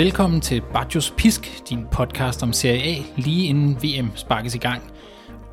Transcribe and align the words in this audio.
Velkommen 0.00 0.40
til 0.40 0.62
Bajos 0.72 1.14
Pisk, 1.16 1.68
din 1.68 1.86
podcast 1.92 2.42
om 2.42 2.52
Serie 2.52 2.82
A, 2.82 3.02
lige 3.16 3.46
inden 3.46 3.76
VM 3.82 4.10
sparkes 4.14 4.54
i 4.54 4.58
gang. 4.58 4.82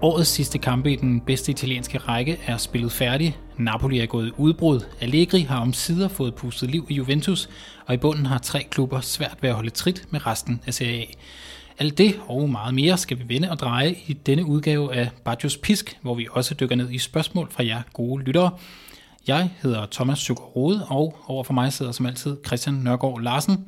Årets 0.01 0.29
sidste 0.29 0.57
kampe 0.57 0.91
i 0.91 0.95
den 0.95 1.21
bedste 1.21 1.51
italienske 1.51 1.97
række 1.97 2.39
er 2.45 2.57
spillet 2.57 2.91
færdig. 2.91 3.37
Napoli 3.57 3.99
er 3.99 4.05
gået 4.05 4.27
i 4.27 4.31
udbrud. 4.37 4.79
Allegri 5.01 5.41
har 5.41 5.59
om 5.59 5.73
sider 5.73 6.07
fået 6.07 6.35
pustet 6.35 6.71
liv 6.71 6.85
i 6.89 6.93
Juventus, 6.93 7.49
og 7.85 7.93
i 7.93 7.97
bunden 7.97 8.25
har 8.25 8.37
tre 8.37 8.67
klubber 8.69 9.01
svært 9.01 9.37
ved 9.41 9.49
at 9.49 9.55
holde 9.55 9.69
trit 9.69 10.07
med 10.09 10.27
resten 10.27 10.61
af 10.65 10.73
Serie 10.73 11.01
A. 11.01 11.05
Alt 11.79 11.97
det 11.97 12.19
og 12.27 12.49
meget 12.49 12.73
mere 12.73 12.97
skal 12.97 13.19
vi 13.19 13.23
vende 13.27 13.51
og 13.51 13.59
dreje 13.59 13.95
i 14.07 14.13
denne 14.13 14.45
udgave 14.45 14.95
af 14.95 15.09
Bajos 15.25 15.57
Pisk, 15.57 15.97
hvor 16.01 16.15
vi 16.15 16.27
også 16.31 16.53
dykker 16.53 16.75
ned 16.75 16.91
i 16.91 16.97
spørgsmål 16.97 17.51
fra 17.51 17.65
jer 17.65 17.81
gode 17.93 18.23
lyttere. 18.23 18.51
Jeg 19.27 19.49
hedder 19.61 19.85
Thomas 19.91 20.19
Søgaard 20.19 20.87
og 20.89 21.17
over 21.27 21.43
for 21.43 21.53
mig 21.53 21.73
sidder 21.73 21.91
som 21.91 22.05
altid 22.05 22.37
Christian 22.45 22.75
Nørgaard 22.75 23.21
Larsen. 23.21 23.65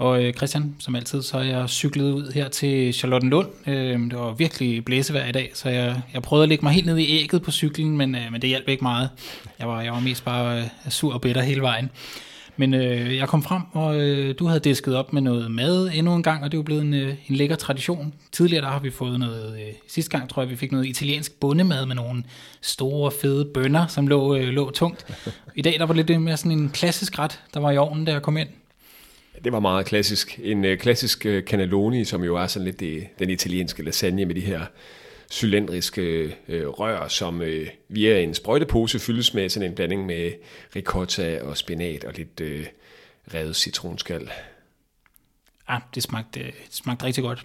Og 0.00 0.24
øh, 0.24 0.34
Christian, 0.34 0.74
som 0.78 0.94
altid, 0.94 1.22
så 1.22 1.38
er 1.38 1.42
jeg 1.42 1.68
cyklet 1.68 2.12
ud 2.12 2.32
her 2.32 2.48
til 2.48 2.94
Charlottenlund. 2.94 3.48
Øh, 3.66 4.00
det 4.00 4.18
var 4.18 4.32
virkelig 4.32 4.84
blæsevejr 4.84 5.28
i 5.28 5.32
dag, 5.32 5.50
så 5.54 5.68
jeg, 5.68 6.00
jeg 6.14 6.22
prøvede 6.22 6.42
at 6.42 6.48
lægge 6.48 6.64
mig 6.64 6.72
helt 6.72 6.86
ned 6.86 6.98
i 6.98 7.22
ægget 7.22 7.42
på 7.42 7.50
cyklen, 7.50 7.96
men, 7.96 8.14
øh, 8.14 8.32
men 8.32 8.42
det 8.42 8.48
hjalp 8.48 8.68
ikke 8.68 8.84
meget. 8.84 9.08
Jeg 9.58 9.68
var, 9.68 9.82
jeg 9.82 9.92
var 9.92 10.00
mest 10.00 10.24
bare 10.24 10.58
øh, 10.58 10.64
sur 10.90 11.14
og 11.14 11.20
bitter 11.20 11.42
hele 11.42 11.62
vejen. 11.62 11.90
Men 12.56 12.74
øh, 12.74 13.16
jeg 13.16 13.28
kom 13.28 13.42
frem, 13.42 13.62
og 13.72 14.00
øh, 14.00 14.34
du 14.38 14.46
havde 14.46 14.60
disket 14.60 14.96
op 14.96 15.12
med 15.12 15.22
noget 15.22 15.50
mad 15.50 15.90
endnu 15.94 16.14
en 16.14 16.22
gang, 16.22 16.44
og 16.44 16.52
det 16.52 16.56
er 16.56 16.58
jo 16.58 16.62
blevet 16.62 16.82
en, 16.82 16.94
øh, 16.94 17.14
en 17.28 17.36
lækker 17.36 17.56
tradition. 17.56 18.14
Tidligere 18.32 18.64
der 18.64 18.70
har 18.70 18.80
vi 18.80 18.90
fået 18.90 19.20
noget, 19.20 19.54
øh, 19.54 19.74
sidste 19.88 20.10
gang 20.10 20.28
tror 20.28 20.42
jeg, 20.42 20.50
vi 20.50 20.56
fik 20.56 20.72
noget 20.72 20.86
italiensk 20.86 21.40
bundemad 21.40 21.86
med 21.86 21.94
nogle 21.94 22.24
store, 22.60 23.10
fede 23.22 23.44
bønner, 23.44 23.86
som 23.86 24.06
lå, 24.06 24.36
øh, 24.36 24.48
lå 24.48 24.70
tungt. 24.70 25.06
I 25.56 25.62
dag 25.62 25.76
der 25.78 25.86
var 25.86 25.94
lidt 25.94 26.20
mere 26.20 26.36
sådan 26.36 26.52
en 26.52 26.70
klassisk 26.70 27.18
ret, 27.18 27.40
der 27.54 27.60
var 27.60 27.70
i 27.70 27.76
ovnen, 27.76 28.04
da 28.04 28.12
jeg 28.12 28.22
kom 28.22 28.36
ind. 28.36 28.48
Det 29.44 29.52
var 29.52 29.60
meget 29.60 29.86
klassisk. 29.86 30.40
En 30.42 30.64
øh, 30.64 30.78
klassisk 30.78 31.26
øh, 31.26 31.42
cannelloni, 31.42 32.04
som 32.04 32.24
jo 32.24 32.36
er 32.36 32.46
sådan 32.46 32.64
lidt 32.64 32.80
det, 32.80 33.08
den 33.18 33.30
italienske 33.30 33.82
lasagne 33.82 34.24
med 34.24 34.34
de 34.34 34.40
her 34.40 34.66
cylindriske 35.30 36.36
øh, 36.48 36.68
rør, 36.68 37.08
som 37.08 37.42
øh, 37.42 37.68
via 37.88 38.20
en 38.20 38.34
sprøjtepose 38.34 38.98
fyldes 38.98 39.34
med 39.34 39.48
sådan 39.48 39.68
en 39.68 39.74
blanding 39.74 40.06
med 40.06 40.32
ricotta 40.76 41.42
og 41.42 41.56
spinat 41.56 42.04
og 42.04 42.12
lidt 42.16 42.40
øh, 42.40 42.66
revet 43.34 43.56
citronskal. 43.56 44.30
Ja, 45.70 45.78
det 45.94 46.02
smagte, 46.02 46.40
det 46.40 46.54
smagte 46.70 47.04
rigtig 47.04 47.24
godt. 47.24 47.44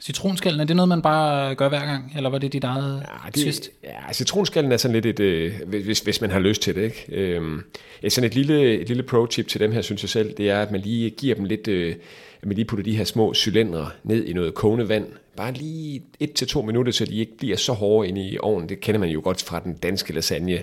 Citronskallen, 0.00 0.60
er 0.60 0.64
det 0.64 0.76
noget, 0.76 0.88
man 0.88 1.02
bare 1.02 1.54
gør 1.54 1.68
hver 1.68 1.84
gang, 1.84 2.12
eller 2.16 2.30
var 2.30 2.38
det 2.38 2.52
dit 2.52 2.64
eget 2.64 3.06
ja, 3.24 3.30
det, 3.34 3.42
twist? 3.42 3.70
Ja, 3.84 4.12
citronskallen 4.12 4.72
er 4.72 4.76
sådan 4.76 4.92
lidt 4.92 5.06
et, 5.06 5.20
øh, 5.20 5.54
hvis, 5.66 6.00
hvis 6.00 6.20
man 6.20 6.30
har 6.30 6.38
lyst 6.38 6.62
til 6.62 6.74
det. 6.74 6.82
Ikke? 6.82 7.04
Øhm, 7.08 7.62
sådan 8.08 8.26
et 8.26 8.34
lille, 8.34 8.78
et 8.78 8.88
lille 8.88 9.02
pro-tip 9.02 9.48
til 9.48 9.60
dem 9.60 9.72
her, 9.72 9.82
synes 9.82 10.02
jeg 10.02 10.10
selv, 10.10 10.34
det 10.36 10.50
er, 10.50 10.62
at 10.62 10.70
man 10.70 10.80
lige 10.80 11.10
giver 11.10 11.34
dem 11.34 11.44
lidt, 11.44 11.68
øh, 11.68 11.94
at 12.42 12.46
man 12.46 12.54
lige 12.54 12.64
putter 12.64 12.84
de 12.84 12.96
her 12.96 13.04
små 13.04 13.34
cylindre 13.34 13.90
ned 14.04 14.24
i 14.24 14.32
noget 14.32 14.54
kogende 14.54 14.88
vand, 14.88 15.06
bare 15.36 15.52
lige 15.52 16.02
et 16.20 16.32
til 16.32 16.48
to 16.48 16.62
minutter, 16.62 16.92
så 16.92 17.04
de 17.04 17.16
ikke 17.16 17.36
bliver 17.36 17.56
så 17.56 17.72
hårde 17.72 18.08
inde 18.08 18.28
i 18.28 18.38
ovnen. 18.40 18.68
Det 18.68 18.80
kender 18.80 19.00
man 19.00 19.08
jo 19.08 19.20
godt 19.24 19.42
fra 19.42 19.60
den 19.60 19.74
danske 19.74 20.12
lasagne 20.12 20.62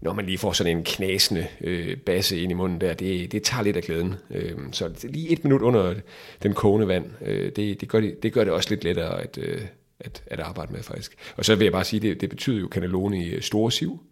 når 0.00 0.12
man 0.12 0.26
lige 0.26 0.38
får 0.38 0.52
sådan 0.52 0.76
en 0.76 0.84
knasende 0.84 1.46
øh, 1.60 1.96
basse 1.96 2.40
ind 2.40 2.50
i 2.50 2.54
munden 2.54 2.80
der, 2.80 2.94
det, 2.94 3.32
det 3.32 3.42
tager 3.42 3.62
lidt 3.62 3.76
af 3.76 3.82
glæden. 3.82 4.14
Øh, 4.30 4.52
så 4.72 5.08
lige 5.08 5.28
et 5.28 5.44
minut 5.44 5.62
under 5.62 5.94
den 6.42 6.54
kogende 6.54 6.88
vand, 6.88 7.06
øh, 7.20 7.52
det, 7.56 7.80
det, 7.80 7.88
gør 7.88 8.00
det, 8.00 8.22
det 8.22 8.32
gør 8.32 8.44
det 8.44 8.52
også 8.52 8.70
lidt 8.70 8.84
lettere 8.84 9.22
at, 9.22 9.38
øh, 9.38 9.60
at, 10.00 10.22
at 10.26 10.40
arbejde 10.40 10.72
med 10.72 10.82
faktisk. 10.82 11.16
Og 11.36 11.44
så 11.44 11.54
vil 11.54 11.64
jeg 11.64 11.72
bare 11.72 11.84
sige, 11.84 12.00
det, 12.00 12.20
det 12.20 12.30
betyder 12.30 12.60
jo 12.60 12.68
cannelloni 12.70 13.36
i 13.36 13.40
store 13.40 13.72
siv. 13.72 14.02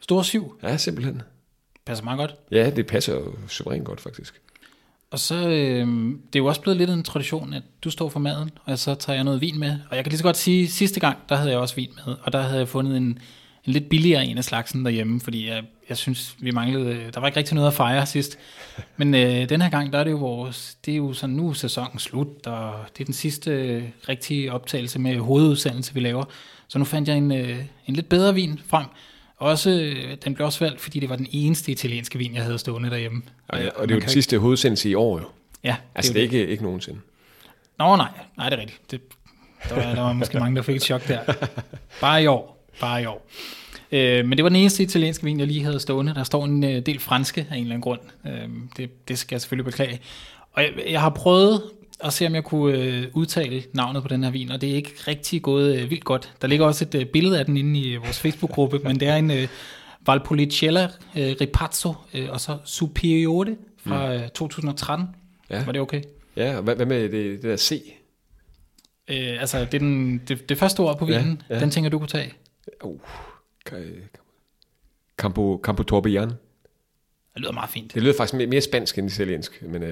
Store 0.00 0.24
siv? 0.24 0.58
Ja, 0.62 0.76
simpelthen. 0.76 1.22
Passer 1.86 2.04
meget 2.04 2.18
godt. 2.18 2.34
Ja, 2.50 2.70
det 2.70 2.86
passer 2.86 3.14
jo 3.14 3.34
suverænt 3.48 3.84
godt 3.84 4.00
faktisk. 4.00 4.40
Og 5.10 5.18
så 5.18 5.34
øh, 5.34 5.86
det 6.32 6.36
er 6.36 6.38
jo 6.38 6.46
også 6.46 6.60
blevet 6.60 6.76
lidt 6.76 6.90
en 6.90 7.02
tradition, 7.02 7.52
at 7.52 7.62
du 7.84 7.90
står 7.90 8.08
for 8.08 8.20
maden, 8.20 8.50
og 8.64 8.78
så 8.78 8.94
tager 8.94 9.14
jeg 9.14 9.24
noget 9.24 9.40
vin 9.40 9.58
med. 9.58 9.78
Og 9.90 9.96
jeg 9.96 10.04
kan 10.04 10.10
lige 10.10 10.18
så 10.18 10.24
godt 10.24 10.36
sige, 10.36 10.64
at 10.64 10.70
sidste 10.70 11.00
gang, 11.00 11.18
der 11.28 11.36
havde 11.36 11.50
jeg 11.50 11.58
også 11.58 11.74
vin 11.74 11.90
med, 12.06 12.14
og 12.22 12.32
der 12.32 12.40
havde 12.40 12.58
jeg 12.58 12.68
fundet 12.68 12.96
en, 12.96 13.18
en 13.66 13.72
lidt 13.72 13.88
billigere 13.88 14.26
en 14.26 14.38
af 14.38 14.44
slagsen 14.44 14.84
derhjemme, 14.84 15.20
fordi 15.20 15.48
jeg, 15.48 15.62
jeg 15.88 15.96
synes, 15.96 16.36
vi 16.38 16.50
manglede, 16.50 17.10
der 17.14 17.20
var 17.20 17.26
ikke 17.26 17.38
rigtig 17.38 17.54
noget 17.54 17.68
at 17.68 17.74
fejre 17.74 18.06
sidst. 18.06 18.38
Men 18.96 19.14
øh, 19.14 19.48
den 19.48 19.60
her 19.60 19.70
gang, 19.70 19.92
der 19.92 19.98
er 19.98 20.04
det 20.04 20.10
jo 20.10 20.16
vores, 20.16 20.76
det 20.86 20.92
er 20.92 20.96
jo 20.96 21.12
sådan, 21.12 21.36
nu 21.36 21.48
er 21.48 21.52
sæsonen 21.52 21.98
slut, 21.98 22.46
og 22.46 22.74
det 22.94 23.00
er 23.00 23.04
den 23.04 23.14
sidste 23.14 23.50
øh, 23.50 23.82
rigtige 24.08 24.52
optagelse 24.52 24.98
med 24.98 25.18
hovedudsendelse, 25.18 25.94
vi 25.94 26.00
laver. 26.00 26.24
Så 26.68 26.78
nu 26.78 26.84
fandt 26.84 27.08
jeg 27.08 27.16
en, 27.16 27.32
øh, 27.32 27.58
en 27.86 27.94
lidt 27.94 28.08
bedre 28.08 28.34
vin 28.34 28.60
frem. 28.68 28.86
Også, 29.36 29.70
øh, 29.70 30.16
den 30.24 30.34
blev 30.34 30.46
også 30.46 30.64
valgt, 30.64 30.80
fordi 30.80 31.00
det 31.00 31.08
var 31.08 31.16
den 31.16 31.26
eneste 31.30 31.72
italienske 31.72 32.18
vin, 32.18 32.34
jeg 32.34 32.42
havde 32.42 32.58
stående 32.58 32.90
derhjemme. 32.90 33.22
Og, 33.48 33.58
ja, 33.58 33.68
og 33.68 33.88
det 33.88 33.94
er 33.94 33.96
jo 33.96 34.00
den 34.00 34.08
sidste 34.08 34.38
hovedudsendelse 34.38 34.90
i 34.90 34.94
år 34.94 35.18
jo. 35.18 35.24
Ja. 35.64 35.76
Altså 35.94 36.12
det 36.12 36.24
er, 36.24 36.28
det 36.28 36.36
er 36.36 36.40
ikke, 36.40 36.52
ikke 36.52 36.62
nogensinde. 36.62 37.00
Nå 37.78 37.96
nej, 37.96 38.08
nej 38.36 38.48
det 38.50 38.56
er 38.56 38.60
rigtigt. 38.60 38.90
Det, 38.90 39.00
der, 39.68 39.74
var, 39.74 39.94
der 39.94 40.00
var 40.00 40.12
måske 40.12 40.38
mange, 40.38 40.56
der 40.56 40.62
fik 40.62 40.76
et 40.76 40.82
chok 40.82 41.08
der. 41.08 41.20
Bare 42.00 42.22
i 42.22 42.26
år 42.26 42.55
bare 42.80 43.02
i 43.02 43.06
år. 43.06 43.28
Øh, 43.92 44.26
men 44.26 44.38
det 44.38 44.42
var 44.42 44.48
den 44.48 44.56
eneste 44.56 44.82
italienske 44.82 45.24
vin, 45.24 45.38
jeg 45.40 45.46
lige 45.46 45.64
havde 45.64 45.80
stående. 45.80 46.14
Der 46.14 46.24
står 46.24 46.44
en 46.44 46.64
øh, 46.64 46.86
del 46.86 46.98
franske 46.98 47.46
af 47.50 47.54
en 47.54 47.62
eller 47.62 47.74
anden 47.74 47.80
grund. 47.80 48.00
Øh, 48.26 48.48
det, 48.76 49.08
det 49.08 49.18
skal 49.18 49.34
jeg 49.34 49.40
selvfølgelig 49.40 49.64
beklage. 49.64 50.00
Og 50.52 50.62
jeg, 50.62 50.70
jeg 50.90 51.00
har 51.00 51.10
prøvet 51.10 51.62
at 52.00 52.12
se, 52.12 52.26
om 52.26 52.34
jeg 52.34 52.44
kunne 52.44 52.78
øh, 52.78 53.06
udtale 53.14 53.62
navnet 53.72 54.02
på 54.02 54.08
den 54.08 54.24
her 54.24 54.30
vin, 54.30 54.50
og 54.50 54.60
det 54.60 54.70
er 54.70 54.74
ikke 54.74 54.92
rigtig 55.08 55.42
gået 55.42 55.78
øh, 55.78 55.90
vildt 55.90 56.04
godt. 56.04 56.32
Der 56.42 56.48
ligger 56.48 56.66
også 56.66 56.84
et 56.84 56.94
øh, 56.94 57.06
billede 57.06 57.38
af 57.38 57.44
den 57.44 57.56
inde 57.56 57.80
i 57.80 57.96
vores 57.96 58.20
Facebook-gruppe, 58.20 58.78
men 58.78 59.00
det 59.00 59.08
er 59.08 59.16
en 59.16 59.30
øh, 59.30 59.48
Valpolicella 60.06 60.84
øh, 61.16 61.36
Ripazzo, 61.40 61.94
øh, 62.14 62.28
og 62.30 62.40
så 62.40 62.58
Superiore 62.64 63.56
fra 63.86 64.14
øh, 64.14 64.28
2013. 64.28 65.06
Ja. 65.50 65.64
Var 65.64 65.72
det 65.72 65.80
okay? 65.80 66.02
Ja, 66.36 66.56
og 66.56 66.62
hvad, 66.62 66.76
hvad 66.76 66.86
med 66.86 67.02
det, 67.02 67.12
det 67.12 67.42
der 67.42 67.56
C? 67.56 67.82
Øh, 69.08 69.40
altså, 69.40 69.58
det, 69.58 69.74
er 69.74 69.78
den, 69.78 70.18
det, 70.28 70.48
det 70.48 70.58
første 70.58 70.80
ord 70.80 70.98
på 70.98 71.04
vinen, 71.04 71.42
ja, 71.50 71.54
ja. 71.54 71.60
den 71.60 71.70
tænker 71.70 71.90
du 71.90 71.98
kunne 71.98 72.08
tage? 72.08 72.32
Uh, 72.84 73.00
Campo, 75.16 75.60
Campo 75.62 75.82
Torbian. 75.82 76.28
Det 76.28 77.42
lyder 77.42 77.52
meget 77.52 77.70
fint. 77.70 77.94
Det 77.94 78.02
lyder 78.02 78.14
faktisk 78.16 78.34
mere, 78.34 78.46
mere 78.46 78.60
spansk 78.60 78.98
end 78.98 79.10
italiensk. 79.10 79.62
Men, 79.62 79.82
uh... 79.82 79.88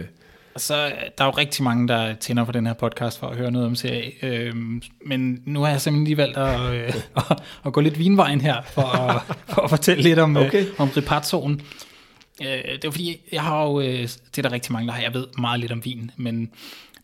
Og 0.55 0.61
så 0.61 0.87
der 1.19 1.25
er 1.25 1.29
jo 1.29 1.31
rigtig 1.31 1.65
mange, 1.65 1.89
der 1.89 2.15
tænder 2.15 2.45
for 2.45 2.53
den 2.53 2.67
her 2.67 2.73
podcast 2.73 3.19
for 3.19 3.27
at 3.27 3.37
høre 3.37 3.51
noget 3.51 3.67
om 3.67 3.77
CA. 3.77 4.11
Øhm, 4.23 4.83
men 5.07 5.43
nu 5.47 5.61
har 5.61 5.71
jeg 5.71 5.81
simpelthen 5.81 6.05
lige 6.05 6.17
valgt 6.17 6.37
at, 6.37 6.75
øh, 6.75 6.95
at, 7.31 7.43
at 7.67 7.73
gå 7.73 7.81
lidt 7.81 7.99
vinvejen 7.99 8.41
her, 8.41 8.63
for 8.63 8.83
at, 8.83 9.23
for 9.55 9.63
at 9.63 9.71
fortælle 9.71 10.03
lidt 10.03 10.19
om, 10.19 10.37
øh, 10.37 10.47
okay. 10.47 10.67
øh, 10.67 10.73
om 10.79 10.89
ripazzoen. 10.89 11.63
Øh, 12.43 12.47
det 12.47 12.85
er 12.85 12.91
fordi, 12.91 13.21
jeg 13.33 13.43
har 13.43 13.65
jo, 13.65 13.81
øh, 13.81 13.99
det 13.99 14.39
er 14.39 14.43
der 14.43 14.53
rigtig 14.53 14.73
mange, 14.73 14.87
der 14.87 14.93
har, 14.93 15.03
jeg 15.03 15.15
ved 15.15 15.27
meget 15.39 15.61
lidt 15.61 15.73
om 15.73 15.85
vin, 15.85 16.11
men 16.17 16.51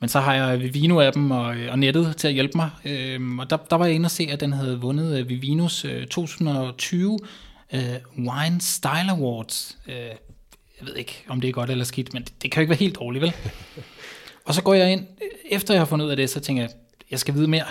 men 0.00 0.08
så 0.08 0.20
har 0.20 0.34
jeg 0.34 0.60
Vivino-appen 0.60 1.32
og, 1.32 1.56
og 1.70 1.78
nettet 1.78 2.16
til 2.16 2.28
at 2.28 2.34
hjælpe 2.34 2.52
mig. 2.56 2.70
Øhm, 2.84 3.38
og 3.38 3.50
der, 3.50 3.56
der 3.56 3.76
var 3.76 3.86
jeg 3.86 3.94
inde 3.94 4.06
og 4.06 4.10
se, 4.10 4.28
at 4.30 4.40
den 4.40 4.52
havde 4.52 4.80
vundet 4.80 5.18
øh, 5.18 5.28
Vivinos 5.28 5.84
øh, 5.84 6.06
2020 6.06 7.18
øh, 7.74 7.80
Wine 8.18 8.60
Style 8.60 9.10
Awards. 9.10 9.78
Øh, 9.88 9.94
jeg 10.80 10.88
ved 10.88 10.96
ikke, 10.96 11.24
om 11.28 11.40
det 11.40 11.48
er 11.48 11.52
godt 11.52 11.70
eller 11.70 11.84
skidt, 11.84 12.14
men 12.14 12.22
det, 12.22 12.42
det 12.42 12.50
kan 12.50 12.60
jo 12.60 12.62
ikke 12.62 12.70
være 12.70 12.78
helt 12.78 12.96
dårligt, 12.96 13.22
vel? 13.22 13.32
og 14.46 14.54
så 14.54 14.62
går 14.62 14.74
jeg 14.74 14.92
ind, 14.92 15.06
efter 15.50 15.74
jeg 15.74 15.80
har 15.80 15.86
fundet 15.86 16.06
ud 16.06 16.10
af 16.10 16.16
det, 16.16 16.30
så 16.30 16.40
tænker 16.40 16.62
jeg, 16.62 16.70
jeg 17.10 17.18
skal 17.18 17.34
vide 17.34 17.48
mere. 17.48 17.64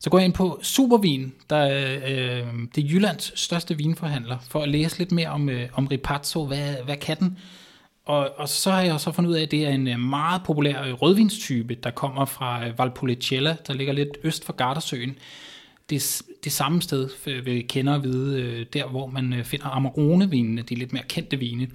Så 0.00 0.10
går 0.10 0.18
jeg 0.18 0.24
ind 0.24 0.34
på 0.34 0.60
Supervin, 0.62 1.32
der 1.50 1.56
er 1.56 1.96
øh, 1.96 2.46
det 2.74 2.84
er 2.84 2.88
Jyllands 2.88 3.40
største 3.40 3.76
vinforhandler, 3.76 4.38
for 4.48 4.62
at 4.62 4.68
læse 4.68 4.98
lidt 4.98 5.12
mere 5.12 5.28
om, 5.28 5.48
øh, 5.48 5.68
om 5.74 5.86
Ripazzo. 5.86 6.46
Hvad, 6.46 6.74
hvad 6.84 6.96
kan 6.96 7.18
den? 7.18 7.38
Og, 8.10 8.30
og 8.36 8.48
så 8.48 8.70
har 8.70 8.82
jeg 8.82 9.00
så 9.00 9.12
fundet 9.12 9.30
ud 9.30 9.36
af, 9.36 9.42
at 9.42 9.50
det 9.50 9.66
er 9.66 9.70
en 9.70 9.88
øh, 9.88 9.98
meget 9.98 10.42
populær 10.42 10.82
øh, 10.82 10.92
rødvinstype, 10.92 11.74
der 11.74 11.90
kommer 11.90 12.24
fra 12.24 12.66
øh, 12.66 12.78
Valpolicella, 12.78 13.56
der 13.66 13.74
ligger 13.74 13.92
lidt 13.92 14.08
øst 14.24 14.44
for 14.44 14.52
Gardasøen. 14.52 15.18
Det, 15.90 16.22
det 16.44 16.52
samme 16.52 16.82
sted 16.82 17.08
vi 17.42 17.62
kender 17.62 17.94
at 17.94 18.04
vide, 18.04 18.64
der 18.64 18.86
hvor 18.86 19.06
man 19.06 19.44
finder 19.44 19.66
Amarone-vinene, 19.66 20.62
de 20.62 20.74
lidt 20.74 20.92
mere 20.92 21.02
kendte 21.08 21.36
vine. 21.36 21.68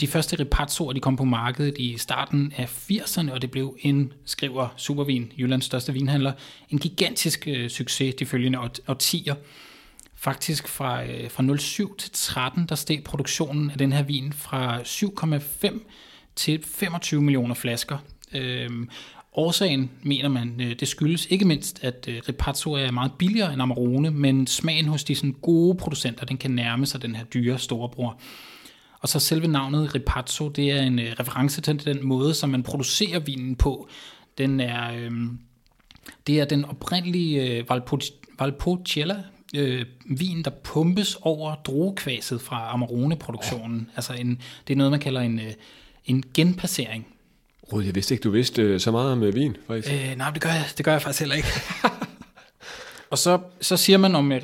De 0.00 0.06
første 0.06 0.38
Ripazzoer, 0.40 0.92
de 0.92 1.00
kom 1.00 1.16
på 1.16 1.24
markedet 1.24 1.78
i 1.78 1.98
starten 1.98 2.52
af 2.56 2.90
80'erne, 2.90 3.32
og 3.32 3.42
det 3.42 3.50
blev 3.50 3.76
en, 3.80 4.12
skriver 4.24 4.68
Supervin, 4.76 5.32
Jyllands 5.38 5.64
største 5.64 5.92
vinhandler, 5.92 6.32
en 6.70 6.78
gigantisk 6.78 7.48
succes 7.68 8.14
de 8.14 8.26
følgende 8.26 8.58
årtier. 8.88 9.34
Faktisk 10.22 10.68
fra, 10.68 11.04
øh, 11.04 11.30
fra 11.30 11.56
07 11.56 11.96
til 11.96 12.10
13, 12.12 12.66
der 12.66 12.74
steg 12.74 13.04
produktionen 13.04 13.70
af 13.70 13.78
den 13.78 13.92
her 13.92 14.02
vin 14.02 14.32
fra 14.32 14.82
7,5 14.82 15.80
til 16.36 16.64
25 16.64 17.22
millioner 17.22 17.54
flasker. 17.54 17.98
Øhm, 18.34 18.88
årsagen, 19.32 19.90
mener 20.02 20.28
man, 20.28 20.60
øh, 20.60 20.80
det 20.80 20.88
skyldes 20.88 21.26
ikke 21.26 21.44
mindst, 21.44 21.84
at 21.84 22.08
øh, 22.08 22.20
Ripazzo 22.28 22.72
er 22.72 22.90
meget 22.90 23.12
billigere 23.18 23.52
end 23.52 23.62
Amarone, 23.62 24.10
men 24.10 24.46
smagen 24.46 24.86
hos 24.86 25.04
de 25.04 25.14
sådan, 25.14 25.36
gode 25.42 25.76
producenter, 25.76 26.26
den 26.26 26.36
kan 26.36 26.50
nærme 26.50 26.86
sig 26.86 27.02
den 27.02 27.14
her 27.14 27.24
dyre 27.24 27.58
storebror. 27.58 28.20
Og 29.00 29.08
så 29.08 29.18
selve 29.18 29.46
navnet 29.46 29.94
Ripazzo, 29.94 30.48
det 30.48 30.70
er 30.70 30.82
en 30.82 30.98
øh, 30.98 31.12
reference 31.20 31.60
til 31.60 31.84
den 31.84 32.06
måde, 32.06 32.34
som 32.34 32.50
man 32.50 32.62
producerer 32.62 33.18
vinen 33.18 33.56
på. 33.56 33.88
Den 34.38 34.60
er, 34.60 34.92
øh, 34.94 35.10
det 36.26 36.40
er 36.40 36.44
den 36.44 36.64
oprindelige 36.64 37.58
øh, 37.58 37.64
Valpolicella 38.38 39.22
øh, 39.54 39.86
vin, 40.04 40.42
der 40.42 40.50
pumpes 40.50 41.18
over 41.20 41.54
druekvaset 41.54 42.40
fra 42.40 42.72
Amarone-produktionen. 42.72 43.80
Ja. 43.80 43.96
Altså 43.96 44.12
en, 44.12 44.40
det 44.68 44.74
er 44.74 44.76
noget, 44.76 44.90
man 44.90 45.00
kalder 45.00 45.20
en, 45.20 45.38
øh, 45.38 45.52
en 46.04 46.24
genpassering. 46.34 47.06
Rud, 47.72 47.84
jeg 47.84 47.94
vidste 47.94 48.14
ikke, 48.14 48.22
du 48.22 48.30
vidste 48.30 48.62
øh, 48.62 48.80
så 48.80 48.90
meget 48.90 49.12
om 49.12 49.22
øh, 49.22 49.34
vin, 49.34 49.56
faktisk. 49.66 49.94
Øh, 49.94 50.16
nej, 50.16 50.30
det 50.30 50.42
gør, 50.42 50.50
jeg, 50.50 50.64
det 50.76 50.84
gør 50.84 50.92
jeg 50.92 51.02
faktisk 51.02 51.20
heller 51.20 51.36
ikke. 51.36 51.48
og 53.10 53.18
så, 53.18 53.38
så 53.60 53.76
siger 53.76 53.98
man 53.98 54.14
om 54.14 54.32
øh, 54.32 54.42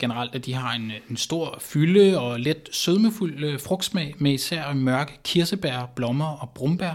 generelt, 0.00 0.34
at 0.34 0.46
de 0.46 0.54
har 0.54 0.72
en, 0.74 0.92
en 1.10 1.16
stor 1.16 1.58
fylde 1.60 2.20
og 2.20 2.40
let 2.40 2.68
sødmefuld 2.72 3.44
øh, 3.44 3.60
frugtsmag, 3.60 4.14
med 4.18 4.32
især 4.32 4.72
mørke 4.72 5.18
kirsebær, 5.24 5.92
blommer 5.96 6.28
og 6.28 6.50
brumbær. 6.54 6.94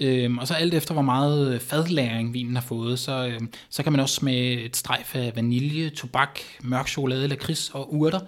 Øhm, 0.00 0.38
og 0.38 0.46
så 0.46 0.54
alt 0.54 0.74
efter, 0.74 0.94
hvor 0.94 1.02
meget 1.02 1.62
fadlæring 1.62 2.34
vinen 2.34 2.56
har 2.56 2.62
fået, 2.62 2.98
så, 2.98 3.26
øhm, 3.26 3.52
så 3.70 3.82
kan 3.82 3.92
man 3.92 4.00
også 4.00 4.14
smage 4.14 4.64
et 4.64 4.76
strejf 4.76 5.16
af 5.16 5.32
vanilje, 5.36 5.90
tobak, 5.90 6.40
mørk 6.62 6.88
chokolade, 6.88 7.28
lakrids 7.28 7.70
og 7.74 7.94
urter. 7.94 8.20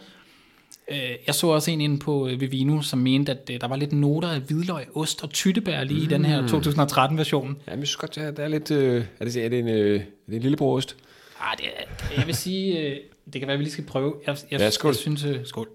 Øh, 0.91 1.11
jeg 1.27 1.35
så 1.35 1.47
også 1.47 1.71
en 1.71 1.81
inde 1.81 1.99
på 1.99 2.29
øh, 2.29 2.41
Vivino, 2.41 2.83
som 2.83 2.99
mente, 2.99 3.33
at 3.33 3.51
øh, 3.51 3.61
der 3.61 3.69
var 3.69 3.77
lidt 3.77 3.93
noter 3.93 4.29
af 4.29 4.41
hvidløg, 4.41 4.97
ost 4.97 5.23
og 5.23 5.31
tyttebær 5.31 5.85
lige 5.85 5.99
mm. 5.99 6.05
i 6.05 6.07
den 6.07 6.25
her 6.25 6.47
2013-version. 6.47 7.57
Ja, 7.67 7.73
men 7.73 7.79
jeg 7.79 7.89
synes 7.89 7.97
godt, 7.97 8.37
der 8.37 8.45
er 8.45 8.49
lidt... 8.49 8.71
Øh, 8.71 9.05
er, 9.21 9.25
det, 9.25 9.37
er, 9.37 9.49
det 9.49 9.59
en, 9.59 9.69
øh, 9.69 10.01
er 10.01 10.05
det 10.27 10.37
en 10.37 10.43
lillebrorost? 10.43 10.97
Ah, 11.41 11.59
det 11.59 11.67
er, 11.67 12.15
jeg 12.17 12.27
vil 12.27 12.35
sige, 12.35 12.79
øh, 12.79 12.97
det 13.33 13.41
kan 13.41 13.47
være, 13.47 13.53
at 13.53 13.59
vi 13.59 13.65
lige 13.65 13.73
skal 13.73 13.85
prøve. 13.85 14.15
Jeg, 14.27 14.37
jeg, 14.51 14.61
Ja, 14.61 14.71
skål. 14.71 14.89
Jeg 14.89 14.97
synes, 14.97 15.25
øh, 15.25 15.47
skål. 15.47 15.69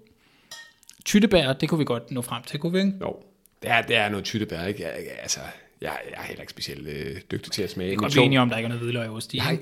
Tyttebær, 1.04 1.52
det 1.52 1.68
kunne 1.68 1.78
vi 1.78 1.84
godt 1.84 2.10
nå 2.10 2.22
frem 2.22 2.42
til, 2.42 2.60
kunne 2.60 2.72
vi 2.72 2.78
ikke? 2.78 2.92
Jo. 3.00 3.16
Det 3.62 3.70
er, 3.70 3.82
det 3.82 3.96
er 3.96 4.08
noget 4.08 4.24
tyttebær, 4.24 4.64
ikke? 4.64 4.86
Altså, 5.22 5.40
jeg, 5.84 6.00
jeg 6.10 6.18
er 6.18 6.22
heller 6.22 6.42
ikke 6.42 6.50
specielt 6.50 6.88
øh, 6.88 7.20
dygtig 7.30 7.52
til 7.52 7.62
at 7.62 7.70
smage. 7.70 7.90
Kan 7.90 7.96
Men 7.96 8.02
godt 8.02 8.16
enige 8.16 8.40
om, 8.40 8.48
der 8.48 8.56
ikke 8.56 8.66
er 8.66 8.68
noget 8.68 8.82
hvidløg 8.82 9.08
og 9.08 9.14
ost 9.14 9.34
i. 9.34 9.38
Nej. 9.38 9.58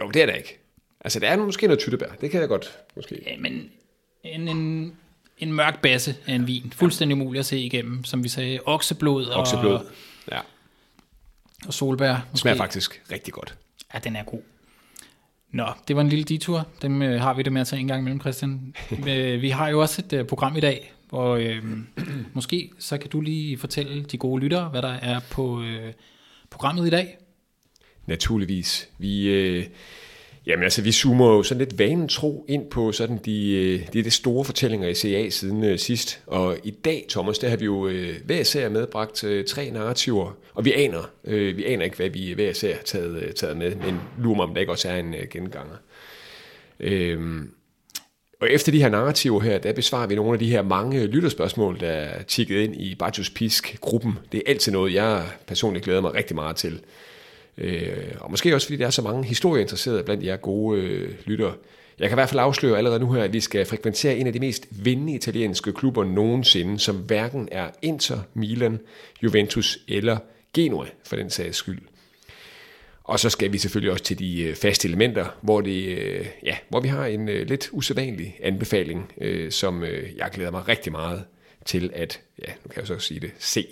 Jo, 0.00 0.10
det 0.10 0.22
er 0.22 0.26
der 0.26 0.32
ikke. 0.32 0.58
Altså, 1.00 1.20
der 1.20 1.28
er 1.28 1.36
måske 1.36 1.66
noget 1.66 1.80
tyttebær. 1.80 2.06
Det 2.20 2.30
kan 2.30 2.40
jeg 2.40 2.48
godt, 2.48 2.78
måske. 2.96 3.22
Ja, 3.26 3.36
men 3.38 3.70
en, 4.24 4.48
en, 4.48 4.92
en 5.38 5.52
mørk 5.52 5.82
basse 5.82 6.16
af 6.26 6.34
en 6.34 6.46
vin. 6.46 6.72
Fuldstændig 6.76 7.16
umuligt 7.16 7.40
at 7.40 7.46
se 7.46 7.58
igennem. 7.58 8.04
Som 8.04 8.24
vi 8.24 8.28
sagde, 8.28 8.60
okseblod 8.64 9.26
og, 9.26 9.40
Okseblod. 9.40 9.80
Ja. 10.32 10.40
og 11.66 11.74
solbær. 11.74 12.26
Det 12.32 12.40
smager 12.40 12.56
faktisk 12.56 13.02
rigtig 13.12 13.34
godt. 13.34 13.54
Ja, 13.94 13.98
den 13.98 14.16
er 14.16 14.24
god. 14.24 14.40
Nå, 15.50 15.66
det 15.88 15.96
var 15.96 16.02
en 16.02 16.08
lille 16.08 16.24
detur. 16.24 16.66
Dem 16.82 17.02
øh, 17.02 17.20
har 17.20 17.34
vi 17.34 17.42
det 17.42 17.52
med 17.52 17.60
at 17.60 17.66
tage 17.66 17.80
en 17.80 17.88
gang 17.88 18.00
imellem, 18.00 18.20
Christian. 18.20 18.74
Øh, 19.08 19.42
vi 19.42 19.50
har 19.50 19.68
jo 19.68 19.80
også 19.80 20.02
et 20.06 20.12
øh, 20.12 20.24
program 20.24 20.56
i 20.56 20.60
dag, 20.60 20.92
og 21.12 21.42
øh, 21.42 21.62
måske 22.34 22.70
så 22.78 22.98
kan 22.98 23.10
du 23.10 23.20
lige 23.20 23.58
fortælle 23.58 24.02
de 24.02 24.18
gode 24.18 24.42
lyttere, 24.42 24.68
hvad 24.68 24.82
der 24.82 24.92
er 24.92 25.20
på 25.30 25.62
øh, 25.62 25.92
programmet 26.50 26.86
i 26.86 26.90
dag. 26.90 27.18
Naturligvis. 28.06 28.88
Vi, 28.98 29.28
øh, 29.28 29.66
jamen 30.46 30.64
altså, 30.64 30.82
vi 30.82 30.92
zoomer 30.92 31.26
jo 31.26 31.42
sådan 31.42 31.58
lidt 31.58 31.78
vanen 31.78 32.08
tro 32.08 32.44
ind 32.48 32.70
på 32.70 32.92
sådan 32.92 33.18
de, 33.24 33.50
øh, 33.50 33.92
de, 33.92 34.02
de 34.02 34.10
store 34.10 34.44
fortællinger 34.44 34.88
i 34.88 34.94
CA 34.94 35.30
siden 35.30 35.64
øh, 35.64 35.78
sidst. 35.78 36.22
Og 36.26 36.56
i 36.64 36.70
dag, 36.70 37.06
Thomas, 37.08 37.38
der 37.38 37.48
har 37.48 37.56
vi 37.56 37.64
jo 37.64 37.88
øh, 37.88 38.14
hver 38.24 38.40
især 38.40 38.68
medbragt 38.68 39.24
øh, 39.24 39.44
tre 39.44 39.70
narrativer. 39.70 40.36
Og 40.54 40.64
vi 40.64 40.72
aner, 40.72 41.10
øh, 41.24 41.56
vi 41.56 41.64
aner 41.64 41.84
ikke, 41.84 41.96
hvad 41.96 42.10
vi 42.10 42.32
hver 42.32 42.50
især 42.50 42.74
har 42.74 42.82
taget, 42.82 43.22
øh, 43.22 43.32
taget 43.32 43.56
med, 43.56 43.74
men 43.74 44.00
lurer 44.18 44.36
mig, 44.36 44.44
om 44.44 44.54
der 44.54 44.60
ikke 44.60 44.72
også 44.72 44.88
er 44.88 44.96
en 44.96 45.14
øh, 45.14 45.28
genganger. 45.30 45.76
Øh, 46.80 47.42
og 48.42 48.50
efter 48.50 48.72
de 48.72 48.82
her 48.82 48.88
narrativer 48.88 49.40
her, 49.40 49.58
der 49.58 49.72
besvarer 49.72 50.06
vi 50.06 50.14
nogle 50.14 50.32
af 50.32 50.38
de 50.38 50.50
her 50.50 50.62
mange 50.62 51.06
lytterspørgsmål, 51.06 51.80
der 51.80 51.88
er 51.88 52.22
tikket 52.22 52.60
ind 52.60 52.76
i 52.76 52.94
Bajos 52.94 53.30
Pisk-gruppen. 53.30 54.18
Det 54.32 54.38
er 54.38 54.50
altid 54.50 54.72
noget, 54.72 54.94
jeg 54.94 55.24
personligt 55.46 55.84
glæder 55.84 56.00
mig 56.00 56.14
rigtig 56.14 56.36
meget 56.36 56.56
til. 56.56 56.80
Øh, 57.58 58.14
og 58.20 58.30
måske 58.30 58.54
også 58.54 58.66
fordi 58.66 58.76
der 58.76 58.86
er 58.86 58.90
så 58.90 59.02
mange 59.02 59.24
historieinteresserede 59.24 60.02
blandt 60.02 60.24
jer 60.24 60.36
gode 60.36 60.80
øh, 60.80 61.14
lyttere. 61.24 61.52
Jeg 61.98 62.08
kan 62.08 62.16
i 62.16 62.20
hvert 62.20 62.28
fald 62.28 62.40
afsløre 62.40 62.78
allerede 62.78 63.00
nu 63.00 63.12
her, 63.12 63.22
at 63.22 63.32
vi 63.32 63.40
skal 63.40 63.66
frekventere 63.66 64.16
en 64.16 64.26
af 64.26 64.32
de 64.32 64.40
mest 64.40 64.66
vindende 64.70 65.14
italienske 65.14 65.72
klubber 65.72 66.04
nogensinde, 66.04 66.78
som 66.78 66.96
hverken 66.96 67.48
er 67.52 67.66
Inter, 67.82 68.18
Milan, 68.34 68.80
Juventus 69.22 69.78
eller 69.88 70.18
Genua 70.54 70.86
for 71.04 71.16
den 71.16 71.30
sags 71.30 71.56
skyld. 71.56 71.80
Og 73.12 73.20
så 73.20 73.30
skal 73.30 73.52
vi 73.52 73.58
selvfølgelig 73.58 73.92
også 73.92 74.04
til 74.04 74.18
de 74.18 74.42
øh, 74.42 74.56
faste 74.56 74.88
elementer, 74.88 75.26
hvor, 75.42 75.60
det, 75.60 75.98
øh, 75.98 76.26
ja, 76.42 76.56
hvor 76.68 76.80
vi 76.80 76.88
har 76.88 77.06
en 77.06 77.28
øh, 77.28 77.48
lidt 77.48 77.68
usædvanlig 77.72 78.38
anbefaling, 78.42 79.12
som 79.50 79.84
jeg 80.16 80.30
glæder 80.32 80.50
mig 80.50 80.68
rigtig 80.68 80.92
meget 80.92 81.24
til 81.64 81.90
at, 81.94 82.20
ja, 82.38 82.52
nu 82.52 82.68
kan 82.68 82.82
jeg 82.82 82.90
jo 82.90 82.98
så 82.98 83.06
sige 83.06 83.20
det, 83.20 83.30
se. 83.38 83.66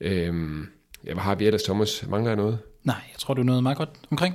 Øhm, 0.00 0.66
ja, 1.06 1.12
hvad 1.12 1.22
har 1.22 1.34
vi 1.34 1.46
ellers, 1.46 1.62
Thomas? 1.62 2.04
Mangler 2.08 2.30
jeg 2.30 2.36
noget? 2.36 2.58
Nej, 2.84 2.96
jeg 3.12 3.18
tror, 3.18 3.34
du 3.34 3.42
nåede 3.42 3.46
noget 3.46 3.62
meget 3.62 3.78
godt 3.78 3.90
omkring. 4.10 4.34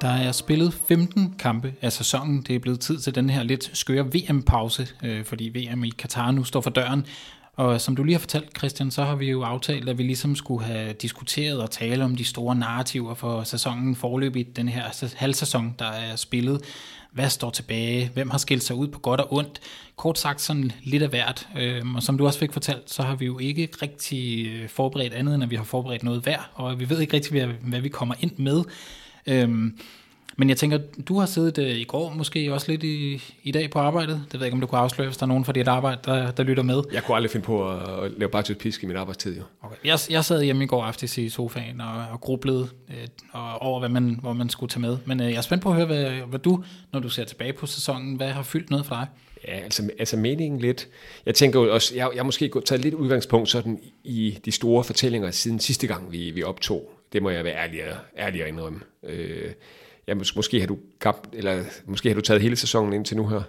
Der 0.00 0.08
er 0.08 0.32
spillet 0.32 0.74
15 0.88 1.34
kampe 1.38 1.74
af 1.82 1.92
sæsonen. 1.92 2.42
Det 2.42 2.54
er 2.54 2.58
blevet 2.58 2.80
tid 2.80 2.98
til 2.98 3.14
den 3.14 3.30
her 3.30 3.42
lidt 3.42 3.70
skøre 3.72 4.06
VM-pause, 4.06 4.88
øh, 5.04 5.24
fordi 5.24 5.68
VM 5.72 5.84
i 5.84 5.90
Katar 5.90 6.30
nu 6.30 6.44
står 6.44 6.60
for 6.60 6.70
døren. 6.70 7.06
Og 7.60 7.80
som 7.80 7.96
du 7.96 8.04
lige 8.04 8.14
har 8.14 8.20
fortalt, 8.20 8.58
Christian, 8.58 8.90
så 8.90 9.04
har 9.04 9.14
vi 9.14 9.30
jo 9.30 9.42
aftalt, 9.42 9.88
at 9.88 9.98
vi 9.98 10.02
ligesom 10.02 10.36
skulle 10.36 10.64
have 10.64 10.92
diskuteret 10.92 11.62
og 11.62 11.70
tale 11.70 12.04
om 12.04 12.16
de 12.16 12.24
store 12.24 12.54
narrativer 12.54 13.14
for 13.14 13.42
sæsonen 13.42 13.96
forløbig 13.96 14.56
den 14.56 14.68
her 14.68 15.12
halvsæson, 15.16 15.74
der 15.78 15.84
er 15.84 16.16
spillet. 16.16 16.60
Hvad 17.12 17.30
står 17.30 17.50
tilbage? 17.50 18.10
Hvem 18.14 18.30
har 18.30 18.38
skilt 18.38 18.62
sig 18.62 18.76
ud 18.76 18.88
på 18.88 18.98
godt 18.98 19.20
og 19.20 19.32
ondt? 19.32 19.60
Kort 19.96 20.18
sagt 20.18 20.40
sådan 20.40 20.72
lidt 20.82 21.02
af 21.02 21.08
hvert. 21.08 21.48
Øhm, 21.58 21.94
og 21.94 22.02
som 22.02 22.18
du 22.18 22.26
også 22.26 22.38
fik 22.38 22.52
fortalt, 22.52 22.90
så 22.90 23.02
har 23.02 23.14
vi 23.14 23.26
jo 23.26 23.38
ikke 23.38 23.68
rigtig 23.82 24.46
øh, 24.46 24.68
forberedt 24.68 25.14
andet, 25.14 25.34
end 25.34 25.42
at 25.42 25.50
vi 25.50 25.56
har 25.56 25.64
forberedt 25.64 26.02
noget 26.02 26.22
hver, 26.22 26.50
og 26.54 26.80
vi 26.80 26.90
ved 26.90 27.00
ikke 27.00 27.14
rigtig, 27.14 27.32
hvad, 27.32 27.46
hvad 27.46 27.80
vi 27.80 27.88
kommer 27.88 28.14
ind 28.20 28.32
med. 28.36 28.62
Øhm, 29.26 29.78
men 30.36 30.48
jeg 30.48 30.56
tænker, 30.56 30.78
du 31.08 31.18
har 31.18 31.26
siddet 31.26 31.58
øh, 31.58 31.76
i 31.76 31.84
går, 31.84 32.12
måske 32.16 32.52
også 32.52 32.70
lidt 32.70 32.82
i, 32.82 33.22
i 33.42 33.52
dag 33.52 33.70
på 33.70 33.78
arbejdet. 33.78 34.22
Det 34.24 34.32
ved 34.32 34.40
jeg 34.40 34.46
ikke, 34.46 34.54
om 34.54 34.60
du 34.60 34.66
kunne 34.66 34.78
afsløre, 34.78 35.08
hvis 35.08 35.16
der 35.16 35.22
er 35.22 35.28
nogen 35.28 35.44
fra 35.44 35.52
dit 35.52 35.68
arbejde, 35.68 36.00
der, 36.04 36.30
der 36.30 36.42
lytter 36.42 36.62
med. 36.62 36.82
Jeg 36.92 37.04
kunne 37.04 37.16
aldrig 37.16 37.30
finde 37.30 37.46
på 37.46 37.70
at, 37.70 38.04
at 38.04 38.12
lave 38.18 38.30
bare 38.30 38.54
pisk 38.54 38.82
i 38.82 38.86
min 38.86 38.96
arbejdstid, 38.96 39.36
jo. 39.36 39.42
Okay. 39.62 39.76
Jeg, 39.84 39.98
jeg 40.10 40.24
sad 40.24 40.42
hjemme 40.42 40.64
i 40.64 40.66
går 40.66 40.84
aftes 40.84 41.18
i 41.18 41.28
sofaen 41.28 41.80
og, 41.80 42.04
og 42.12 42.20
grublede 42.20 42.68
øh, 42.88 43.06
og 43.32 43.62
over, 43.62 43.78
hvad 43.78 43.88
man, 43.88 44.18
hvor 44.20 44.32
man 44.32 44.48
skulle 44.48 44.70
tage 44.70 44.80
med. 44.80 44.98
Men 45.04 45.20
øh, 45.20 45.30
jeg 45.30 45.36
er 45.36 45.40
spændt 45.40 45.62
på 45.62 45.68
at 45.68 45.76
høre, 45.76 45.86
hvad, 45.86 46.04
hvad 46.04 46.38
du, 46.38 46.64
når 46.92 47.00
du 47.00 47.08
ser 47.08 47.24
tilbage 47.24 47.52
på 47.52 47.66
sæsonen, 47.66 48.16
hvad 48.16 48.28
har 48.28 48.42
fyldt 48.42 48.70
noget 48.70 48.86
for 48.86 48.94
dig? 48.94 49.06
Ja, 49.48 49.52
altså, 49.52 49.90
altså 49.98 50.16
meningen 50.16 50.60
lidt. 50.60 50.88
Jeg 51.26 51.34
tænker 51.34 51.60
jo 51.60 51.74
også, 51.74 51.94
jeg, 51.94 52.10
jeg 52.14 52.26
måske 52.26 52.52
taget 52.64 52.82
lidt 52.82 52.94
udgangspunkt 52.94 53.48
sådan 53.48 53.80
i 54.04 54.38
de 54.44 54.52
store 54.52 54.84
fortællinger 54.84 55.30
siden 55.30 55.60
sidste 55.60 55.86
gang, 55.86 56.12
vi, 56.12 56.30
vi 56.30 56.42
optog. 56.42 56.90
Det 57.12 57.22
må 57.22 57.30
jeg 57.30 57.44
være 57.44 57.56
ærlig, 57.56 57.80
ærlig 58.18 58.42
at 58.42 58.48
indrømme. 58.48 58.80
Øh, 59.02 59.50
ja, 60.10 60.14
mås- 60.14 60.32
måske 60.36 60.60
har 60.60 60.66
du 60.66 60.78
gabt, 60.98 61.28
eller 61.32 61.64
måske 61.84 62.08
har 62.08 62.14
du 62.14 62.20
taget 62.20 62.42
hele 62.42 62.56
sæsonen 62.56 62.92
indtil 62.92 63.16
nu 63.16 63.28
her. 63.28 63.42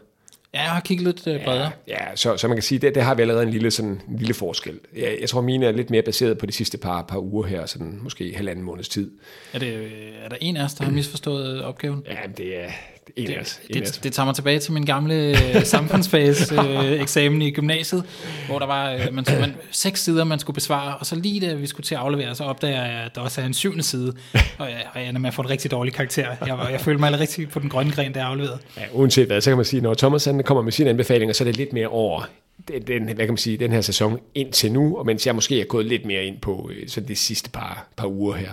Ja, 0.54 0.62
jeg 0.62 0.72
har 0.72 0.80
kigget 0.80 1.08
lidt 1.08 1.28
øh, 1.28 1.44
bredere. 1.44 1.72
Ja, 1.88 2.16
så, 2.16 2.38
så 2.38 2.48
man 2.48 2.58
kan 2.58 2.64
sige, 2.64 2.80
det, 2.80 2.96
det 2.96 3.04
har 3.04 3.16
vi 3.16 3.22
allerede 3.22 3.44
en 3.44 3.50
lille, 3.50 3.72
sådan, 3.72 4.02
en 4.10 4.18
lille 4.18 4.34
forskel. 4.34 4.80
Jeg, 4.96 5.18
jeg 5.22 5.30
tror, 5.30 5.42
mine 5.42 5.66
er 5.66 5.72
lidt 5.72 5.90
mere 5.90 6.02
baseret 6.02 6.38
på 6.38 6.46
de 6.46 6.52
sidste 6.52 6.78
par, 6.78 7.02
par 7.02 7.18
uger 7.18 7.48
her, 7.48 7.66
sådan 7.66 8.00
måske 8.02 8.34
halvanden 8.36 8.66
måneds 8.66 8.90
tid. 8.90 9.12
Er, 9.54 9.60
det, 9.60 9.74
øh, 9.74 9.92
er 10.24 10.30
der 10.30 10.38
en 10.42 10.58
af 10.58 10.64
os, 10.64 10.74
der 10.74 10.84
har 10.84 10.92
misforstået 10.92 11.58
øh, 11.58 11.64
opgaven? 11.64 12.04
Ja, 12.08 12.18
det 12.38 12.64
er 12.64 12.70
os. 13.18 13.60
Det, 13.74 13.82
os. 13.84 13.92
det, 13.92 14.04
det 14.04 14.14
tager 14.14 14.26
mig 14.26 14.36
tilbage 14.36 14.60
til 14.60 14.74
min 14.74 14.86
gamle 14.86 15.16
øh, 15.16 15.64
samfundsfags 15.66 16.52
øh, 16.52 16.92
eksamen 17.02 17.42
i 17.42 17.52
gymnasiet, 17.52 18.04
hvor 18.48 18.60
der 18.60 18.66
var 18.66 18.92
øh, 18.92 19.00
man, 19.14 19.26
man, 19.40 19.56
seks 19.72 20.04
sider, 20.04 20.24
man 20.24 20.40
skulle 20.40 20.56
besvare, 20.56 20.98
og 20.98 21.06
så 21.06 21.16
lige 21.16 21.48
da 21.48 21.54
vi 21.54 21.68
skulle 21.68 21.86
til 21.86 21.96
at 21.96 22.02
aflevere, 22.02 22.36
så 22.36 22.44
opdager 22.44 22.86
jeg, 22.86 23.04
at 23.06 23.16
der 23.16 23.22
også 23.22 23.42
er 23.42 23.46
en 23.46 23.54
syvende 23.54 23.84
side, 23.84 24.14
og 24.34 24.70
jeg, 24.70 24.86
og 24.94 25.00
jeg 25.02 25.10
ender 25.10 25.22
med 25.22 25.28
at 25.28 25.34
få 25.34 25.42
en 25.42 25.50
rigtig 25.50 25.72
dårlig 25.72 25.94
karakter. 25.94 26.28
Jeg, 26.46 26.58
var- 26.58 26.70
jeg 26.70 26.82
følte 26.82 27.00
mig 27.00 27.08
aldrig 27.08 27.22
rigtig 27.22 27.50
på 27.50 27.60
den 27.60 27.70
grønne 27.70 27.92
gren, 27.92 28.14
da 28.14 28.20
jeg 28.20 28.28
afleverede. 28.28 28.58
Ja, 28.78 28.82
uanset 28.92 29.28
hvad, 29.28 29.42
så 29.42 29.50
kan 29.50 29.58
man 29.58 29.66
sige, 29.66 29.82
når 29.82 29.94
Thomas 29.94 30.26
han 30.26 30.44
kommer 30.44 30.62
med 30.62 30.72
sine 30.72 30.90
anbefalinger, 30.90 31.34
så 31.34 31.44
er 31.44 31.46
det 31.46 31.58
lidt 31.58 31.74
mere 31.74 31.88
over 31.88 32.24
den, 32.68 32.82
den, 32.88 33.04
hvad 33.04 33.16
kan 33.16 33.28
man 33.28 33.38
sige, 33.38 33.58
den 33.58 33.72
her 33.72 33.82
sæson 33.82 34.20
indtil 34.36 34.72
nu, 34.72 34.98
og 34.98 35.06
mens 35.06 35.26
jeg 35.28 35.36
måske 35.36 35.62
er 35.62 35.66
gået 35.66 35.86
lidt 35.86 36.06
mere 36.06 36.24
ind 36.26 36.38
på 36.42 36.70
øh, 36.76 36.88
sådan 36.90 37.08
de 37.10 37.16
sidste 37.16 37.50
par, 37.50 37.88
par 37.98 38.08
uger 38.08 38.36
her. 38.36 38.52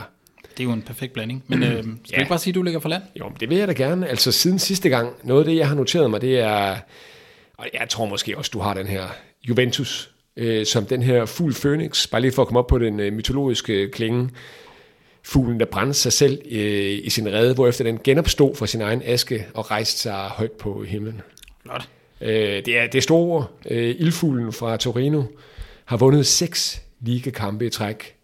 Det 0.59 0.65
er 0.65 0.69
jo 0.69 0.75
en 0.75 0.83
perfekt 0.83 1.13
blanding. 1.13 1.45
Men 1.47 1.63
øh, 1.63 1.69
skal 1.69 1.83
ja. 1.83 2.17
Du 2.17 2.21
ikke 2.21 2.29
bare 2.29 2.39
sige, 2.39 2.51
at 2.51 2.55
du 2.55 2.63
ligger 2.63 2.81
for 2.81 2.89
land? 2.89 3.03
Jo, 3.21 3.33
det 3.41 3.51
vil 3.51 3.59
jeg 3.59 3.69
da 3.69 3.73
gerne. 3.73 4.09
Altså 4.09 4.33
siden 4.33 4.59
sidste 4.59 4.89
gang, 4.89 5.13
noget 5.25 5.41
af 5.41 5.45
det, 5.45 5.57
jeg 5.57 5.69
har 5.69 5.75
noteret 5.75 6.11
mig, 6.11 6.21
det 6.21 6.39
er, 6.39 6.77
og 7.59 7.67
jeg 7.75 7.89
tror 7.89 8.07
måske 8.07 8.39
også, 8.39 8.51
du 8.55 8.59
har 8.59 8.75
den 8.75 8.87
her 8.87 9.03
Juventus, 9.49 10.11
øh, 10.37 10.67
som 10.67 10.87
den 10.87 11.03
her 11.03 11.27
fugl 11.27 11.55
Phoenix, 11.55 12.11
bare 12.11 12.21
lige 12.21 12.33
for 12.33 12.43
at 12.43 12.49
komme 12.49 12.59
op 12.59 12.67
på 12.67 12.79
den 12.79 13.01
øh, 13.01 13.13
mytologiske 13.13 13.91
klinge, 13.91 14.31
fuglen, 15.23 15.61
der 15.61 15.67
brændte 15.67 15.95
sig 15.95 16.13
selv 16.13 16.39
øh, 16.51 16.99
i 17.05 17.11
sin 17.11 17.29
rede, 17.29 17.55
hvorefter 17.55 17.85
den 17.85 17.99
genopstod 18.05 18.55
fra 18.55 18.67
sin 18.67 18.81
egen 18.81 19.03
aske 19.05 19.47
og 19.55 19.71
rejste 19.71 20.01
sig 20.01 20.15
højt 20.15 20.53
på 20.53 20.85
himlen. 20.85 21.21
Flot. 21.63 21.89
Øh, 22.21 22.65
det, 22.65 22.79
er, 22.79 22.87
det 22.87 23.03
store. 23.03 23.47
Øh, 23.71 23.95
ildfuglen 23.99 24.53
fra 24.53 24.77
Torino 24.77 25.23
har 25.85 25.97
vundet 25.97 26.27
seks 26.27 26.83
ligekampe 27.01 27.67
i 27.67 27.71
træk. 27.71 28.18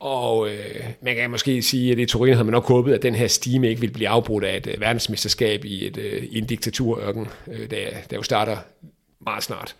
Og 0.00 0.50
øh, 0.50 0.84
man 1.02 1.16
kan 1.16 1.30
måske 1.30 1.62
sige, 1.62 1.92
at 1.92 1.98
i 1.98 2.06
Torino 2.06 2.34
havde 2.34 2.44
man 2.44 2.52
nok 2.52 2.68
håbet, 2.68 2.94
at 2.94 3.02
den 3.02 3.14
her 3.14 3.26
stime 3.26 3.68
ikke 3.68 3.80
ville 3.80 3.92
blive 3.92 4.08
afbrudt 4.08 4.44
af 4.44 4.56
et 4.56 4.66
øh, 4.66 4.80
verdensmesterskab 4.80 5.64
i, 5.64 5.86
et, 5.86 5.96
øh, 5.96 6.24
i 6.24 6.38
en 6.38 6.46
diktaturørken, 6.46 7.26
øh, 7.52 7.70
der, 7.70 7.88
der 8.10 8.16
jo 8.16 8.22
starter 8.22 8.56
meget 9.20 9.42
snart. 9.42 9.76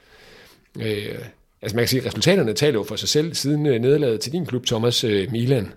Øh, 0.81 1.19
altså 1.63 1.77
man 1.77 1.83
kan 1.83 1.89
sige, 1.89 2.01
at 2.01 2.07
resultaterne 2.07 2.53
taler 2.53 2.79
jo 2.79 2.83
for 2.83 2.97
sig 2.97 3.09
selv 3.09 3.35
siden 3.35 3.67
øh, 3.67 3.79
nederlaget 3.79 4.21
til 4.21 4.33
din 4.33 4.47
klub, 4.47 4.67
Thomas 4.67 5.05
øh, 5.05 5.33
Milan. 5.33 5.73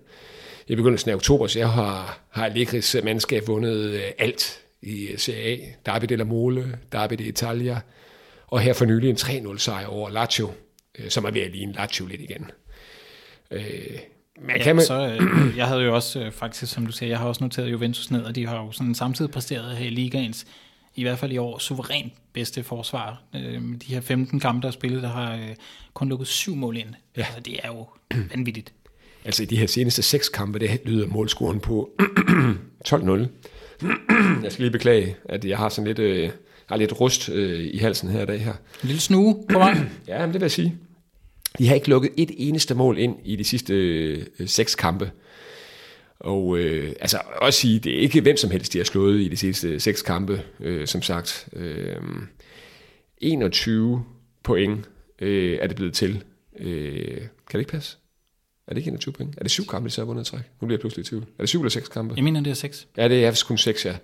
I 0.67 0.75
begyndelsen 0.75 1.11
af 1.11 1.15
oktober, 1.15 1.47
så 1.47 1.59
jeg 1.59 1.69
har, 1.69 2.19
har 2.29 2.45
Allegris 2.45 2.95
mandskab 3.03 3.47
vundet 3.47 3.93
øh, 3.93 4.03
alt 4.17 4.59
i 4.81 5.07
øh, 5.07 5.17
Serie 5.17 5.53
A. 5.53 5.57
Derby 5.85 6.05
della 6.05 6.23
Mole, 6.23 6.77
Derby 6.91 7.13
d'Italia, 7.13 7.79
og 8.47 8.59
her 8.59 8.73
for 8.73 8.85
nylig 8.85 9.09
en 9.09 9.15
3-0 9.15 9.57
sejr 9.57 9.87
over 9.87 10.09
Lazio. 10.09 10.51
øh, 10.99 11.09
som 11.09 11.25
er 11.25 11.31
ved 11.31 11.41
at 11.41 11.51
ligne 11.51 11.73
Lazio 11.73 12.05
lidt 12.05 12.21
igen. 12.21 12.51
Øh, 13.51 13.99
men 14.41 14.55
ja, 14.57 14.63
kan 14.63 14.75
man... 14.75 14.85
så, 14.85 15.17
øh, 15.19 15.57
jeg 15.57 15.67
havde 15.67 15.81
jo 15.81 15.95
også 15.95 16.19
øh, 16.19 16.31
faktisk, 16.31 16.73
som 16.73 16.85
du 16.85 16.91
siger, 16.91 17.09
jeg 17.09 17.19
har 17.19 17.25
også 17.25 17.43
noteret 17.43 17.71
Juventus 17.71 18.11
ned, 18.11 18.21
og 18.21 18.35
de 18.35 18.47
har 18.47 18.55
jo 18.55 18.71
sådan 18.71 18.95
samtidig 18.95 19.31
præsteret 19.31 19.77
her 19.77 19.85
i 19.85 19.89
ligaens, 19.89 20.45
i 20.95 21.03
hvert 21.03 21.19
fald 21.19 21.31
i 21.31 21.37
år, 21.37 21.57
suverænt 21.57 22.13
bedste 22.33 22.63
forsvar. 22.63 23.21
Øh, 23.35 23.61
de 23.61 23.93
her 23.93 24.01
15 24.01 24.39
kampe, 24.39 24.61
der 24.61 24.67
er 24.67 24.71
spillet, 24.71 25.03
der 25.03 25.09
har 25.09 25.35
øh, 25.35 25.55
kun 25.93 26.09
lukket 26.09 26.27
syv 26.27 26.55
mål 26.55 26.77
ind. 26.77 26.89
Ja. 27.17 27.21
Altså, 27.21 27.39
det 27.39 27.59
er 27.63 27.67
jo 27.67 27.87
vanvittigt. 28.35 28.73
Altså 29.25 29.43
i 29.43 29.45
de 29.45 29.57
her 29.57 29.67
seneste 29.67 30.01
seks 30.01 30.29
kampe, 30.29 30.59
det 30.59 30.81
lyder 30.85 31.07
målscoren 31.07 31.59
på 31.59 31.89
12-0. 32.89 33.27
jeg 34.43 34.51
skal 34.51 34.63
lige 34.63 34.71
beklage, 34.71 35.15
at 35.25 35.45
jeg 35.45 35.57
har 35.57 35.69
sådan 35.69 35.87
lidt, 35.87 35.99
øh, 35.99 36.29
har 36.65 36.77
lidt 36.77 37.01
rust 37.01 37.29
øh, 37.29 37.59
i 37.73 37.77
halsen 37.77 38.09
her 38.09 38.21
i 38.21 38.25
dag 38.25 38.43
her. 38.43 38.53
En 38.53 38.87
lille 38.87 39.01
snue 39.01 39.45
på 39.49 39.57
vej. 39.59 39.77
ja, 40.07 40.19
men 40.19 40.27
det 40.27 40.33
vil 40.33 40.41
jeg 40.41 40.51
sige. 40.51 40.77
De 41.57 41.67
har 41.67 41.75
ikke 41.75 41.89
lukket 41.89 42.11
et 42.17 42.31
eneste 42.37 42.75
mål 42.75 42.97
ind 42.97 43.15
i 43.23 43.35
de 43.35 43.43
sidste 43.43 43.73
øh, 43.73 44.25
seks 44.45 44.75
kampe. 44.75 45.11
Og 46.19 46.57
øh, 46.57 46.93
altså 46.99 47.21
også 47.41 47.59
sige, 47.59 47.79
det 47.79 47.95
er 47.95 47.99
ikke 47.99 48.21
hvem 48.21 48.37
som 48.37 48.51
helst, 48.51 48.73
de 48.73 48.77
har 48.77 48.85
slået 48.85 49.21
i 49.21 49.27
de 49.27 49.37
sidste 49.37 49.79
seks 49.79 50.01
kampe, 50.01 50.41
øh, 50.59 50.87
som 50.87 51.01
sagt. 51.01 51.49
Øh, 51.53 51.95
21 53.17 54.05
point 54.43 54.89
øh, 55.19 55.57
er 55.61 55.67
det 55.67 55.75
blevet 55.75 55.93
til. 55.93 56.23
Øh, 56.59 57.17
kan 57.17 57.27
det 57.53 57.59
ikke 57.59 57.71
passe? 57.71 57.97
Er 58.67 58.73
det 58.73 58.77
ikke 58.77 58.89
21 58.89 59.13
point? 59.13 59.35
Er 59.37 59.41
det 59.41 59.51
syv 59.51 59.65
kampe, 59.65 59.89
de 59.89 59.93
så 59.93 60.01
har 60.01 60.05
vundet 60.05 60.25
træk? 60.25 60.41
Nu 60.61 60.67
bliver 60.67 60.77
jeg 60.77 60.79
pludselig 60.79 61.05
i 61.05 61.07
tvivl. 61.07 61.23
Er 61.23 61.43
det 61.43 61.49
syv 61.49 61.59
eller 61.59 61.69
seks 61.69 61.87
kampe? 61.87 62.15
Jeg 62.15 62.23
mener, 62.23 62.41
det 62.41 62.51
er 62.51 62.55
seks. 62.55 62.87
Ja, 62.97 63.07
det 63.07 63.25
er 63.25 63.43
kun 63.47 63.57
seks, 63.57 63.85
ja. 63.85 63.95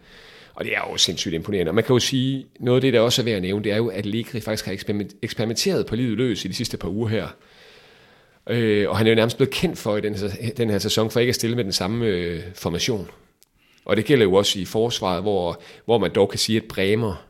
Og 0.60 0.66
det 0.66 0.76
er 0.76 0.80
jo 0.92 0.98
sindssygt 0.98 1.34
imponerende. 1.34 1.70
Og 1.70 1.76
man 1.76 1.84
kan 1.84 1.94
jo 1.94 2.00
sige, 2.00 2.46
noget 2.60 2.78
af 2.78 2.82
det, 2.82 2.94
der 2.94 3.00
også 3.00 3.22
er 3.22 3.24
værd 3.24 3.36
at 3.36 3.42
nævne, 3.42 3.64
det 3.64 3.72
er 3.72 3.78
jo, 3.78 3.88
at 3.88 4.06
Legri 4.06 4.40
faktisk 4.40 4.66
har 4.66 4.78
eksperimenteret 5.22 5.86
på 5.86 5.96
livet 5.96 6.18
løs 6.18 6.46
i 6.46 6.48
de 6.48 6.54
sidste 6.54 6.78
par 6.78 6.90
uger 6.90 7.08
her. 7.08 7.28
Øh, 8.50 8.90
og 8.90 8.98
han 8.98 9.08
er 9.08 9.12
jo 9.12 9.16
nærmest 9.16 9.38
blevet 9.38 9.54
kendt 9.54 9.78
for 9.78 9.98
i 9.98 10.02
den, 10.02 10.16
den 10.58 10.70
her 10.70 10.78
sæson, 10.78 11.12
for 11.12 11.20
ikke 11.20 11.30
at 11.30 11.36
stille 11.36 11.56
med 11.56 11.64
den 11.64 11.72
samme 11.72 12.06
øh, 12.06 12.42
formation. 12.56 13.10
Og 13.86 13.98
det 13.98 14.06
gælder 14.06 14.26
jo 14.26 14.34
også 14.34 14.60
i 14.60 14.66
forsvaret, 14.66 15.22
hvor, 15.22 15.62
hvor 15.86 15.98
man 15.98 16.12
dog 16.16 16.30
kan 16.30 16.40
sige, 16.40 16.58
at 16.58 16.64
Bremer 16.70 17.26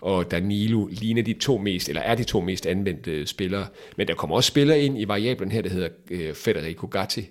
og 0.00 0.30
Danilo 0.30 0.86
ligner 0.86 1.22
de 1.22 1.32
to 1.32 1.58
mest, 1.58 1.88
eller 1.88 2.02
er 2.02 2.14
de 2.14 2.24
to 2.24 2.40
mest 2.40 2.66
anvendte 2.66 3.26
spillere. 3.26 3.66
Men 3.96 4.08
der 4.08 4.14
kommer 4.14 4.36
også 4.36 4.48
spillere 4.48 4.80
ind 4.80 5.00
i 5.00 5.08
variablen 5.08 5.52
her, 5.52 5.62
der 5.62 5.70
hedder 5.70 5.88
øh, 6.10 6.34
Federico 6.34 6.86
Gatti. 6.86 7.30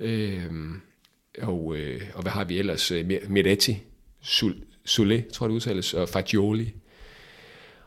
Øh, 0.00 0.42
og, 1.42 1.76
øh, 1.76 2.00
og 2.14 2.22
hvad 2.22 2.32
har 2.32 2.44
vi 2.44 2.58
ellers? 2.58 2.90
Øh, 2.90 3.04
Sul, 4.22 4.54
Sule, 4.84 5.24
tror 5.32 5.46
jeg 5.46 5.48
det 5.48 5.54
udtales, 5.54 5.94
og 5.94 6.08
Fagioli. 6.08 6.74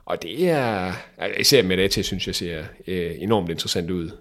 Og 0.06 0.22
det 0.22 0.50
er, 0.50 0.94
altså 1.18 1.40
især 1.40 1.64
Meretti, 1.64 2.04
synes 2.04 2.28
jeg 2.28 2.36
ser 2.36 2.64
øh, 2.88 3.12
enormt 3.18 3.50
interessant 3.50 3.92
ud. 3.92 4.12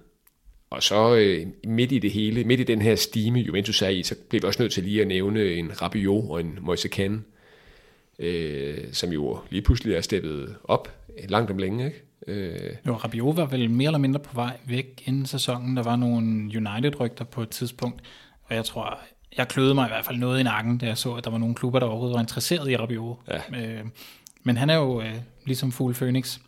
Og 0.70 0.82
så 0.82 1.14
øh, 1.14 1.46
midt 1.64 1.92
i 1.92 1.98
det 1.98 2.10
hele, 2.10 2.44
midt 2.44 2.60
i 2.60 2.64
den 2.64 2.82
her 2.82 2.94
stime, 2.94 3.38
Juventus 3.38 3.82
er 3.82 3.88
i, 3.88 4.02
så 4.02 4.14
bliver 4.28 4.42
vi 4.42 4.46
også 4.46 4.62
nødt 4.62 4.72
til 4.72 4.82
lige 4.82 5.00
at 5.00 5.08
nævne 5.08 5.52
en 5.52 5.82
Rabiot 5.82 6.24
og 6.30 6.40
en 6.40 6.58
Moise 6.60 6.88
Kane, 6.88 7.22
øh, 8.18 8.78
som 8.92 9.12
jo 9.12 9.38
lige 9.50 9.62
pludselig 9.62 9.94
er 9.94 10.00
steppet 10.00 10.56
op 10.64 10.88
langt 11.28 11.50
om 11.50 11.58
længe. 11.58 11.86
Ikke? 11.86 12.02
Øh. 12.26 12.76
Jo, 12.86 12.94
Rabiot 12.94 13.36
var 13.36 13.46
vel 13.46 13.70
mere 13.70 13.86
eller 13.86 13.98
mindre 13.98 14.20
på 14.20 14.34
vej 14.34 14.56
væk 14.66 15.02
inden 15.04 15.26
sæsonen. 15.26 15.76
Der 15.76 15.82
var 15.82 15.96
nogle 15.96 16.26
United-rygter 16.56 17.24
på 17.24 17.42
et 17.42 17.48
tidspunkt, 17.48 18.00
og 18.42 18.54
jeg 18.54 18.64
tror, 18.64 18.98
jeg 19.38 19.48
kløede 19.48 19.74
mig 19.74 19.86
i 19.86 19.88
hvert 19.88 20.04
fald 20.04 20.18
noget 20.18 20.40
i 20.40 20.42
nakken, 20.42 20.78
da 20.78 20.86
jeg 20.86 20.98
så, 20.98 21.14
at 21.14 21.24
der 21.24 21.30
var 21.30 21.38
nogle 21.38 21.54
klubber, 21.54 21.78
der 21.78 21.86
overhovedet 21.86 22.14
var 22.14 22.20
interesseret 22.20 22.70
i 22.70 22.76
Rabiot. 22.76 23.16
Ja. 23.28 23.58
Øh, 23.60 23.84
men 24.42 24.56
han 24.56 24.70
er 24.70 24.76
jo 24.76 25.00
øh, 25.00 25.14
ligesom 25.46 25.72
Fugle 25.72 25.94
Phoenix. 25.94 26.38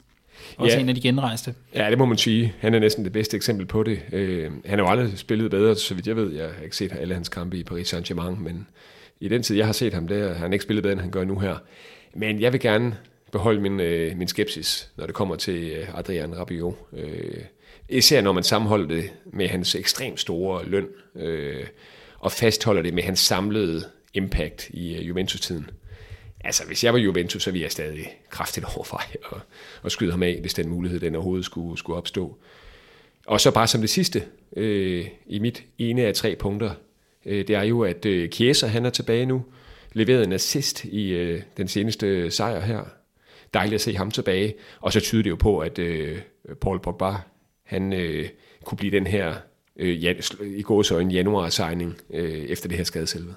Også 0.56 0.76
ja. 0.76 0.82
en 0.82 0.88
af 0.88 0.94
de 0.94 1.00
genrejste. 1.00 1.54
Ja, 1.74 1.90
det 1.90 1.98
må 1.98 2.04
man 2.04 2.18
sige. 2.18 2.54
Han 2.58 2.74
er 2.74 2.78
næsten 2.78 3.04
det 3.04 3.12
bedste 3.12 3.36
eksempel 3.36 3.66
på 3.66 3.82
det. 3.82 4.00
Øh, 4.12 4.50
han 4.64 4.78
har 4.78 4.86
jo 4.86 4.90
aldrig 4.90 5.18
spillet 5.18 5.50
bedre, 5.50 5.76
så 5.76 5.94
vidt 5.94 6.06
jeg 6.06 6.16
ved. 6.16 6.32
Jeg 6.32 6.48
har 6.56 6.64
ikke 6.64 6.76
set 6.76 6.92
alle 6.92 7.14
hans 7.14 7.28
kampe 7.28 7.58
i 7.58 7.64
Paris 7.64 7.94
Saint-Germain, 7.94 8.42
men 8.42 8.66
i 9.20 9.28
den 9.28 9.42
tid, 9.42 9.56
jeg 9.56 9.66
har 9.66 9.72
set 9.72 9.94
ham, 9.94 10.08
der 10.08 10.28
har 10.28 10.34
han 10.34 10.52
ikke 10.52 10.62
spillet 10.62 10.82
bedre, 10.82 10.92
end 10.92 11.00
han 11.00 11.10
gør 11.10 11.24
nu 11.24 11.38
her. 11.38 11.56
Men 12.14 12.40
jeg 12.40 12.52
vil 12.52 12.60
gerne 12.60 12.96
beholde 13.32 13.60
min, 13.60 13.80
øh, 13.80 14.16
min 14.16 14.28
skepsis, 14.28 14.90
når 14.96 15.06
det 15.06 15.14
kommer 15.14 15.36
til 15.36 15.70
øh, 15.70 15.98
Adrian 15.98 16.38
Rabiot. 16.38 16.74
Øh, 16.92 17.34
især 17.88 18.20
når 18.20 18.32
man 18.32 18.42
sammenholder 18.42 18.86
det 18.86 19.10
med 19.32 19.48
hans 19.48 19.74
ekstremt 19.74 20.20
store 20.20 20.64
løn, 20.64 20.86
øh, 21.16 21.64
og 22.24 22.32
fastholder 22.32 22.82
det 22.82 22.94
med 22.94 23.02
hans 23.02 23.20
samlede 23.20 23.84
impact 24.14 24.70
i 24.70 24.96
øh, 24.96 25.08
Juventus-tiden. 25.08 25.70
Altså, 26.44 26.66
hvis 26.66 26.84
jeg 26.84 26.92
var 26.92 26.98
Juventus, 26.98 27.42
så 27.42 27.50
ville 27.50 27.62
jeg 27.62 27.72
stadig 27.72 28.18
kraftigt 28.30 28.66
overveje 28.76 29.16
at, 29.32 29.38
at 29.84 29.92
skyde 29.92 30.10
ham 30.10 30.22
af, 30.22 30.38
hvis 30.40 30.54
den 30.54 30.68
mulighed 30.68 31.00
den 31.00 31.14
overhovedet 31.14 31.44
skulle, 31.44 31.78
skulle 31.78 31.96
opstå. 31.96 32.38
Og 33.26 33.40
så 33.40 33.50
bare 33.50 33.66
som 33.66 33.80
det 33.80 33.90
sidste, 33.90 34.22
øh, 34.56 35.06
i 35.26 35.38
mit 35.38 35.64
ene 35.78 36.02
af 36.02 36.14
tre 36.14 36.36
punkter, 36.36 36.70
øh, 37.26 37.48
det 37.48 37.56
er 37.56 37.62
jo, 37.62 37.82
at 37.82 38.06
øh, 38.06 38.30
Chiesa, 38.30 38.66
han 38.66 38.84
er 38.84 38.90
tilbage 38.90 39.26
nu, 39.26 39.44
leveret 39.92 40.24
en 40.24 40.32
assist 40.32 40.84
i 40.84 41.08
øh, 41.08 41.42
den 41.56 41.68
seneste 41.68 42.30
sejr 42.30 42.60
her. 42.60 42.84
Dejligt 43.54 43.74
at 43.74 43.80
se 43.80 43.96
ham 43.96 44.10
tilbage. 44.10 44.54
Og 44.80 44.92
så 44.92 45.00
tyder 45.00 45.22
det 45.22 45.30
jo 45.30 45.36
på, 45.36 45.58
at 45.58 45.78
øh, 45.78 46.18
Paul 46.60 46.80
Pogba, 46.80 47.14
han 47.64 47.92
øh, 47.92 48.28
kunne 48.64 48.78
blive 48.78 48.92
den 48.92 49.06
her 49.06 49.34
øh, 49.76 50.04
jan, 50.04 50.16
i 50.40 50.64
en 51.00 51.10
januar-signing 51.10 51.94
øh, 52.10 52.32
efter 52.32 52.68
det 52.68 52.76
her 52.76 52.84
skadeselvet. 52.84 53.34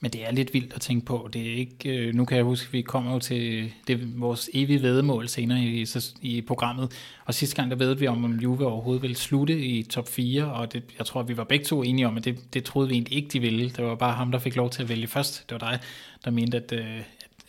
Men 0.00 0.10
det 0.10 0.26
er 0.26 0.32
lidt 0.32 0.54
vildt 0.54 0.72
at 0.74 0.80
tænke 0.80 1.06
på. 1.06 1.28
Det 1.32 1.52
er 1.52 1.56
ikke, 1.56 1.98
øh, 1.98 2.14
nu 2.14 2.24
kan 2.24 2.36
jeg 2.36 2.44
huske, 2.44 2.66
at 2.66 2.72
vi 2.72 2.82
kommer 2.82 3.12
jo 3.12 3.18
til 3.18 3.72
det, 3.86 4.20
vores 4.20 4.50
evige 4.54 4.82
vedemål 4.82 5.28
senere 5.28 5.60
i, 5.60 5.86
i 6.22 6.40
programmet. 6.40 6.92
Og 7.24 7.34
sidste 7.34 7.56
gang, 7.56 7.70
der 7.70 7.76
ved 7.76 7.94
vi 7.94 8.06
om, 8.06 8.24
om 8.24 8.32
Juve 8.32 8.66
overhovedet 8.66 9.02
ville 9.02 9.16
slutte 9.16 9.58
i 9.58 9.82
top 9.82 10.08
4. 10.08 10.52
Og 10.52 10.72
det, 10.72 10.82
jeg 10.98 11.06
tror, 11.06 11.20
at 11.20 11.28
vi 11.28 11.36
var 11.36 11.44
begge 11.44 11.64
to 11.64 11.82
enige 11.82 12.06
om, 12.06 12.16
at 12.16 12.24
det, 12.24 12.54
det 12.54 12.64
troede 12.64 12.88
vi 12.88 12.94
egentlig 12.94 13.16
ikke, 13.16 13.28
de 13.28 13.40
ville. 13.40 13.70
Det 13.70 13.84
var 13.84 13.94
bare 13.94 14.14
ham, 14.14 14.32
der 14.32 14.38
fik 14.38 14.56
lov 14.56 14.70
til 14.70 14.82
at 14.82 14.88
vælge 14.88 15.06
først. 15.06 15.50
Det 15.50 15.60
var 15.60 15.70
dig, 15.70 15.80
der 16.24 16.30
mente, 16.30 16.56
at, 16.56 16.72
øh, 16.72 17.00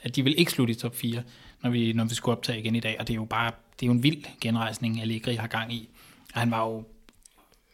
at 0.03 0.15
de 0.15 0.23
ville 0.23 0.37
ikke 0.37 0.51
slutte 0.51 0.71
i 0.71 0.75
top 0.75 0.95
4, 0.95 1.23
når 1.63 1.69
vi, 1.69 1.93
når 1.93 2.03
vi 2.03 2.15
skulle 2.15 2.37
optage 2.37 2.59
igen 2.59 2.75
i 2.75 2.79
dag. 2.79 2.95
Og 2.99 3.07
det 3.07 3.13
er 3.13 3.17
jo 3.17 3.25
bare 3.25 3.51
det 3.79 3.85
er 3.85 3.87
jo 3.87 3.93
en 3.93 4.03
vild 4.03 4.23
genrejsning, 4.41 5.01
Allegri 5.01 5.35
har 5.35 5.47
gang 5.47 5.73
i. 5.73 5.89
Og 6.33 6.39
han 6.39 6.51
var 6.51 6.65
jo 6.65 6.83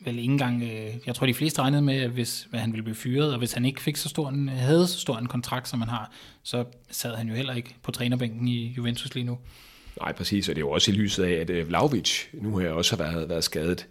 vel 0.05 0.20
ikke 0.20 0.31
engang, 0.31 0.63
øh, 0.63 0.93
jeg 1.05 1.15
tror 1.15 1.27
de 1.27 1.34
fleste 1.34 1.62
regnede 1.62 1.81
med, 1.81 2.01
at 2.01 2.10
hvis 2.10 2.48
at 2.53 2.60
han 2.60 2.72
ville 2.72 2.84
blive 2.84 2.96
fyret, 2.96 3.34
og 3.34 3.38
hvis 3.38 3.53
han 3.53 3.65
ikke 3.65 3.81
fik 3.81 3.98
så 3.98 4.10
stor 4.10 4.29
en, 4.29 4.50
havde 4.50 4.88
så 4.88 5.00
stor 5.00 5.17
en 5.17 5.27
kontrakt, 5.27 5.67
som 5.67 5.79
han 5.81 5.89
har, 5.89 6.12
så 6.43 6.65
sad 6.91 7.15
han 7.15 7.27
jo 7.27 7.34
heller 7.36 7.53
ikke 7.53 7.75
på 7.84 7.91
trænerbænken 7.91 8.48
i 8.48 8.74
Juventus 8.77 9.15
lige 9.15 9.25
nu. 9.25 9.38
Nej, 10.00 10.13
præcis, 10.13 10.50
og 10.50 10.55
det 10.55 10.62
er 10.62 10.65
jo 10.65 10.72
også 10.72 10.91
i 10.91 10.93
lyset 10.93 11.24
af, 11.24 11.31
at 11.31 11.50
øh, 11.50 11.67
Vlaovic 11.67 12.24
nu 12.34 12.58
her 12.58 12.70
også 12.70 12.96
har 12.96 13.03
været, 13.03 13.29
været 13.29 13.43
skadet, 13.43 13.88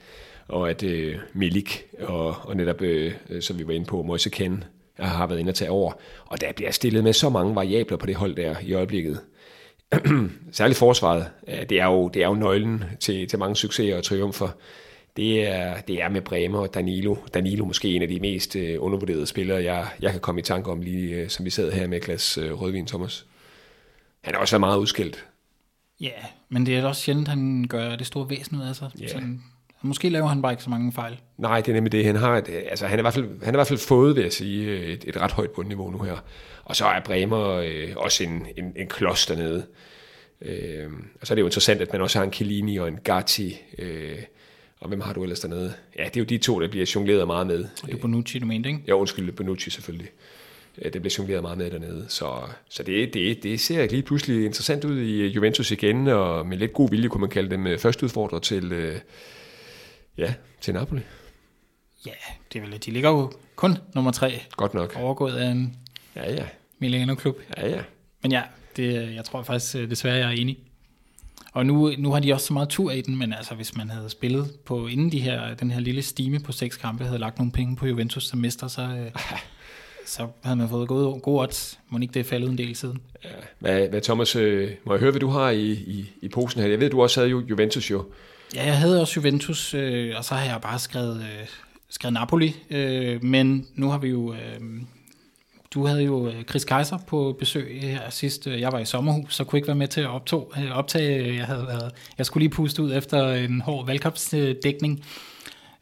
og 0.48 0.70
at 0.70 0.82
øh, 0.82 1.16
Milik 1.32 1.82
og, 2.00 2.36
og 2.42 2.56
netop, 2.56 2.82
øh, 2.82 3.14
øh 3.28 3.42
som 3.42 3.58
vi 3.58 3.66
var 3.66 3.72
inde 3.72 3.86
på, 3.86 4.02
Moise 4.02 4.30
Ken 4.30 4.64
har 4.98 5.26
været 5.26 5.38
inde 5.38 5.48
at 5.48 5.54
tage 5.54 5.70
over, 5.70 5.92
og 6.26 6.40
der 6.40 6.52
bliver 6.52 6.70
stillet 6.70 7.04
med 7.04 7.12
så 7.12 7.28
mange 7.28 7.54
variabler 7.54 7.96
på 7.96 8.06
det 8.06 8.14
hold 8.14 8.36
der 8.36 8.54
i 8.62 8.72
øjeblikket. 8.72 9.20
Særligt 10.52 10.78
forsvaret, 10.78 11.26
det 11.68 11.80
er 11.80 11.86
jo, 11.86 12.08
det 12.08 12.22
er 12.22 12.26
jo 12.26 12.34
nøglen 12.34 12.84
til, 13.00 13.28
til 13.28 13.38
mange 13.38 13.56
succeser 13.56 13.96
og 13.96 14.04
triumfer 14.04 14.48
det 15.16 15.48
er, 15.48 15.80
det 15.80 16.02
er 16.02 16.08
med 16.08 16.20
Bremer 16.20 16.58
og 16.58 16.74
Danilo. 16.74 17.16
Danilo 17.34 17.64
måske 17.64 17.88
en 17.88 18.02
af 18.02 18.08
de 18.08 18.20
mest 18.20 18.56
øh, 18.56 18.76
undervurderede 18.78 19.26
spillere, 19.26 19.64
jeg, 19.64 19.88
jeg 20.00 20.10
kan 20.10 20.20
komme 20.20 20.40
i 20.40 20.44
tanke 20.44 20.70
om, 20.70 20.82
lige 20.82 21.14
øh, 21.14 21.28
som 21.28 21.44
vi 21.44 21.50
sad 21.50 21.72
her 21.72 21.86
med 21.86 21.98
et 21.98 22.04
glas 22.04 22.38
øh, 22.38 22.60
rødvin, 22.60 22.86
Thomas. 22.86 23.26
Han 24.20 24.34
er 24.34 24.38
også 24.38 24.58
meget 24.58 24.78
udskilt. 24.78 25.26
Ja, 26.00 26.10
men 26.48 26.66
det 26.66 26.78
er 26.78 26.86
også 26.86 27.02
sjældent, 27.02 27.28
han 27.28 27.66
gør 27.68 27.96
det 27.96 28.06
store 28.06 28.30
væsen 28.30 28.56
ud 28.56 28.62
af 28.62 28.76
sig. 28.76 28.90
Yeah. 29.00 29.10
Sådan, 29.10 29.42
måske 29.82 30.08
laver 30.08 30.26
han 30.26 30.42
bare 30.42 30.52
ikke 30.52 30.62
så 30.62 30.70
mange 30.70 30.92
fejl. 30.92 31.20
Nej, 31.38 31.60
det 31.60 31.68
er 31.68 31.72
nemlig 31.72 31.92
det. 31.92 32.04
Han 32.04 32.16
har 32.16 32.36
et, 32.36 32.48
altså, 32.48 32.86
han 32.86 32.98
er 32.98 33.00
i 33.00 33.02
hvert 33.02 33.14
fald, 33.14 33.24
han 33.24 33.54
er 33.54 33.56
i 33.56 33.56
hvert 33.56 33.66
fald 33.66 33.78
fået, 33.78 34.16
vil 34.16 34.22
jeg 34.22 34.32
sige, 34.32 34.78
et, 34.86 35.04
et 35.06 35.16
ret 35.16 35.32
højt 35.32 35.50
bundniveau 35.50 35.90
nu 35.90 35.98
her. 35.98 36.24
Og 36.64 36.76
så 36.76 36.84
er 36.84 37.00
Bremer 37.00 37.48
øh, 37.48 37.92
også 37.96 38.24
en, 38.24 38.46
en, 38.56 38.72
en 38.76 38.88
klods 38.88 39.26
dernede. 39.26 39.66
Øh, 40.42 40.90
og 41.20 41.26
så 41.26 41.32
er 41.32 41.34
det 41.34 41.40
jo 41.40 41.46
interessant, 41.46 41.80
at 41.80 41.92
man 41.92 42.02
også 42.02 42.18
har 42.18 42.24
en 42.24 42.32
Chiellini 42.32 42.76
og 42.76 42.88
en 42.88 42.98
Gatti, 43.04 43.56
øh, 43.78 44.18
og 44.80 44.88
hvem 44.88 45.00
har 45.00 45.12
du 45.12 45.22
ellers 45.22 45.40
dernede? 45.40 45.74
Ja, 45.98 46.04
det 46.04 46.16
er 46.16 46.20
jo 46.20 46.24
de 46.24 46.38
to, 46.38 46.60
der 46.60 46.68
bliver 46.68 46.92
jongleret 46.94 47.26
meget 47.26 47.46
med. 47.46 47.64
Og 47.82 47.88
det 47.88 47.94
er 47.94 47.98
Bonucci, 47.98 48.38
du 48.38 48.46
mente, 48.46 48.68
ikke? 48.68 48.82
Ja, 48.86 48.92
undskyld, 48.92 49.32
Bonucci 49.32 49.70
selvfølgelig. 49.70 50.08
Det 50.82 50.92
bliver 50.92 51.14
jongleret 51.18 51.42
meget 51.42 51.58
med 51.58 51.70
dernede. 51.70 52.06
Så, 52.08 52.42
så 52.68 52.82
det, 52.82 53.14
det, 53.14 53.42
det 53.42 53.60
ser 53.60 53.86
lige 53.86 54.02
pludselig 54.02 54.44
interessant 54.44 54.84
ud 54.84 55.00
i 55.00 55.26
Juventus 55.26 55.70
igen, 55.70 56.08
og 56.08 56.46
med 56.46 56.56
lidt 56.56 56.72
god 56.72 56.90
vilje 56.90 57.08
kunne 57.08 57.20
man 57.20 57.30
kalde 57.30 57.50
dem 57.50 57.66
øh, 57.66 57.78
første 57.78 58.04
udfordrer 58.04 58.38
til, 58.38 58.72
øh, 58.72 58.96
ja, 60.18 60.34
til 60.60 60.74
Napoli. 60.74 61.00
Ja, 62.06 62.12
det 62.52 62.58
er 62.58 62.66
vel, 62.66 62.82
de 62.86 62.90
ligger 62.90 63.10
jo 63.10 63.32
kun 63.56 63.78
nummer 63.94 64.10
tre. 64.10 64.42
Godt 64.56 64.74
nok. 64.74 64.96
Overgået 64.96 65.36
af 65.36 65.50
en 65.50 65.76
ja, 66.16 66.32
ja. 66.32 66.44
Milano-klub. 66.78 67.38
Ja, 67.56 67.68
ja. 67.68 67.82
Men 68.22 68.32
ja, 68.32 68.42
det, 68.76 69.14
jeg 69.14 69.24
tror 69.24 69.42
faktisk 69.42 69.76
øh, 69.76 69.90
desværre, 69.90 70.16
jeg 70.16 70.26
er 70.26 70.30
enig. 70.30 70.58
Og 71.52 71.66
nu, 71.66 71.92
nu 71.98 72.12
har 72.12 72.20
de 72.20 72.32
også 72.32 72.46
så 72.46 72.52
meget 72.52 72.68
tur 72.68 72.90
i 72.90 73.00
den, 73.00 73.18
men 73.18 73.32
altså 73.32 73.54
hvis 73.54 73.76
man 73.76 73.90
havde 73.90 74.10
spillet 74.10 74.50
på 74.64 74.86
inden 74.86 75.12
de 75.12 75.20
her, 75.20 75.54
den 75.54 75.70
her 75.70 75.80
lille 75.80 76.02
stime 76.02 76.40
på 76.40 76.52
seks 76.52 76.76
kampe, 76.76 77.04
havde 77.04 77.18
lagt 77.18 77.38
nogle 77.38 77.52
penge 77.52 77.76
på 77.76 77.86
Juventus 77.86 78.28
som 78.28 78.38
mester, 78.38 78.68
så, 78.68 78.82
øh, 78.82 79.10
så 80.06 80.26
havde 80.44 80.56
man 80.56 80.68
fået 80.68 80.88
gode, 80.88 81.20
gode 81.20 81.40
odds. 81.40 81.78
Må 81.88 81.98
ikke 81.98 82.14
det 82.14 82.20
er 82.20 82.24
faldet 82.24 82.50
en 82.50 82.58
del 82.58 82.76
siden. 82.76 82.98
Ja. 83.24 83.28
Hvad, 83.58 83.88
hvad 83.88 84.00
Thomas, 84.00 84.36
øh, 84.36 84.70
må 84.84 84.92
jeg 84.92 85.00
høre, 85.00 85.10
hvad 85.10 85.20
du 85.20 85.28
har 85.28 85.50
i, 85.50 85.70
i, 85.70 86.12
i 86.22 86.28
posen 86.28 86.60
her? 86.60 86.68
Jeg 86.68 86.80
ved, 86.80 86.90
du 86.90 87.02
også 87.02 87.20
havde 87.20 87.30
jo 87.30 87.42
Juventus 87.50 87.90
jo. 87.90 88.04
Ja, 88.54 88.64
jeg 88.64 88.78
havde 88.78 89.00
også 89.00 89.20
Juventus, 89.20 89.74
øh, 89.74 90.14
og 90.16 90.24
så 90.24 90.34
har 90.34 90.52
jeg 90.52 90.60
bare 90.60 90.78
skrevet, 90.78 91.16
øh, 91.16 91.46
skrevet 91.88 92.12
Napoli, 92.12 92.56
øh, 92.70 93.24
men 93.24 93.66
nu 93.74 93.88
har 93.88 93.98
vi 93.98 94.08
jo... 94.08 94.32
Øh, 94.32 94.60
du 95.74 95.86
havde 95.86 96.02
jo 96.02 96.28
øh, 96.28 96.44
Chris 96.44 96.64
Kaiser 96.64 96.98
på 97.06 97.36
besøg 97.38 97.80
øh, 97.82 97.88
her 97.88 98.10
sidst. 98.10 98.46
Øh, 98.46 98.60
jeg 98.60 98.72
var 98.72 98.78
i 98.78 98.84
sommerhus, 98.84 99.34
så 99.34 99.44
kunne 99.44 99.58
ikke 99.58 99.68
være 99.68 99.76
med 99.76 99.88
til 99.88 100.00
at 100.00 100.06
optog, 100.06 100.52
optage. 100.72 101.36
Jeg, 101.36 101.46
havde 101.46 101.66
været, 101.66 101.92
jeg 102.18 102.26
skulle 102.26 102.42
lige 102.42 102.54
puste 102.54 102.82
ud 102.82 102.94
efter 102.94 103.32
en 103.32 103.60
hård 103.60 103.86
valgkampsdækning. 103.86 105.04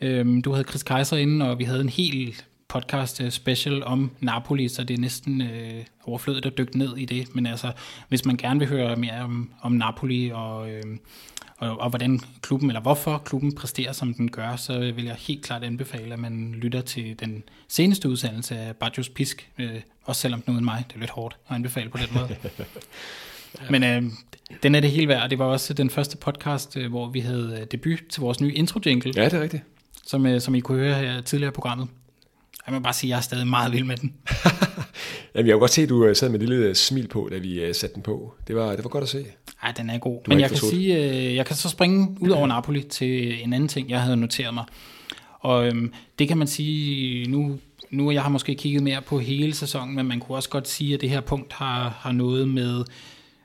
Øhm, 0.00 0.42
du 0.42 0.52
havde 0.52 0.68
Chris 0.68 0.82
Kaiser 0.82 1.16
inden, 1.16 1.42
og 1.42 1.58
vi 1.58 1.64
havde 1.64 1.80
en 1.80 1.88
hel 1.88 2.34
podcast 2.68 3.22
special 3.30 3.84
om 3.84 4.10
Napoli, 4.20 4.68
så 4.68 4.84
det 4.84 4.94
er 4.94 5.00
næsten 5.00 5.42
øh, 5.42 5.84
overflødigt 6.04 6.46
at 6.46 6.58
dykke 6.58 6.78
ned 6.78 6.96
i 6.96 7.04
det. 7.04 7.34
Men 7.34 7.46
altså, 7.46 7.72
hvis 8.08 8.24
man 8.24 8.36
gerne 8.36 8.58
vil 8.58 8.68
høre 8.68 8.96
mere 8.96 9.20
om, 9.20 9.50
om 9.60 9.72
Napoli 9.72 10.30
og, 10.34 10.70
øh, 10.70 10.82
og, 11.58 11.80
og 11.80 11.88
hvordan 11.88 12.20
klubben, 12.42 12.70
eller 12.70 12.80
hvorfor 12.80 13.18
klubben 13.18 13.54
præsterer, 13.54 13.92
som 13.92 14.14
den 14.14 14.30
gør, 14.30 14.56
så 14.56 14.78
vil 14.78 15.04
jeg 15.04 15.14
helt 15.18 15.44
klart 15.44 15.64
anbefale, 15.64 16.12
at 16.12 16.18
man 16.18 16.52
lytter 16.52 16.80
til 16.80 17.20
den 17.20 17.42
seneste 17.68 18.08
udsendelse 18.08 18.58
af 18.58 18.76
Bajos 18.76 19.08
Pisk, 19.08 19.50
øh, 19.58 19.80
også 20.04 20.20
selvom 20.20 20.42
den 20.42 20.54
uden 20.54 20.64
mig, 20.64 20.84
det 20.88 20.94
er 20.94 21.00
lidt 21.00 21.10
hårdt 21.10 21.36
at 21.48 21.54
anbefale 21.54 21.90
på 21.90 21.98
den 21.98 22.08
måde. 22.14 22.36
Men 23.70 23.84
øh, 23.84 24.02
den 24.62 24.74
er 24.74 24.80
det 24.80 24.90
hele 24.90 25.08
værd, 25.08 25.30
det 25.30 25.38
var 25.38 25.44
også 25.44 25.74
den 25.74 25.90
første 25.90 26.16
podcast, 26.16 26.76
øh, 26.76 26.90
hvor 26.90 27.08
vi 27.10 27.20
havde 27.20 27.58
øh, 27.60 27.66
debut 27.72 27.98
til 28.10 28.20
vores 28.20 28.40
nye 28.40 28.52
intro-jingle. 28.52 29.12
Ja, 29.16 29.24
det 29.24 29.34
er 29.34 29.42
rigtigt. 29.42 29.62
Som, 30.06 30.26
øh, 30.26 30.40
som 30.40 30.54
I 30.54 30.60
kunne 30.60 30.78
høre 30.78 30.94
her 30.94 31.20
tidligere 31.20 31.50
i 31.50 31.54
programmet. 31.54 31.88
Jeg 32.66 32.74
må 32.74 32.80
bare 32.80 32.92
sige, 32.92 33.08
at 33.08 33.10
jeg 33.10 33.16
er 33.16 33.20
stadig 33.20 33.46
meget 33.46 33.72
vild 33.72 33.84
med 33.84 33.96
den. 33.96 34.14
Jamen, 35.34 35.46
jeg 35.46 35.54
kunne 35.54 35.60
godt 35.60 35.70
se, 35.70 35.82
at 35.82 35.88
du 35.88 36.04
øh, 36.04 36.16
sad 36.16 36.28
med 36.28 36.40
et 36.40 36.48
lille 36.48 36.66
øh, 36.66 36.74
smil 36.74 37.08
på, 37.08 37.28
da 37.32 37.38
vi 37.38 37.72
satte 37.72 37.94
den 37.94 38.02
på. 38.02 38.34
Det 38.48 38.56
var, 38.56 38.70
det 38.70 38.84
var 38.84 38.90
godt 38.90 39.04
at 39.04 39.08
se. 39.08 39.26
Ej, 39.62 39.72
den 39.72 39.90
er 39.90 39.98
god. 39.98 40.20
Men 40.28 40.40
jeg 40.40 40.48
kan 40.48 40.58
sige, 40.58 41.34
jeg 41.34 41.46
kan 41.46 41.56
så 41.56 41.68
springe 41.68 42.16
ud 42.20 42.30
over 42.30 42.46
Napoli 42.46 42.82
til 42.82 43.44
en 43.44 43.52
anden 43.52 43.68
ting, 43.68 43.90
jeg 43.90 44.02
havde 44.02 44.16
noteret 44.16 44.54
mig. 44.54 44.64
Og 45.40 45.66
øhm, 45.66 45.92
det 46.18 46.28
kan 46.28 46.38
man 46.38 46.46
sige, 46.46 47.30
nu, 47.30 47.58
nu 47.90 48.10
jeg 48.10 48.22
har 48.22 48.28
måske 48.28 48.54
kigget 48.54 48.82
mere 48.82 49.02
på 49.02 49.18
hele 49.18 49.54
sæsonen, 49.54 49.94
men 49.94 50.06
man 50.06 50.20
kunne 50.20 50.38
også 50.38 50.48
godt 50.48 50.68
sige, 50.68 50.94
at 50.94 51.00
det 51.00 51.10
her 51.10 51.20
punkt 51.20 51.52
har, 51.52 51.98
har 52.00 52.12
noget 52.12 52.48
med 52.48 52.84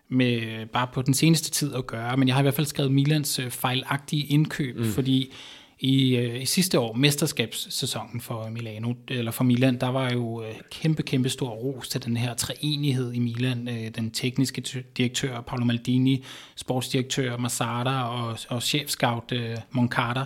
med 0.10 0.66
bare 0.66 0.88
på 0.94 1.02
den 1.02 1.14
seneste 1.14 1.52
tid 1.52 1.74
at 1.74 1.88
gøre, 1.88 2.18
men 2.18 2.28
jeg 2.28 2.36
har 2.36 2.42
i 2.42 2.44
hvert 2.44 2.54
fald 2.54 2.68
skrevet 2.68 2.92
Milans 2.92 3.40
fejlagtige 3.50 4.26
indkøb, 4.26 4.78
mm. 4.78 4.86
fordi 4.86 5.34
i, 5.84 6.16
øh, 6.16 6.42
i 6.42 6.46
sidste 6.46 6.80
år, 6.80 6.94
mesterskabssæsonen 6.94 8.22
for 8.22 8.50
Milano, 8.50 8.94
eller 9.08 9.32
for 9.32 9.44
Milan, 9.44 9.80
der 9.80 9.88
var 9.88 10.12
jo 10.12 10.44
øh, 10.44 10.56
kæmpe, 10.72 11.04
kæmpe 11.04 11.30
stor 11.30 11.50
ros 11.50 11.90
til 11.90 12.06
den 12.06 12.18
her 12.18 12.34
treenighed 12.34 13.14
i 13.14 13.20
Milan. 13.20 13.68
Øh, 13.68 13.96
den 13.96 14.12
tekniske 14.12 14.84
direktør 14.98 15.42
Paolo 15.42 15.66
Maldini, 15.66 16.24
sportsdirektør 16.56 17.38
Masada 17.38 18.00
og, 18.02 18.38
og 18.50 18.64
chefscout 18.64 19.32
øh, 19.32 19.58
Moncada. 19.72 20.24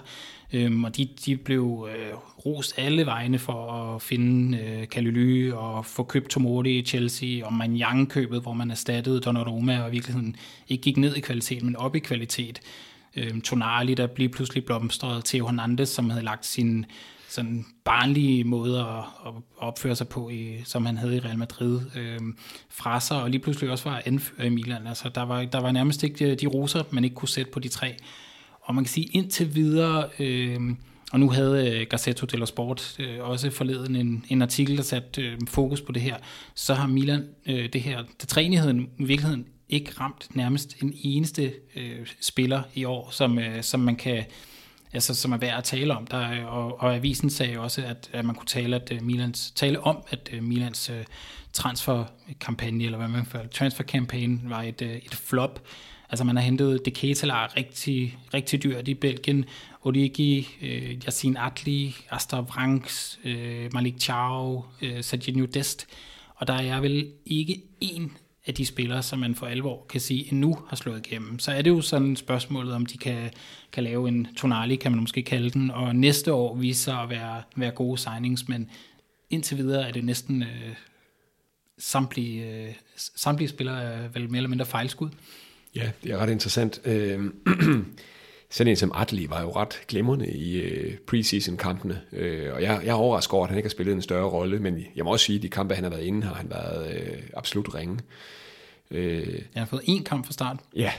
Øhm, 0.54 0.84
og 0.84 0.98
de, 0.98 1.10
de 1.26 1.38
blev 1.38 1.88
øh, 1.92 2.14
rost 2.46 2.74
alle 2.78 3.06
vegne 3.06 3.40
for 3.40 3.72
at 3.72 4.02
finde 4.02 4.58
øh, 4.58 4.88
Kalily 4.88 5.52
og 5.52 5.86
få 5.86 6.04
købt 6.04 6.30
Tomori 6.30 6.78
i 6.78 6.86
Chelsea, 6.86 7.46
og 7.46 7.54
Manjang-købet, 7.54 8.42
hvor 8.42 8.54
man 8.54 8.72
erstattede 8.72 9.20
Donnarumma 9.20 9.74
og 9.74 9.78
virkelig 9.78 9.94
virkeligheden 9.94 10.36
ikke 10.70 10.82
gik 10.82 10.98
ned 10.98 11.16
i 11.16 11.20
kvalitet, 11.20 11.64
men 11.64 11.76
op 11.76 11.96
i 11.96 12.00
kvalitet 12.00 12.62
øh, 13.16 13.42
Tonali, 13.42 13.94
der 13.94 14.08
lige 14.18 14.30
pludselig 14.30 14.66
blomstrede, 14.66 15.22
Theo 15.26 15.46
Hernandez, 15.46 15.90
som 15.90 16.10
havde 16.10 16.26
lagt 16.26 16.46
sin 16.46 16.86
sådan 17.30 17.66
barnlige 17.84 18.44
måde 18.44 18.80
at, 18.80 19.04
at 19.26 19.34
opføre 19.58 19.96
sig 19.96 20.08
på, 20.08 20.30
i, 20.30 20.62
som 20.66 20.86
han 20.86 20.98
havde 20.98 21.16
i 21.16 21.20
Real 21.20 21.38
Madrid, 21.38 21.82
øh, 21.96 22.20
fra 22.70 23.00
sig, 23.00 23.22
og 23.22 23.30
lige 23.30 23.42
pludselig 23.42 23.70
også 23.72 23.90
var 23.90 24.02
anfører 24.06 24.48
i 24.48 24.50
Milan. 24.50 24.88
Altså, 24.88 25.10
der, 25.16 25.22
var, 25.22 25.46
der 25.46 25.60
var 25.60 25.72
nærmest 25.72 26.04
ikke 26.04 26.32
øh, 26.32 26.38
de 26.42 26.48
roser, 26.48 26.84
man 26.92 27.04
ikke 27.04 27.16
kunne 27.16 27.30
sætte 27.30 27.52
på 27.52 27.60
de 27.60 27.68
tre. 27.68 27.96
Og 28.62 28.76
man 28.76 28.84
kan 28.84 28.92
sige, 28.92 29.06
indtil 29.06 29.56
videre, 29.56 30.10
øh, 30.20 30.60
og 31.12 31.20
nu 31.20 31.30
havde 31.30 31.80
øh, 31.80 31.88
Gazzetto 31.90 32.26
dello 32.26 32.46
Sport 32.46 32.96
øh, 33.00 33.30
også 33.30 33.50
forleden 33.50 33.96
en, 33.96 34.26
en 34.30 34.42
artikel, 34.42 34.78
der 34.78 34.84
satte 34.84 35.22
øh, 35.22 35.38
fokus 35.48 35.82
på 35.82 35.92
det 35.92 36.02
her, 36.02 36.18
så 36.56 36.74
har 36.74 36.88
Milan 36.88 37.28
øh, 37.46 37.74
det 37.74 37.82
her, 37.82 38.04
det 38.22 38.30
træenigheden 38.30 38.90
i 39.00 39.04
virkeligheden 39.04 39.46
ikke 39.70 39.92
ramt 40.00 40.36
nærmest 40.36 40.76
en 40.82 40.94
eneste 41.04 41.54
øh, 41.76 42.08
spiller 42.22 42.62
i 42.74 42.86
år, 42.86 43.10
som, 43.12 43.40
øh, 43.40 43.64
som 43.64 43.80
man 43.80 43.96
kan 43.96 44.26
altså, 44.94 45.16
som 45.16 45.32
er 45.32 45.38
værd 45.38 45.58
at 45.58 45.64
tale 45.64 45.98
om. 45.98 46.08
Der, 46.08 46.32
øh, 46.32 46.56
og, 46.56 46.82
og 46.82 46.96
avisen 46.96 47.30
sagde 47.30 47.60
også, 47.60 47.82
at, 47.86 48.10
at 48.14 48.26
man 48.26 48.36
kunne 48.36 48.48
tale, 48.48 48.76
at 48.76 48.92
uh, 48.92 49.04
Milans, 49.04 49.52
tale 49.52 49.80
om, 49.80 49.98
at 50.10 50.30
uh, 50.34 50.44
Milans 50.44 50.90
uh, 50.90 50.96
transferkampagne, 51.54 52.86
eller 52.86 52.98
hvad 52.98 53.08
man 53.08 53.26
kalder 53.26 53.48
transferkampagne, 53.48 54.40
var 54.44 54.62
et, 54.62 54.82
uh, 54.82 54.88
et 54.88 55.16
flop. 55.16 55.62
Altså 56.10 56.24
man 56.24 56.36
har 56.36 56.44
hentet 56.44 56.86
De 56.86 56.92
Ketelaar 56.92 57.58
rigtig, 57.58 58.18
rigtig 58.34 58.64
dyrt 58.64 58.88
i 58.88 58.94
Belgien. 58.94 59.46
Origi, 59.82 60.48
uh, 60.62 61.06
Yassin 61.06 61.38
Atli, 61.38 61.96
Astor 62.12 62.42
Vranks, 62.42 63.20
uh, 63.26 63.74
Malik 63.74 64.00
Chao, 64.00 64.66
uh, 64.82 65.02
Sajid 65.02 65.48
Dest. 65.48 65.88
Og 66.36 66.48
der 66.48 66.54
er 66.54 66.80
vel 66.80 67.12
ikke 67.26 67.62
én 67.84 68.10
af 68.48 68.54
de 68.54 68.66
spillere, 68.66 69.04
som 69.04 69.20
man 69.20 69.36
for 69.36 69.46
alvor 69.46 69.86
kan 69.90 70.02
sige 70.02 70.32
endnu 70.32 70.60
har 70.68 70.76
slået 70.76 71.08
igennem. 71.08 71.40
Så 71.40 71.52
er 71.52 71.62
det 71.62 71.70
jo 71.70 71.82
sådan 71.82 72.16
spørgsmålet, 72.16 72.74
om 72.74 72.86
de 72.86 72.98
kan, 72.98 73.30
kan 73.72 73.84
lave 73.84 74.08
en 74.08 74.28
tonali, 74.38 74.76
kan 74.76 74.92
man 74.92 75.02
måske 75.02 75.24
kalde 75.24 75.50
den, 75.50 75.72
og 75.72 75.96
næste 75.96 76.34
år 76.34 76.56
vise 76.56 76.84
sig 76.84 77.02
at 77.02 77.10
være, 77.10 77.44
være 77.56 77.72
gode 77.72 77.98
signings, 77.98 78.48
men 78.48 78.70
indtil 79.30 79.58
videre 79.58 79.88
er 79.88 79.92
det 79.92 80.06
næsten 80.06 80.44
øh, 80.44 80.76
samtlige, 81.78 82.66
øh, 82.68 82.74
samtlige 82.96 83.50
spillere 83.50 83.84
er 83.84 84.08
vel 84.08 84.30
mere 84.30 84.38
eller 84.38 84.50
mindre 84.50 84.66
fejlskud. 84.66 85.10
Ja, 85.76 85.92
det 86.04 86.12
er 86.12 86.18
ret 86.18 86.30
interessant. 86.30 86.82
Øh, 86.86 87.26
sådan 88.50 88.72
en 88.72 88.78
som 88.78 88.92
Atli 88.96 89.30
var 89.30 89.42
jo 89.42 89.52
ret 89.52 89.82
glimrende 89.88 90.28
i 90.28 90.58
øh, 90.62 90.98
preseason-kampene, 90.98 92.02
øh, 92.12 92.54
og 92.54 92.62
jeg, 92.62 92.82
jeg 92.84 92.90
er 92.90 92.94
overrasket 92.94 93.34
over, 93.34 93.44
at 93.44 93.50
han 93.50 93.58
ikke 93.58 93.68
har 93.68 93.72
spillet 93.72 93.94
en 93.94 94.02
større 94.02 94.30
rolle, 94.30 94.60
men 94.60 94.86
jeg 94.96 95.06
må 95.06 95.12
også 95.12 95.26
sige, 95.26 95.36
at 95.36 95.44
de 95.44 95.50
kampe, 95.50 95.76
han 95.76 95.84
har 95.84 95.92
været 95.92 96.04
inde, 96.04 96.28
har 96.28 96.34
han 96.34 96.50
været 96.50 96.94
øh, 96.94 97.18
absolut 97.34 97.76
ringe. 97.76 98.00
Øh, 98.92 99.42
jeg 99.56 99.62
har 99.62 99.66
fået 99.66 99.82
én 99.82 100.04
kamp 100.04 100.26
fra 100.26 100.34
start. 100.34 100.58
Ja. 100.76 100.92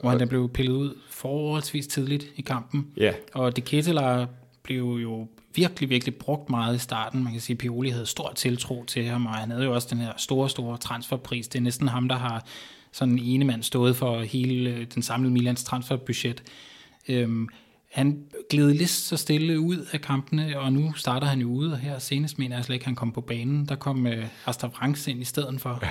Hvor 0.00 0.10
han 0.10 0.28
blev 0.28 0.48
pillet 0.48 0.72
ud 0.72 0.98
forholdsvis 1.10 1.86
tidligt 1.86 2.26
i 2.36 2.42
kampen. 2.42 2.86
Ja. 2.96 3.12
Og 3.32 3.56
De 3.56 3.60
Ketelaar 3.60 4.28
blev 4.62 4.98
jo 5.02 5.28
virkelig, 5.54 5.90
virkelig 5.90 6.14
brugt 6.14 6.50
meget 6.50 6.76
i 6.76 6.78
starten. 6.78 7.24
Man 7.24 7.32
kan 7.32 7.40
sige, 7.40 7.54
at 7.54 7.58
Pioli 7.58 7.88
havde 7.88 8.06
stor 8.06 8.32
tiltro 8.36 8.84
til 8.84 9.04
ham, 9.04 9.26
og 9.26 9.34
han 9.34 9.50
havde 9.50 9.64
jo 9.64 9.74
også 9.74 9.88
den 9.90 9.98
her 9.98 10.12
store, 10.16 10.50
store 10.50 10.78
transferpris. 10.78 11.48
Det 11.48 11.58
er 11.58 11.62
næsten 11.62 11.88
ham, 11.88 12.08
der 12.08 12.16
har 12.16 12.44
sådan 12.92 13.14
en 13.14 13.18
ene 13.18 13.44
mand 13.44 13.62
stået 13.62 13.96
for 13.96 14.20
hele 14.20 14.84
den 14.84 15.02
samlede 15.02 15.32
Milans 15.32 15.64
transferbudget. 15.64 16.42
Øhm, 17.08 17.48
han 17.92 18.24
gled 18.50 18.74
lidt 18.74 18.90
så 18.90 19.16
stille 19.16 19.60
ud 19.60 19.86
af 19.92 20.00
kampene, 20.00 20.60
og 20.60 20.72
nu 20.72 20.92
starter 20.92 21.26
han 21.26 21.40
jo 21.40 21.48
ude, 21.48 21.72
og 21.72 21.78
her 21.78 21.98
senest 21.98 22.38
mener 22.38 22.56
jeg 22.56 22.64
slet 22.64 22.74
ikke, 22.74 22.84
han 22.84 22.94
kom 22.94 23.12
på 23.12 23.20
banen. 23.20 23.66
Der 23.66 23.76
kom 23.76 24.06
øh, 24.06 24.26
Astrid 24.46 24.70
Franks 24.70 25.06
ind 25.06 25.20
i 25.20 25.24
stedet 25.24 25.60
for. 25.60 25.78
Ja. 25.82 25.90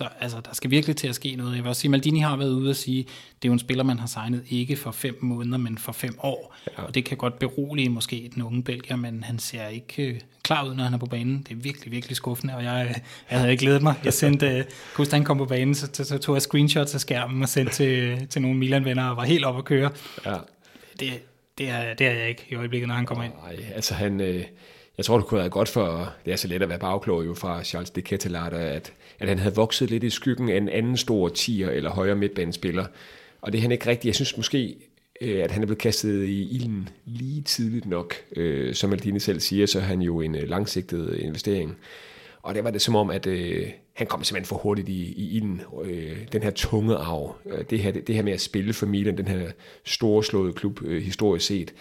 Så 0.00 0.08
altså, 0.20 0.40
der 0.40 0.54
skal 0.54 0.70
virkelig 0.70 0.96
til 0.96 1.08
at 1.08 1.14
ske 1.14 1.36
noget. 1.36 1.54
Jeg 1.54 1.62
vil 1.64 1.68
også 1.68 1.80
sige, 1.80 1.90
Maldini 1.90 2.18
har 2.18 2.36
været 2.36 2.50
ude 2.50 2.70
og 2.70 2.76
sige, 2.76 3.02
det 3.02 3.44
er 3.44 3.48
jo 3.48 3.52
en 3.52 3.58
spiller, 3.58 3.84
man 3.84 3.98
har 3.98 4.06
signet 4.06 4.42
ikke 4.48 4.76
for 4.76 4.90
fem 4.90 5.18
måneder, 5.20 5.58
men 5.58 5.78
for 5.78 5.92
fem 5.92 6.14
år. 6.22 6.56
Ja. 6.78 6.82
Og 6.82 6.94
det 6.94 7.04
kan 7.04 7.16
godt 7.16 7.38
berolige 7.38 7.88
måske 7.88 8.30
den 8.34 8.42
unge 8.42 8.62
belgier, 8.62 8.96
men 8.96 9.22
han 9.22 9.38
ser 9.38 9.66
ikke 9.66 10.02
øh, 10.02 10.20
klar 10.42 10.66
ud, 10.66 10.74
når 10.74 10.84
han 10.84 10.94
er 10.94 10.98
på 10.98 11.06
banen. 11.06 11.46
Det 11.48 11.52
er 11.52 11.60
virkelig, 11.60 11.92
virkelig 11.92 12.16
skuffende, 12.16 12.56
og 12.56 12.64
jeg, 12.64 13.02
jeg 13.30 13.38
havde 13.38 13.50
ikke 13.50 13.60
glædet 13.60 13.82
mig. 13.82 13.94
Jeg 14.04 14.12
sendte, 14.12 14.46
øh, 14.46 14.64
kunne 14.94 15.06
han 15.12 15.24
kom 15.24 15.38
på 15.38 15.44
banen, 15.44 15.74
så, 15.74 15.88
så, 15.92 16.04
så 16.04 16.18
tog 16.18 16.34
jeg 16.34 16.42
screenshots 16.42 16.94
af 16.94 17.00
skærmen 17.00 17.42
og 17.42 17.48
sendte 17.48 17.72
til, 17.72 18.26
til 18.28 18.42
nogle 18.42 18.58
Milan-venner 18.58 19.08
og 19.08 19.16
var 19.16 19.24
helt 19.24 19.44
op 19.44 19.58
at 19.58 19.64
køre. 19.64 19.90
Ja. 20.26 20.36
Det, 21.00 21.22
det, 21.58 21.68
er, 21.68 21.94
det 21.94 22.06
er 22.06 22.12
jeg 22.12 22.28
ikke 22.28 22.46
i 22.48 22.54
øjeblikket, 22.54 22.88
når 22.88 22.94
han 22.94 23.06
kommer 23.06 23.24
ind. 23.24 23.32
Nej, 23.42 23.56
altså 23.74 23.94
han... 23.94 24.20
Øh 24.20 24.44
jeg 24.98 25.04
tror, 25.04 25.18
det 25.18 25.26
kunne 25.26 25.40
være 25.40 25.48
godt 25.48 25.68
for, 25.68 26.12
det 26.24 26.32
er 26.32 26.36
så 26.36 26.48
let 26.48 26.62
at 26.62 26.68
være 26.68 26.78
bagklog 26.78 27.26
jo 27.26 27.34
fra 27.34 27.64
Charles 27.64 27.90
de 27.90 28.02
Ketelart, 28.02 28.52
at, 28.52 28.92
at 29.18 29.28
han 29.28 29.38
havde 29.38 29.54
vokset 29.54 29.90
lidt 29.90 30.04
i 30.04 30.10
skyggen 30.10 30.48
af 30.48 30.56
en 30.56 30.68
anden 30.68 30.96
stor 30.96 31.28
tier 31.28 31.70
eller 31.70 31.90
højre 31.90 32.16
midtbanespiller. 32.16 32.84
Og 33.40 33.52
det 33.52 33.58
er 33.58 33.62
han 33.62 33.72
ikke 33.72 33.86
rigtigt. 33.86 34.06
Jeg 34.06 34.14
synes 34.14 34.36
måske, 34.36 34.76
øh, 35.20 35.44
at 35.44 35.50
han 35.50 35.62
er 35.62 35.66
blevet 35.66 35.78
kastet 35.80 36.24
i 36.24 36.48
ilden 36.56 36.88
lige 37.04 37.42
tidligt 37.42 37.86
nok. 37.86 38.14
Øh, 38.36 38.74
som 38.74 38.92
Aldine 38.92 39.20
selv 39.20 39.40
siger, 39.40 39.66
så 39.66 39.78
er 39.78 39.82
han 39.82 40.02
jo 40.02 40.20
en 40.20 40.34
øh, 40.34 40.48
langsigtet 40.48 41.16
investering. 41.18 41.76
Og 42.42 42.54
det 42.54 42.64
var 42.64 42.70
det 42.70 42.82
som 42.82 42.96
om, 42.96 43.10
at 43.10 43.26
øh, 43.26 43.66
han 43.92 44.06
kom 44.06 44.24
simpelthen 44.24 44.48
for 44.48 44.56
hurtigt 44.56 44.88
i, 44.88 45.12
i 45.12 45.36
ilden. 45.36 45.62
Øh, 45.84 46.16
den 46.32 46.42
her 46.42 46.50
tunge 46.50 46.96
arv, 46.96 47.36
øh, 47.46 47.64
det, 47.70 47.78
her, 47.78 47.92
det, 47.92 48.06
det 48.06 48.14
her 48.14 48.22
med 48.22 48.32
at 48.32 48.40
spille 48.40 48.72
for 48.72 48.86
Milan, 48.86 49.16
den 49.16 49.28
her 49.28 49.50
storslåede 49.84 50.52
klub 50.52 50.82
øh, 50.82 51.02
historisk 51.02 51.46
set, 51.46 51.74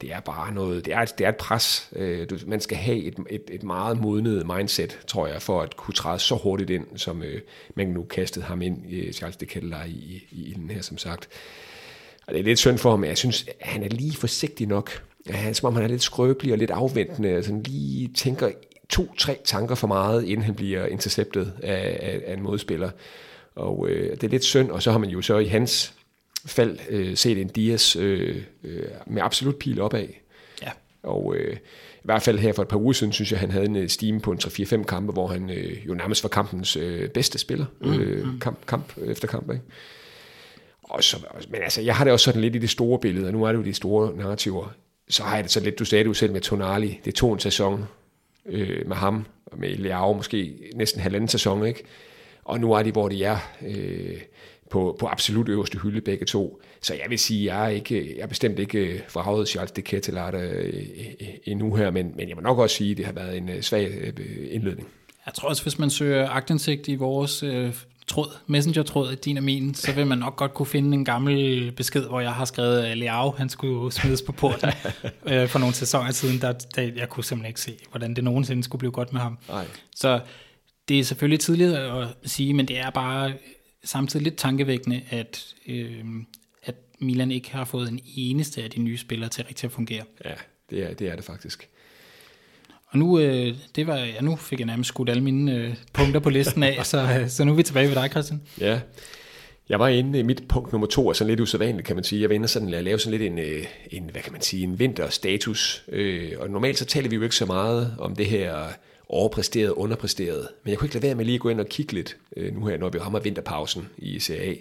det 0.00 0.12
er 0.12 0.20
bare 0.20 0.54
noget, 0.54 0.84
det 0.84 0.94
er, 0.94 1.04
det 1.04 1.24
er 1.24 1.28
et 1.28 1.36
pres. 1.36 1.90
Øh, 1.96 2.26
man 2.46 2.60
skal 2.60 2.76
have 2.76 2.98
et, 2.98 3.14
et, 3.30 3.42
et 3.50 3.62
meget 3.62 4.00
modnet 4.00 4.46
mindset, 4.46 4.98
tror 5.06 5.26
jeg, 5.26 5.42
for 5.42 5.62
at 5.62 5.76
kunne 5.76 5.94
træde 5.94 6.18
så 6.18 6.34
hurtigt 6.34 6.70
ind, 6.70 6.86
som 6.96 7.22
øh, 7.22 7.40
man 7.74 7.88
nu 7.88 8.02
kastede 8.02 8.44
ham 8.44 8.62
ind, 8.62 8.90
i 8.92 9.12
Charles 9.12 9.36
de 9.36 9.46
Kettler, 9.46 9.84
i, 9.84 10.22
i, 10.30 10.42
i 10.50 10.54
den 10.54 10.70
her, 10.70 10.82
som 10.82 10.98
sagt. 10.98 11.28
Og 12.26 12.32
det 12.34 12.40
er 12.40 12.44
lidt 12.44 12.58
synd 12.58 12.78
for 12.78 12.90
ham, 12.90 13.04
jeg 13.04 13.18
synes, 13.18 13.46
han 13.60 13.82
er 13.82 13.88
lige 13.88 14.16
forsigtig 14.16 14.66
nok. 14.66 15.02
Han, 15.30 15.54
som 15.54 15.66
om 15.66 15.74
han 15.74 15.84
er 15.84 15.88
lidt 15.88 16.02
skrøbelig 16.02 16.52
og 16.52 16.58
lidt 16.58 16.70
afventende, 16.70 17.28
altså 17.28 17.48
sådan 17.48 17.62
lige 17.62 18.08
tænker 18.08 18.50
to-tre 18.88 19.38
tanker 19.44 19.74
for 19.74 19.86
meget, 19.86 20.24
inden 20.24 20.44
han 20.44 20.54
bliver 20.54 20.86
interceptet 20.86 21.52
af, 21.62 21.98
af, 22.00 22.20
af 22.26 22.34
en 22.34 22.42
modspiller. 22.42 22.90
Og 23.54 23.88
øh, 23.88 24.10
det 24.10 24.24
er 24.24 24.28
lidt 24.28 24.44
synd, 24.44 24.70
og 24.70 24.82
så 24.82 24.90
har 24.90 24.98
man 24.98 25.10
jo 25.10 25.22
så 25.22 25.38
i 25.38 25.46
hans 25.46 25.94
fald 26.46 26.78
øh, 26.88 27.16
set 27.16 27.38
en 27.38 27.48
Dias 27.48 27.96
øh, 27.96 28.36
øh, 28.64 28.82
med 29.06 29.22
absolut 29.22 29.56
pil 29.56 29.80
opad. 29.80 30.06
Ja. 30.62 30.70
Og 31.02 31.36
øh, 31.36 31.56
i 31.96 32.04
hvert 32.04 32.22
fald 32.22 32.38
her 32.38 32.52
for 32.52 32.62
et 32.62 32.68
par 32.68 32.76
uger 32.76 32.92
siden, 32.92 33.12
synes 33.12 33.32
jeg, 33.32 33.40
han 33.40 33.50
havde 33.50 33.66
en 33.66 33.88
stime 33.88 34.20
på 34.20 34.32
en 34.32 34.38
3-4-5 34.44 34.82
kampe, 34.82 35.12
hvor 35.12 35.26
han 35.26 35.50
øh, 35.50 35.86
jo 35.86 35.94
nærmest 35.94 36.22
var 36.22 36.28
kampens 36.28 36.76
øh, 36.76 37.08
bedste 37.08 37.38
spiller. 37.38 37.66
Mm, 37.80 38.00
øh, 38.00 38.26
kamp, 38.40 38.66
kamp 38.66 38.98
efter 39.06 39.28
kamp, 39.28 39.50
ikke? 39.50 39.64
Og 40.82 41.04
så, 41.04 41.16
men 41.48 41.62
altså, 41.62 41.80
jeg 41.80 41.96
har 41.96 42.04
det 42.04 42.12
også 42.12 42.24
sådan 42.24 42.40
lidt 42.40 42.56
i 42.56 42.58
det 42.58 42.70
store 42.70 42.98
billede, 42.98 43.26
og 43.26 43.32
nu 43.32 43.44
er 43.44 43.52
det 43.52 43.58
jo 43.58 43.64
de 43.64 43.74
store 43.74 44.16
narrativer. 44.16 44.74
Så 45.08 45.22
har 45.22 45.34
jeg 45.34 45.44
det 45.44 45.52
så 45.52 45.60
lidt, 45.60 45.78
du 45.78 45.84
sagde 45.84 46.04
det 46.04 46.08
jo 46.08 46.14
selv 46.14 46.32
med 46.32 46.40
Tonali, 46.40 47.00
det 47.04 47.14
tog 47.14 47.32
en 47.32 47.38
sæson 47.38 47.84
øh, 48.46 48.88
med 48.88 48.96
ham, 48.96 49.26
og 49.46 49.58
med 49.58 49.76
Leao 49.76 50.12
måske 50.12 50.54
næsten 50.74 51.00
halvanden 51.00 51.28
sæson, 51.28 51.66
ikke? 51.66 51.84
Og 52.44 52.60
nu 52.60 52.72
er 52.72 52.82
de, 52.82 52.92
hvor 52.92 53.08
de 53.08 53.24
er 53.24 53.38
øh, 53.66 54.20
på, 54.70 54.96
på 54.98 55.06
absolut 55.06 55.48
øverste 55.48 55.78
hylde 55.78 56.00
begge 56.00 56.26
to. 56.26 56.60
Så 56.82 56.94
jeg 56.94 57.04
vil 57.08 57.18
sige, 57.18 57.54
jeg 57.54 57.64
er, 57.64 57.68
ikke, 57.68 58.14
jeg 58.16 58.22
er 58.22 58.26
bestemt 58.26 58.58
ikke 58.58 59.02
forhavet 59.08 59.48
Charles 59.48 59.70
de 59.70 59.82
Kettelarte 59.82 60.38
øh, 60.38 60.86
endnu 61.44 61.74
her, 61.74 61.90
men, 61.90 62.12
men 62.16 62.28
jeg 62.28 62.36
må 62.36 62.42
nok 62.42 62.58
også 62.58 62.76
sige, 62.76 62.90
at 62.90 62.96
det 62.96 63.06
har 63.06 63.12
været 63.12 63.36
en 63.36 63.48
øh, 63.48 63.62
svag 63.62 63.90
øh, 64.18 64.46
indledning. 64.50 64.88
Jeg 65.26 65.34
tror 65.34 65.48
også, 65.48 65.62
hvis 65.62 65.78
man 65.78 65.90
søger 65.90 66.28
agtindsigt 66.28 66.88
i 66.88 66.94
vores 66.94 67.42
øh, 67.42 67.74
tråd, 68.06 68.36
messenger-tråd, 68.46 69.16
din 69.16 69.36
og 69.36 69.42
min, 69.42 69.74
så 69.74 69.92
vil 69.92 70.06
man 70.06 70.18
nok 70.18 70.36
godt 70.36 70.54
kunne 70.54 70.66
finde 70.66 70.94
en 70.94 71.04
gammel 71.04 71.72
besked, 71.72 72.04
hvor 72.04 72.20
jeg 72.20 72.32
har 72.32 72.44
skrevet, 72.44 72.82
at 72.82 72.98
Leao, 72.98 73.30
han 73.30 73.48
skulle 73.48 73.92
smides 73.92 74.22
på 74.22 74.32
porten 74.32 74.70
øh, 75.30 75.48
for 75.48 75.58
nogle 75.58 75.74
sæsoner 75.74 76.10
siden, 76.10 76.40
der, 76.40 76.52
der, 76.52 76.82
jeg 76.96 77.08
kunne 77.08 77.24
simpelthen 77.24 77.50
ikke 77.50 77.60
se, 77.60 77.78
hvordan 77.90 78.14
det 78.14 78.24
nogensinde 78.24 78.64
skulle 78.64 78.78
blive 78.78 78.92
godt 78.92 79.12
med 79.12 79.20
ham. 79.20 79.38
Nej. 79.48 79.64
Så 79.96 80.20
det 80.88 80.98
er 80.98 81.04
selvfølgelig 81.04 81.40
tidligt 81.40 81.72
at 81.72 82.08
sige, 82.24 82.54
men 82.54 82.68
det 82.68 82.78
er 82.78 82.90
bare 82.90 83.32
samtidig 83.84 84.24
lidt 84.24 84.36
tankevækkende, 84.36 85.02
at, 85.10 85.54
øh, 85.66 86.04
at 86.62 86.74
Milan 86.98 87.30
ikke 87.30 87.50
har 87.50 87.64
fået 87.64 87.88
en 87.88 88.00
eneste 88.16 88.62
af 88.62 88.70
de 88.70 88.80
nye 88.80 88.98
spillere 88.98 89.30
til 89.30 89.44
rigtig 89.44 89.64
at 89.64 89.72
fungere. 89.72 90.04
Ja, 90.24 90.34
det 90.70 90.90
er 90.90 90.94
det, 90.94 91.08
er 91.08 91.16
det 91.16 91.24
faktisk. 91.24 91.68
Og 92.86 92.98
nu, 92.98 93.18
øh, 93.18 93.54
det 93.76 93.86
var, 93.86 93.96
ja, 93.96 94.20
nu 94.20 94.36
fik 94.36 94.58
jeg 94.58 94.66
nærmest 94.66 94.88
skudt 94.88 95.10
alle 95.10 95.22
mine 95.22 95.54
øh, 95.54 95.74
punkter 95.92 96.20
på 96.20 96.30
listen 96.30 96.62
af, 96.62 96.86
så, 96.86 97.24
så 97.28 97.44
nu 97.44 97.52
er 97.52 97.56
vi 97.56 97.62
tilbage 97.62 97.88
ved 97.88 97.94
dig, 97.94 98.10
Christian. 98.10 98.42
Ja, 98.60 98.80
jeg 99.68 99.78
var 99.78 99.88
inde 99.88 100.18
i 100.18 100.22
mit 100.22 100.48
punkt 100.48 100.72
nummer 100.72 100.86
to, 100.86 101.08
er 101.08 101.12
sådan 101.12 101.28
lidt 101.28 101.40
usædvanligt, 101.40 101.86
kan 101.86 101.96
man 101.96 102.04
sige. 102.04 102.20
Jeg 102.20 102.28
var 102.28 102.34
inde 102.34 102.48
sådan, 102.48 102.74
at 102.74 102.84
lave 102.84 102.98
sådan 102.98 103.20
lidt 103.20 103.32
en, 103.32 103.38
øh, 103.38 103.66
en, 103.90 104.10
hvad 104.12 104.22
kan 104.22 104.32
man 104.32 104.40
sige, 104.40 104.62
en 104.62 104.78
vinterstatus. 104.78 105.84
Øh, 105.88 106.32
og 106.38 106.50
normalt 106.50 106.78
så 106.78 106.84
taler 106.84 107.08
vi 107.08 107.16
jo 107.16 107.22
ikke 107.22 107.36
så 107.36 107.46
meget 107.46 107.94
om 107.98 108.16
det 108.16 108.26
her 108.26 108.68
overpræsteret, 109.10 109.70
underpræsteret. 109.70 110.48
Men 110.64 110.70
jeg 110.70 110.78
kunne 110.78 110.86
ikke 110.86 110.94
lade 110.94 111.06
være 111.06 111.14
med 111.14 111.24
lige 111.24 111.34
at 111.34 111.40
gå 111.40 111.48
ind 111.48 111.60
og 111.60 111.66
kigge 111.66 111.92
lidt 111.92 112.16
øh, 112.36 112.54
nu 112.54 112.66
her, 112.66 112.76
når 112.76 112.88
vi 112.88 112.98
rammer 112.98 113.20
vinterpausen 113.20 113.88
i 113.98 114.20
CA. 114.20 114.54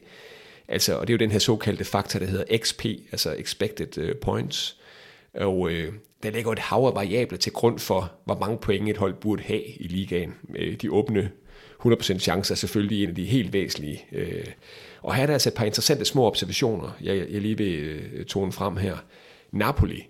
Altså, 0.68 0.96
og 0.98 1.08
det 1.08 1.14
er 1.14 1.16
jo 1.16 1.20
den 1.20 1.32
her 1.32 1.40
såkaldte 1.40 1.84
faktor, 1.84 2.20
der 2.20 2.26
hedder 2.26 2.58
XP, 2.58 2.86
altså 3.12 3.36
Expected 3.38 3.98
øh, 3.98 4.16
Points. 4.16 4.78
Og 5.34 5.72
øh, 5.72 5.94
der 6.24 6.30
ligger 6.32 6.52
et 6.52 6.60
hav 6.60 6.86
af 6.86 6.96
variabler 6.96 7.38
til 7.38 7.52
grund 7.52 7.80
for, 7.80 8.12
hvor 8.26 8.40
mange 8.40 8.58
point 8.58 8.90
et 8.90 8.98
hold 8.98 9.14
burde 9.14 9.44
have 9.44 9.64
i 9.66 9.88
ligaen. 9.88 10.34
Øh, 10.56 10.76
de 10.76 10.92
åbne 10.92 11.32
100% 11.86 12.20
chancer 12.20 12.54
er 12.54 12.56
selvfølgelig 12.56 13.04
en 13.04 13.10
af 13.10 13.16
de 13.16 13.26
helt 13.26 13.54
væsentlige. 13.54 14.06
Øh, 14.12 14.46
og 15.02 15.16
her 15.16 15.24
er 15.24 15.28
der 15.28 15.34
altså 15.34 15.50
et 15.50 15.54
par 15.54 15.66
interessante 15.66 16.06
små 16.06 16.26
observationer, 16.26 16.98
jeg, 17.02 17.18
jeg 17.18 17.42
lige 17.42 17.58
vil 17.58 18.26
tone 18.28 18.52
frem 18.52 18.78
her. 18.78 18.98
Napoli, 19.52 20.08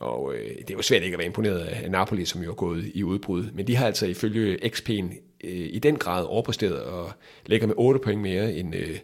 og 0.00 0.34
øh, 0.34 0.50
det 0.68 0.76
er 0.76 0.82
svært 0.82 1.02
ikke 1.02 1.14
at 1.14 1.18
være 1.18 1.26
imponeret 1.26 1.58
af 1.58 1.90
Napoli, 1.90 2.24
som 2.24 2.42
jo 2.42 2.50
er 2.50 2.54
gået 2.54 2.90
i 2.94 3.02
udbrud, 3.04 3.44
men 3.54 3.66
de 3.66 3.76
har 3.76 3.86
altså 3.86 4.06
ifølge 4.06 4.58
XP'en 4.66 5.14
øh, 5.44 5.68
i 5.70 5.78
den 5.78 5.96
grad 5.96 6.24
overpræsteret 6.24 6.82
og 6.82 7.12
ligger 7.46 7.66
med 7.66 7.74
8 7.78 8.00
point 8.00 8.20
mere, 8.20 8.52
end, 8.52 8.74
øh, 8.74 8.98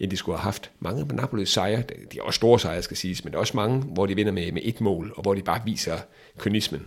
end 0.00 0.10
de 0.10 0.16
skulle 0.16 0.38
have 0.38 0.44
haft. 0.44 0.70
Mange 0.80 1.00
af 1.00 1.16
Napolis 1.16 1.48
sejre, 1.48 1.82
de 2.12 2.18
er 2.18 2.22
også 2.22 2.36
store 2.36 2.60
sejre, 2.60 2.82
skal 2.82 2.96
siges, 2.96 3.24
men 3.24 3.32
der 3.32 3.36
er 3.36 3.40
også 3.40 3.56
mange, 3.56 3.82
hvor 3.82 4.06
de 4.06 4.14
vinder 4.14 4.32
med, 4.32 4.52
med 4.52 4.62
et 4.64 4.80
mål, 4.80 5.12
og 5.16 5.22
hvor 5.22 5.34
de 5.34 5.42
bare 5.42 5.62
viser 5.64 5.98
kynismen. 6.38 6.86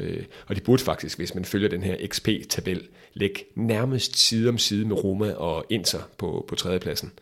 Øh, 0.00 0.24
og 0.46 0.56
de 0.56 0.60
burde 0.60 0.82
faktisk, 0.82 1.18
hvis 1.18 1.34
man 1.34 1.44
følger 1.44 1.68
den 1.68 1.82
her 1.82 1.96
XP-tabel, 2.06 2.88
ligge 3.14 3.44
nærmest 3.54 4.18
side 4.18 4.48
om 4.48 4.58
side 4.58 4.88
med 4.88 5.04
Roma 5.04 5.32
og 5.32 5.64
Inter 5.70 6.00
på, 6.18 6.44
på 6.48 6.54
tredjepladsen. 6.54 7.12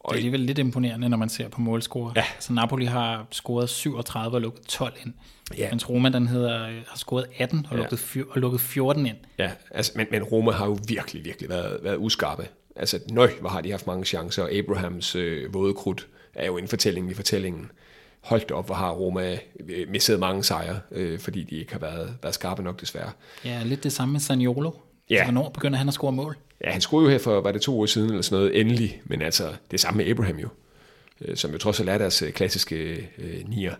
Og 0.00 0.08
det 0.08 0.14
er 0.14 0.18
alligevel 0.18 0.40
lidt 0.40 0.58
imponerende, 0.58 1.08
når 1.08 1.16
man 1.16 1.28
ser 1.28 1.48
på 1.48 1.60
målscore. 1.60 2.12
Ja. 2.16 2.24
Altså 2.34 2.52
Napoli 2.52 2.84
har 2.84 3.26
scoret 3.30 3.68
37 3.68 4.36
og 4.36 4.40
lukket 4.40 4.62
12 4.62 4.94
ind. 5.04 5.12
Ja. 5.58 5.70
Mens 5.70 5.90
Roma 5.90 6.08
den 6.08 6.28
hedder, 6.28 6.58
har 6.66 6.96
scoret 6.96 7.26
18 7.38 7.66
og, 7.70 7.76
ja. 7.76 7.82
lukket, 7.82 8.24
og 8.30 8.40
lukket 8.40 8.60
14 8.60 9.06
ind. 9.06 9.16
Ja, 9.38 9.50
altså, 9.70 9.92
men, 9.96 10.06
men 10.10 10.22
Roma 10.22 10.52
har 10.52 10.66
jo 10.66 10.78
virkelig, 10.88 11.24
virkelig 11.24 11.48
været, 11.48 11.78
været 11.82 11.96
uskarpe. 11.96 12.48
Altså, 12.76 13.00
nøj, 13.10 13.30
hvor 13.40 13.48
har 13.48 13.60
de 13.60 13.70
haft 13.70 13.86
mange 13.86 14.04
chancer, 14.04 14.42
og 14.42 14.52
Abrahams 14.52 15.14
øh, 15.14 15.54
våde 15.54 15.74
krudt 15.74 16.06
er 16.34 16.46
jo 16.46 16.58
en 16.58 16.68
fortælling 16.68 17.10
i 17.10 17.14
fortællingen. 17.14 17.70
Holdt 18.20 18.50
op, 18.50 18.66
hvor 18.66 18.74
har 18.74 18.90
Roma 18.90 19.38
øh, 19.68 19.88
misset 19.88 20.20
mange 20.20 20.44
sejre, 20.44 20.80
øh, 20.92 21.18
fordi 21.18 21.42
de 21.42 21.56
ikke 21.56 21.72
har 21.72 21.80
været, 21.80 22.14
været 22.22 22.34
skarpe 22.34 22.62
nok 22.62 22.80
desværre. 22.80 23.10
Ja, 23.44 23.62
lidt 23.64 23.84
det 23.84 23.92
samme 23.92 24.12
med 24.12 24.20
Saniolo. 24.20 24.70
Ja. 25.10 25.16
Så 25.16 25.24
hvornår 25.24 25.48
begynder 25.48 25.78
han 25.78 25.88
at 25.88 25.94
score 25.94 26.12
mål? 26.12 26.36
Ja, 26.64 26.70
han 26.70 26.80
scorede 26.80 27.04
jo 27.04 27.10
her 27.10 27.18
for, 27.18 27.40
var 27.40 27.52
det 27.52 27.62
to 27.62 27.80
år 27.80 27.86
siden 27.86 28.08
eller 28.08 28.22
sådan 28.22 28.38
noget, 28.38 28.60
endelig. 28.60 29.02
Men 29.04 29.22
altså, 29.22 29.54
det 29.70 29.80
samme 29.80 29.98
med 29.98 30.10
Abraham 30.10 30.36
jo. 30.38 30.48
Øh, 31.20 31.36
som 31.36 31.52
jo 31.52 31.58
trods 31.58 31.80
alt 31.80 31.88
er 31.88 31.98
deres 31.98 32.22
øh, 32.22 32.32
klassiske 32.32 33.08
øh, 33.18 33.48
nier. 33.48 33.74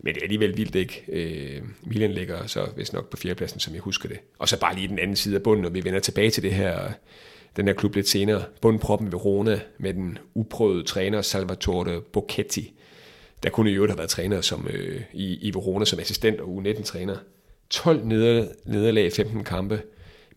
Men 0.00 0.14
det 0.14 0.20
er 0.20 0.24
alligevel 0.24 0.56
vildt 0.56 0.74
ikke. 0.74 1.04
Øh, 1.08 1.62
Milan 1.82 2.12
ligger 2.12 2.46
så 2.46 2.68
vist 2.76 2.92
nok 2.92 3.10
på 3.10 3.16
fjerdepladsen, 3.16 3.60
som 3.60 3.74
jeg 3.74 3.82
husker 3.82 4.08
det. 4.08 4.18
Og 4.38 4.48
så 4.48 4.60
bare 4.60 4.74
lige 4.74 4.88
den 4.88 4.98
anden 4.98 5.16
side 5.16 5.36
af 5.36 5.42
bunden, 5.42 5.62
når 5.62 5.70
vi 5.70 5.84
vender 5.84 6.00
tilbage 6.00 6.30
til 6.30 6.42
det 6.42 6.52
her, 6.52 6.92
den 7.56 7.66
her 7.66 7.74
klub 7.74 7.94
lidt 7.94 8.08
senere. 8.08 8.44
Bundproppen 8.60 9.12
Verona 9.12 9.60
med 9.78 9.94
den 9.94 10.18
uprøvede 10.34 10.84
træner 10.84 11.22
Salvatore 11.22 12.00
Bocchetti. 12.00 12.72
Der 13.42 13.50
kunne 13.50 13.70
jo 13.70 13.86
have 13.86 13.98
været 13.98 14.10
træner 14.10 14.40
som, 14.40 14.68
øh, 14.70 15.00
i, 15.12 15.48
i 15.48 15.54
Verona 15.54 15.84
som 15.84 16.00
assistent 16.00 16.40
og 16.40 16.48
U19-træner. 16.48 17.16
12 17.70 18.04
nederlag 18.06 19.06
i 19.06 19.10
15 19.10 19.44
kampe 19.44 19.82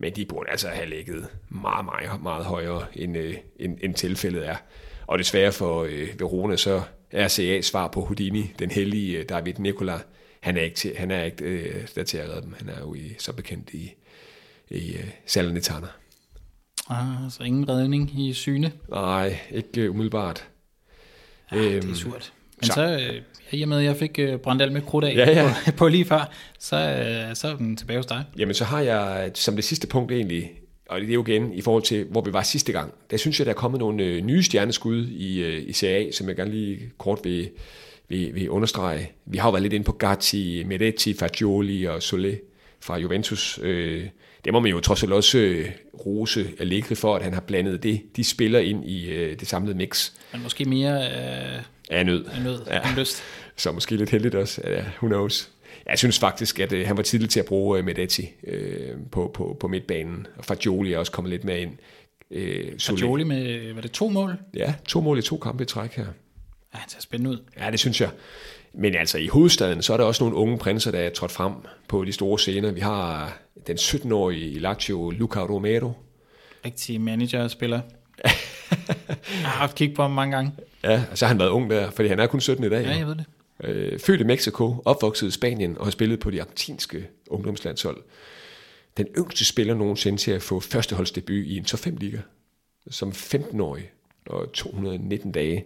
men 0.00 0.16
de 0.16 0.24
burde 0.24 0.50
altså 0.50 0.68
have 0.68 0.88
ligget 0.88 1.28
meget, 1.48 1.84
meget, 1.84 2.22
meget 2.22 2.44
højere, 2.44 2.86
end, 2.94 3.16
øh, 3.16 3.34
end, 3.56 3.78
end 3.82 3.94
tilfældet 3.94 4.48
er. 4.48 4.56
Og 5.06 5.18
desværre 5.18 5.52
for 5.52 5.84
øh, 5.90 6.08
Verona, 6.20 6.56
så 6.56 6.82
er 7.10 7.28
CA 7.28 7.60
svar 7.60 7.88
på 7.88 8.00
Houdini, 8.00 8.52
den 8.58 8.70
hellige 8.70 9.18
øh, 9.18 9.28
David 9.28 9.54
Nicola. 9.58 9.98
Han 10.40 10.56
er 10.56 10.62
ikke, 10.62 10.76
til, 10.76 10.96
han 10.96 11.10
er 11.10 11.24
ikke 11.24 11.44
øh, 11.44 11.88
der 11.94 12.04
til 12.04 12.18
at 12.18 12.28
redde 12.28 12.42
dem. 12.42 12.54
Han 12.58 12.68
er 12.68 12.80
jo 12.80 12.94
i, 12.94 13.14
så 13.18 13.32
bekendt 13.32 13.70
i, 13.70 13.94
i 14.70 14.94
øh, 14.94 15.10
Salernitana. 15.26 15.86
Ah, 16.88 17.30
så 17.30 17.42
ingen 17.42 17.68
redning 17.68 18.20
i 18.20 18.32
syne? 18.32 18.72
Nej, 18.88 19.38
ikke 19.50 19.80
øh, 19.80 19.90
umiddelbart. 19.90 20.48
Ja, 21.52 21.56
ah, 21.56 21.74
øhm, 21.74 21.80
det 21.80 21.90
er 21.90 21.94
surt. 21.94 22.32
Men 22.56 22.64
så, 22.64 22.72
så 22.72 23.12
øh, 23.12 23.22
i 23.52 23.62
og 23.62 23.68
med, 23.68 23.78
at 23.78 23.84
jeg 23.84 23.96
fik 23.96 24.18
øh, 24.18 24.38
brændt 24.38 24.62
alt 24.62 24.72
med 24.72 24.82
krudt 24.82 25.04
af 25.04 25.14
ja, 25.16 25.30
ja. 25.30 25.54
På, 25.66 25.72
på 25.76 25.88
lige 25.88 26.04
før, 26.04 26.32
så, 26.58 26.76
øh, 26.76 27.36
så 27.36 27.48
er 27.48 27.56
den 27.56 27.76
tilbage 27.76 27.96
hos 27.96 28.06
dig. 28.06 28.24
Jamen, 28.38 28.54
så 28.54 28.64
har 28.64 28.80
jeg 28.80 29.30
som 29.34 29.54
det 29.54 29.64
sidste 29.64 29.86
punkt 29.86 30.12
egentlig, 30.12 30.50
og 30.88 31.00
det 31.00 31.10
er 31.10 31.14
jo 31.14 31.24
igen 31.26 31.52
i 31.52 31.60
forhold 31.60 31.82
til, 31.82 32.04
hvor 32.04 32.20
vi 32.20 32.32
var 32.32 32.42
sidste 32.42 32.72
gang, 32.72 32.92
der 33.10 33.16
synes 33.16 33.38
jeg, 33.38 33.46
der 33.46 33.52
er 33.52 33.56
kommet 33.56 33.78
nogle 33.78 34.04
øh, 34.04 34.24
nye 34.24 34.42
stjerneskud 34.42 35.06
i, 35.06 35.42
øh, 35.42 35.68
i 35.68 35.72
CA, 35.72 36.10
som 36.12 36.28
jeg 36.28 36.36
gerne 36.36 36.50
lige 36.50 36.78
kort 36.98 37.18
vil, 37.24 37.50
vil, 38.08 38.34
vil 38.34 38.50
understrege. 38.50 39.12
Vi 39.26 39.38
har 39.38 39.48
jo 39.48 39.50
været 39.50 39.62
lidt 39.62 39.72
inde 39.72 39.84
på 39.84 39.92
Gatti, 39.92 40.64
Meretti, 40.66 41.14
Fagioli 41.14 41.84
og 41.84 41.96
Solé 41.96 42.36
fra 42.80 42.98
Juventus. 42.98 43.58
Øh, 43.62 44.06
det 44.44 44.52
må 44.52 44.60
man 44.60 44.70
jo 44.70 44.80
trods 44.80 45.02
alt 45.02 45.12
også 45.12 45.38
øh, 45.38 45.68
rose 46.06 46.46
Allegri 46.58 46.94
for, 46.94 47.16
at 47.16 47.22
han 47.22 47.34
har 47.34 47.40
blandet 47.40 47.82
det, 47.82 48.00
de 48.16 48.24
spiller 48.24 48.58
ind 48.58 48.88
i 48.88 49.10
øh, 49.10 49.40
det 49.40 49.48
samlede 49.48 49.76
mix. 49.76 50.12
Men 50.32 50.42
måske 50.42 50.64
mere... 50.64 51.04
Øh 51.04 51.62
af 51.90 52.06
nød. 52.06 52.24
Af 52.26 52.42
nød, 52.42 52.60
ja. 52.66 52.80
lyst. 52.96 53.22
Så 53.56 53.72
måske 53.72 53.96
lidt 53.96 54.10
heldigt 54.10 54.34
også, 54.34 54.60
ja, 54.64 54.84
who 54.96 55.08
knows. 55.08 55.50
Jeg 55.86 55.98
synes 55.98 56.18
faktisk, 56.18 56.60
at 56.60 56.72
øh, 56.72 56.86
han 56.86 56.96
var 56.96 57.02
tidlig 57.02 57.30
til 57.30 57.40
at 57.40 57.46
bruge 57.46 57.78
øh, 57.78 57.84
Medetti 57.84 58.30
øh, 58.46 58.96
på, 59.12 59.30
på, 59.34 59.56
på 59.60 59.68
midtbanen, 59.68 60.26
og 60.36 60.44
Fagioli 60.44 60.92
er 60.92 60.98
også 60.98 61.12
kommet 61.12 61.30
lidt 61.30 61.44
med 61.44 61.58
ind. 61.58 61.72
Øh, 62.30 62.72
Fagioli 62.80 63.24
med, 63.24 63.74
var 63.74 63.80
det 63.80 63.90
to 63.90 64.08
mål? 64.08 64.36
Ja, 64.54 64.74
to 64.88 65.00
mål 65.00 65.18
i 65.18 65.22
to 65.22 65.36
kampe 65.36 65.62
i 65.62 65.66
træk 65.66 65.92
her. 65.92 66.06
Ja, 66.74 66.78
han 66.78 66.88
ser 66.88 67.00
spændende 67.00 67.30
ud. 67.30 67.38
Ja, 67.58 67.70
det 67.70 67.80
synes 67.80 68.00
jeg. 68.00 68.10
Men 68.74 68.94
altså 68.94 69.18
i 69.18 69.26
hovedstaden, 69.26 69.82
så 69.82 69.92
er 69.92 69.96
der 69.96 70.04
også 70.04 70.24
nogle 70.24 70.36
unge 70.36 70.58
prinser, 70.58 70.90
der 70.90 70.98
er 70.98 71.10
trådt 71.10 71.32
frem 71.32 71.52
på 71.88 72.04
de 72.04 72.12
store 72.12 72.38
scener. 72.38 72.70
Vi 72.70 72.80
har 72.80 73.38
den 73.66 73.76
17-årige 73.76 74.58
Lazio, 74.58 75.10
Luca 75.10 75.40
Romero. 75.40 75.92
Rigtig 76.64 77.00
manager-spiller. 77.00 77.80
jeg 78.88 79.16
har 79.44 79.58
haft 79.58 79.76
kig 79.76 79.94
på 79.94 80.02
ham 80.02 80.10
mange 80.10 80.36
gange. 80.36 80.52
Ja, 80.84 81.02
så 81.14 81.24
har 81.24 81.28
han 81.28 81.38
været 81.38 81.50
ung 81.50 81.70
der, 81.70 81.90
fordi 81.90 82.08
han 82.08 82.20
er 82.20 82.26
kun 82.26 82.40
17 82.40 82.64
i 82.64 82.68
dag. 82.68 82.84
Ja, 82.84 82.96
jeg 82.96 83.06
ved 83.06 83.14
det. 83.14 83.24
Øh, 83.64 83.98
født 83.98 84.20
i 84.20 84.24
Mexico, 84.24 84.82
opvokset 84.84 85.28
i 85.28 85.30
Spanien 85.30 85.78
og 85.78 85.86
har 85.86 85.90
spillet 85.90 86.20
på 86.20 86.30
de 86.30 86.40
argentinske 86.40 87.08
ungdomslandshold. 87.26 88.02
Den 88.96 89.06
yngste 89.18 89.44
spiller 89.44 89.74
nogensinde 89.74 90.18
til 90.18 90.30
at 90.30 90.42
få 90.42 90.60
førsteholdsdebut 90.60 91.46
i 91.46 91.56
en 91.56 91.64
top 91.64 91.80
5 91.80 91.96
liga 91.96 92.18
som 92.90 93.08
15-årig 93.08 93.90
og 94.26 94.52
219 94.52 95.32
dage, 95.32 95.64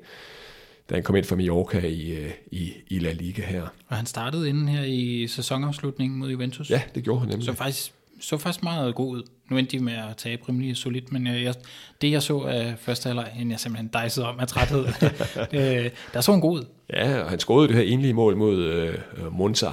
da 0.90 0.94
han 0.94 1.02
kom 1.02 1.16
ind 1.16 1.24
fra 1.24 1.36
Mallorca 1.36 1.78
i, 1.78 2.10
øh, 2.10 2.30
i, 2.46 2.72
i 2.86 2.98
La 2.98 3.12
Liga 3.12 3.42
her. 3.42 3.62
Og 3.88 3.96
han 3.96 4.06
startede 4.06 4.48
inden 4.48 4.68
her 4.68 4.84
i 4.84 5.26
sæsonafslutningen 5.26 6.18
mod 6.18 6.30
Juventus. 6.30 6.70
Ja, 6.70 6.82
det 6.94 7.04
gjorde 7.04 7.20
han 7.20 7.28
nemlig. 7.28 7.46
Så 7.46 7.52
faktisk 7.52 7.92
så 8.20 8.38
faktisk 8.38 8.62
meget 8.62 8.94
god 8.94 9.16
ud. 9.16 9.22
Nu 9.50 9.58
endte 9.58 9.78
de 9.78 9.84
med 9.84 9.92
at 9.92 10.16
tabe 10.16 10.42
rimelig 10.48 10.76
solidt, 10.76 11.12
men 11.12 11.26
jeg, 11.26 11.42
jeg, 11.42 11.54
det 12.02 12.10
jeg 12.10 12.22
så 12.22 12.40
af 12.40 12.74
første 12.78 13.06
halvleg, 13.06 13.32
inden 13.34 13.50
jeg 13.50 13.60
simpelthen 13.60 13.90
dejsede 13.92 14.26
om 14.26 14.40
af 14.40 14.48
træthed, 14.48 14.86
øh, 15.58 15.90
der 16.12 16.20
så 16.20 16.32
en 16.32 16.40
god 16.40 16.58
ud. 16.58 16.64
Ja, 16.92 17.20
og 17.20 17.30
han 17.30 17.38
scorede 17.38 17.68
det 17.68 17.76
her 17.76 17.82
enlige 17.82 18.14
mål 18.14 18.36
mod 18.36 18.58
øh, 18.58 18.98
Monza. 19.32 19.70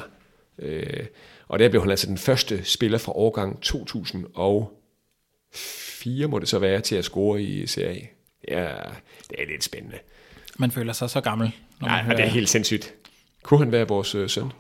Øh, 0.60 1.06
og 1.48 1.60
der 1.60 1.70
blev 1.70 1.82
han 1.82 1.92
altså 1.92 2.08
den 2.08 2.18
første 2.18 2.66
spiller 2.66 2.98
fra 2.98 3.12
årgang 3.12 3.62
2004, 3.62 6.28
må 6.28 6.40
det 6.40 6.48
så 6.48 6.60
være, 6.60 6.82
til 6.82 6.96
at 6.96 7.06
score 7.06 7.44
i 7.44 7.68
Serie 7.68 8.08
A. 8.48 8.54
Ja, 8.56 8.68
det 9.30 9.42
er 9.42 9.48
lidt 9.48 9.64
spændende. 9.64 9.98
Man 10.58 10.72
føler 10.72 10.94
sig 10.94 11.10
så 11.10 11.22
gammel. 11.22 11.52
Når 11.80 11.88
man 11.88 11.98
ja, 11.98 12.04
hører... 12.04 12.16
det 12.16 12.26
er 12.26 12.30
helt 12.30 12.50
sindssygt. 12.50 12.94
Kunne 13.44 13.60
han 13.60 13.72
være 13.72 13.88
vores 13.88 14.16
øh, 14.16 14.30
søn? 14.30 14.52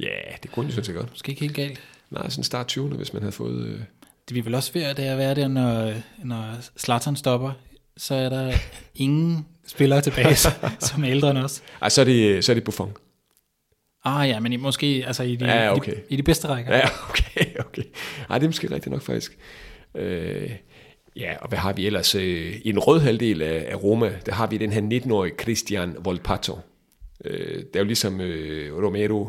Ja, 0.00 0.08
det 0.42 0.52
kunne 0.52 0.64
han 0.64 0.72
synes 0.72 0.88
jeg 0.88 0.96
godt. 0.96 1.10
Måske 1.10 1.30
ikke 1.30 1.40
helt 1.40 1.54
galt. 1.54 1.80
Nej, 2.10 2.28
sådan 2.30 2.44
start 2.44 2.76
20'erne, 2.78 2.96
hvis 2.96 3.12
man 3.12 3.22
havde 3.22 3.32
fået... 3.32 3.66
Øh... 3.66 3.80
Det 4.28 4.34
vil 4.34 4.44
vel 4.44 4.54
også 4.54 4.72
være, 4.72 4.94
det 4.94 5.02
at 5.02 5.18
være 5.18 5.34
der, 5.34 5.48
når, 5.48 5.92
når 6.24 6.54
Zlatan 6.78 7.16
stopper, 7.16 7.52
så 7.96 8.14
er 8.14 8.28
der 8.28 8.52
ingen 8.94 9.46
spillere 9.66 10.00
tilbage, 10.00 10.36
som 10.80 11.04
er 11.04 11.10
ældre 11.10 11.30
end 11.30 11.38
os. 11.38 11.62
Ej, 11.82 11.88
så 11.88 12.00
er 12.00 12.04
det, 12.04 12.44
så 12.44 12.52
er 12.52 12.54
det 12.54 12.64
Buffon. 12.64 12.92
Ah 14.04 14.28
ja, 14.28 14.40
men 14.40 14.52
i, 14.52 14.56
måske 14.56 15.04
altså 15.06 15.22
i 15.22 15.36
de, 15.36 15.44
ja, 15.44 15.76
okay. 15.76 15.92
i, 15.92 15.94
de, 15.94 16.00
i 16.08 16.16
de 16.16 16.22
bedste 16.22 16.48
rækker. 16.48 16.76
Ja, 16.76 16.88
okay, 17.10 17.56
okay. 17.58 17.82
Ej, 18.30 18.38
det 18.38 18.44
er 18.44 18.48
måske 18.48 18.70
rigtigt 18.70 18.92
nok 18.92 19.02
faktisk. 19.02 19.38
Øh, 19.94 20.50
ja, 21.16 21.34
og 21.40 21.48
hvad 21.48 21.58
har 21.58 21.72
vi 21.72 21.86
ellers? 21.86 22.14
Øh, 22.14 22.56
I 22.64 22.68
en 22.68 22.78
rød 22.78 23.00
halvdel 23.00 23.42
af, 23.42 23.66
af 23.68 23.82
Roma, 23.82 24.12
der 24.26 24.32
har 24.32 24.46
vi 24.46 24.58
den 24.58 24.72
her 24.72 25.00
19-årige 25.00 25.34
Christian 25.40 25.96
Volpato. 25.98 26.58
Øh, 27.24 27.56
det 27.58 27.76
er 27.76 27.80
jo 27.80 27.84
ligesom 27.84 28.20
øh, 28.20 28.84
Romero 28.84 29.28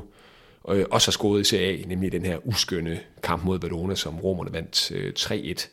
øh, 0.70 0.86
også 0.92 1.08
har 1.08 1.12
scoret 1.12 1.42
i 1.42 1.44
Serie 1.44 1.84
A, 1.84 1.88
nemlig 1.88 2.12
den 2.12 2.26
her 2.26 2.48
uskønne 2.48 3.00
kamp 3.24 3.44
mod 3.44 3.60
Verona, 3.60 3.96
som 3.96 4.20
romerne 4.20 4.54
vandt 4.54 4.92
øh, 4.92 5.14
3-1. 5.20 5.68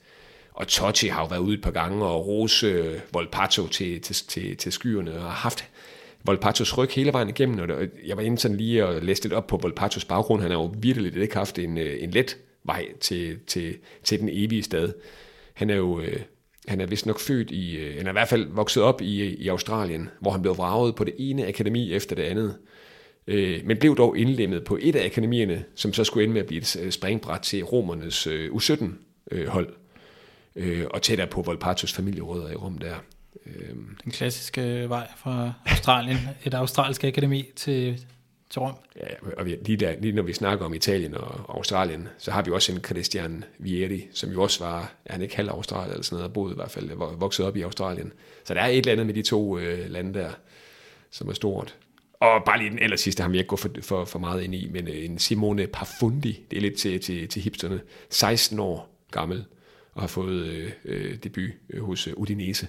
Og 0.55 0.69
Totti 0.69 1.09
har 1.09 1.21
jo 1.21 1.27
været 1.27 1.41
ude 1.41 1.55
et 1.55 1.63
par 1.63 1.71
gange 1.71 2.05
og 2.05 2.27
rose 2.27 2.67
øh, 2.67 3.01
Volpato 3.13 3.67
til, 3.67 4.01
til, 4.01 4.17
til, 4.17 4.57
til 4.57 4.73
skyerne 4.73 5.15
og 5.15 5.23
har 5.23 5.31
haft 5.31 5.69
Volpatos 6.25 6.79
ryg 6.79 6.91
hele 6.91 7.13
vejen 7.13 7.29
igennem, 7.29 7.59
og 7.59 7.83
øh, 7.83 7.89
jeg 8.07 8.17
var 8.17 8.23
inde 8.23 8.39
sådan 8.39 8.57
lige 8.57 8.87
og 8.87 9.03
læste 9.03 9.25
lidt 9.25 9.35
op 9.35 9.47
på 9.47 9.57
Volpatos 9.57 10.05
baggrund. 10.05 10.43
Han 10.43 10.51
har 10.51 10.59
jo 10.59 10.75
virkelig 10.79 11.23
ikke 11.23 11.37
haft 11.37 11.59
en, 11.59 11.79
øh, 11.79 11.97
en 12.03 12.11
let 12.11 12.37
vej 12.65 12.87
til, 13.01 13.39
til, 13.47 13.77
til 14.05 14.21
den 14.21 14.29
evige 14.33 14.63
stad. 14.63 14.93
Han 15.55 15.71
er 15.71 15.75
jo 15.77 16.01
øh, 16.01 16.21
han 16.69 16.81
er 16.81 16.87
vist 16.87 17.07
nok 17.07 17.21
født 17.21 17.51
i, 17.51 17.79
eller 17.79 17.97
han 17.97 18.07
er 18.07 18.11
i 18.11 18.13
hvert 18.13 18.29
fald 18.29 18.47
vokset 18.51 18.83
op 18.83 19.03
i, 19.03 19.35
i 19.35 19.49
Australien, 19.49 20.09
hvor 20.21 20.31
han 20.31 20.43
blev 20.43 20.57
vraget 20.57 20.95
på 20.95 21.05
det 21.05 21.15
ene 21.19 21.47
akademi 21.47 21.93
efter 21.93 22.17
det 22.17 22.23
andet 22.23 22.57
men 23.65 23.77
blev 23.81 23.97
dog 23.97 24.19
indlemmet 24.19 24.65
på 24.65 24.79
et 24.81 24.97
af 24.97 25.05
akademierne, 25.05 25.65
som 25.75 25.93
så 25.93 26.05
skulle 26.05 26.25
ende 26.25 26.33
med 26.33 26.41
at 26.41 26.47
blive 26.47 26.61
et 26.61 26.95
springbræt 26.95 27.41
til 27.41 27.65
romernes 27.65 28.27
U17-hold. 28.27 29.75
og 30.91 31.03
tættere 31.03 31.27
på 31.27 31.43
Volpatos 31.43 31.93
familierødder 31.93 32.51
i 32.51 32.55
Rom 32.55 32.79
der. 32.79 32.95
Øhm. 33.47 33.97
Den 34.05 34.13
klassiske 34.13 34.89
vej 34.89 35.09
fra 35.17 35.53
Australien, 35.67 36.19
et 36.45 36.55
australsk 36.55 37.05
akademi 37.05 37.45
til, 37.57 38.07
til 38.51 38.61
Rom. 38.61 38.75
Ja, 38.97 39.07
og 39.37 39.47
vi, 39.47 39.57
lige, 39.65 39.77
der, 39.77 39.95
lige 40.01 40.13
når 40.13 40.23
vi 40.23 40.33
snakker 40.33 40.65
om 40.65 40.75
Italien 40.75 41.15
og 41.15 41.57
Australien, 41.57 42.09
så 42.19 42.31
har 42.31 42.43
vi 42.43 42.51
også 42.51 42.73
en 42.73 42.85
Christian 42.85 43.45
Vieri, 43.59 44.09
som 44.13 44.31
jo 44.31 44.43
også 44.43 44.65
var, 44.65 44.93
er 45.05 45.13
han 45.13 45.23
ikke 45.23 45.37
halv 45.37 45.49
Australien 45.49 45.91
eller 45.91 46.05
sådan 46.05 46.19
noget, 46.19 46.33
boede 46.33 46.53
i 46.53 46.57
hvert 46.57 46.71
fald, 46.71 46.91
vokset 47.19 47.47
op 47.47 47.57
i 47.57 47.63
Australien. 47.63 48.13
Så 48.45 48.55
der 48.55 48.61
er 48.61 48.67
et 48.67 48.79
eller 48.79 48.93
andet 48.93 49.07
med 49.07 49.15
de 49.15 49.23
to 49.23 49.59
øh, 49.59 49.91
lande 49.91 50.19
der, 50.19 50.31
som 51.11 51.29
er 51.29 51.33
stort. 51.33 51.77
Og 52.25 52.45
bare 52.45 52.59
lige 52.59 52.71
den 52.71 52.79
aller 52.79 52.97
sidste, 52.97 53.23
har 53.23 53.31
vi 53.31 53.39
ikke 53.39 53.49
gået 53.49 53.61
for, 53.61 53.71
for, 53.83 54.05
for 54.05 54.19
meget 54.19 54.43
ind 54.43 54.55
i, 54.55 54.69
men 54.73 54.89
øh, 54.89 55.05
en 55.05 55.19
Simone 55.19 55.67
Parfundi, 55.67 56.45
det 56.51 56.57
er 56.57 56.61
lidt 56.61 56.79
til, 56.79 57.01
til, 57.01 57.29
til 57.29 57.43
hipsterne, 57.43 57.81
16 58.11 58.59
år 58.59 59.07
gammel, 59.11 59.45
og 59.93 60.03
har 60.03 60.09
fået 60.09 60.47
øh, 60.47 60.71
øh 60.85 61.17
debut 61.25 61.51
øh, 61.71 61.83
hos 61.83 62.07
øh, 62.07 62.15
Udinese 62.17 62.69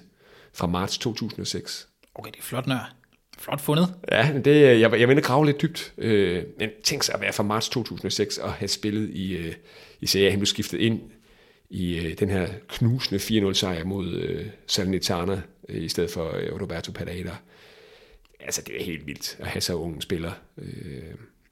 fra 0.52 0.66
marts 0.66 0.98
2006. 0.98 1.88
Okay, 2.14 2.30
det 2.30 2.38
er 2.38 2.42
flot 2.42 2.66
nør. 2.66 2.94
Flot 3.38 3.60
fundet. 3.60 3.94
Ja, 4.12 4.32
det, 4.44 4.80
jeg, 4.80 5.00
jeg 5.00 5.08
vil 5.08 5.22
grave 5.22 5.46
lidt 5.46 5.62
dybt. 5.62 5.92
Øh, 5.98 6.44
men 6.58 6.70
tænk 6.84 7.02
sig 7.02 7.14
at 7.14 7.20
være 7.20 7.32
fra 7.32 7.42
marts 7.42 7.68
2006 7.68 8.38
og 8.38 8.52
have 8.52 8.68
spillet 8.68 9.10
i, 9.10 9.36
øh, 9.36 9.54
i 10.00 10.06
Serie 10.06 10.30
Han 10.30 10.38
blev 10.38 10.46
skiftet 10.46 10.78
ind 10.78 11.00
i 11.70 11.98
øh, 11.98 12.18
den 12.18 12.30
her 12.30 12.48
knusende 12.68 13.48
4-0 13.50 13.52
sejr 13.52 13.84
mod 13.84 14.12
øh, 14.12 14.46
Salernitana 14.66 15.42
øh, 15.68 15.82
i 15.82 15.88
stedet 15.88 16.10
for 16.10 16.36
øh, 16.36 16.60
Roberto 16.62 16.92
Parada. 16.92 17.32
Altså, 18.46 18.62
det 18.66 18.80
er 18.80 18.84
helt 18.84 19.06
vildt 19.06 19.36
at 19.40 19.46
have 19.46 19.60
så 19.60 19.74
unge 19.74 20.02
spiller. 20.02 20.30
Øh, 20.58 20.66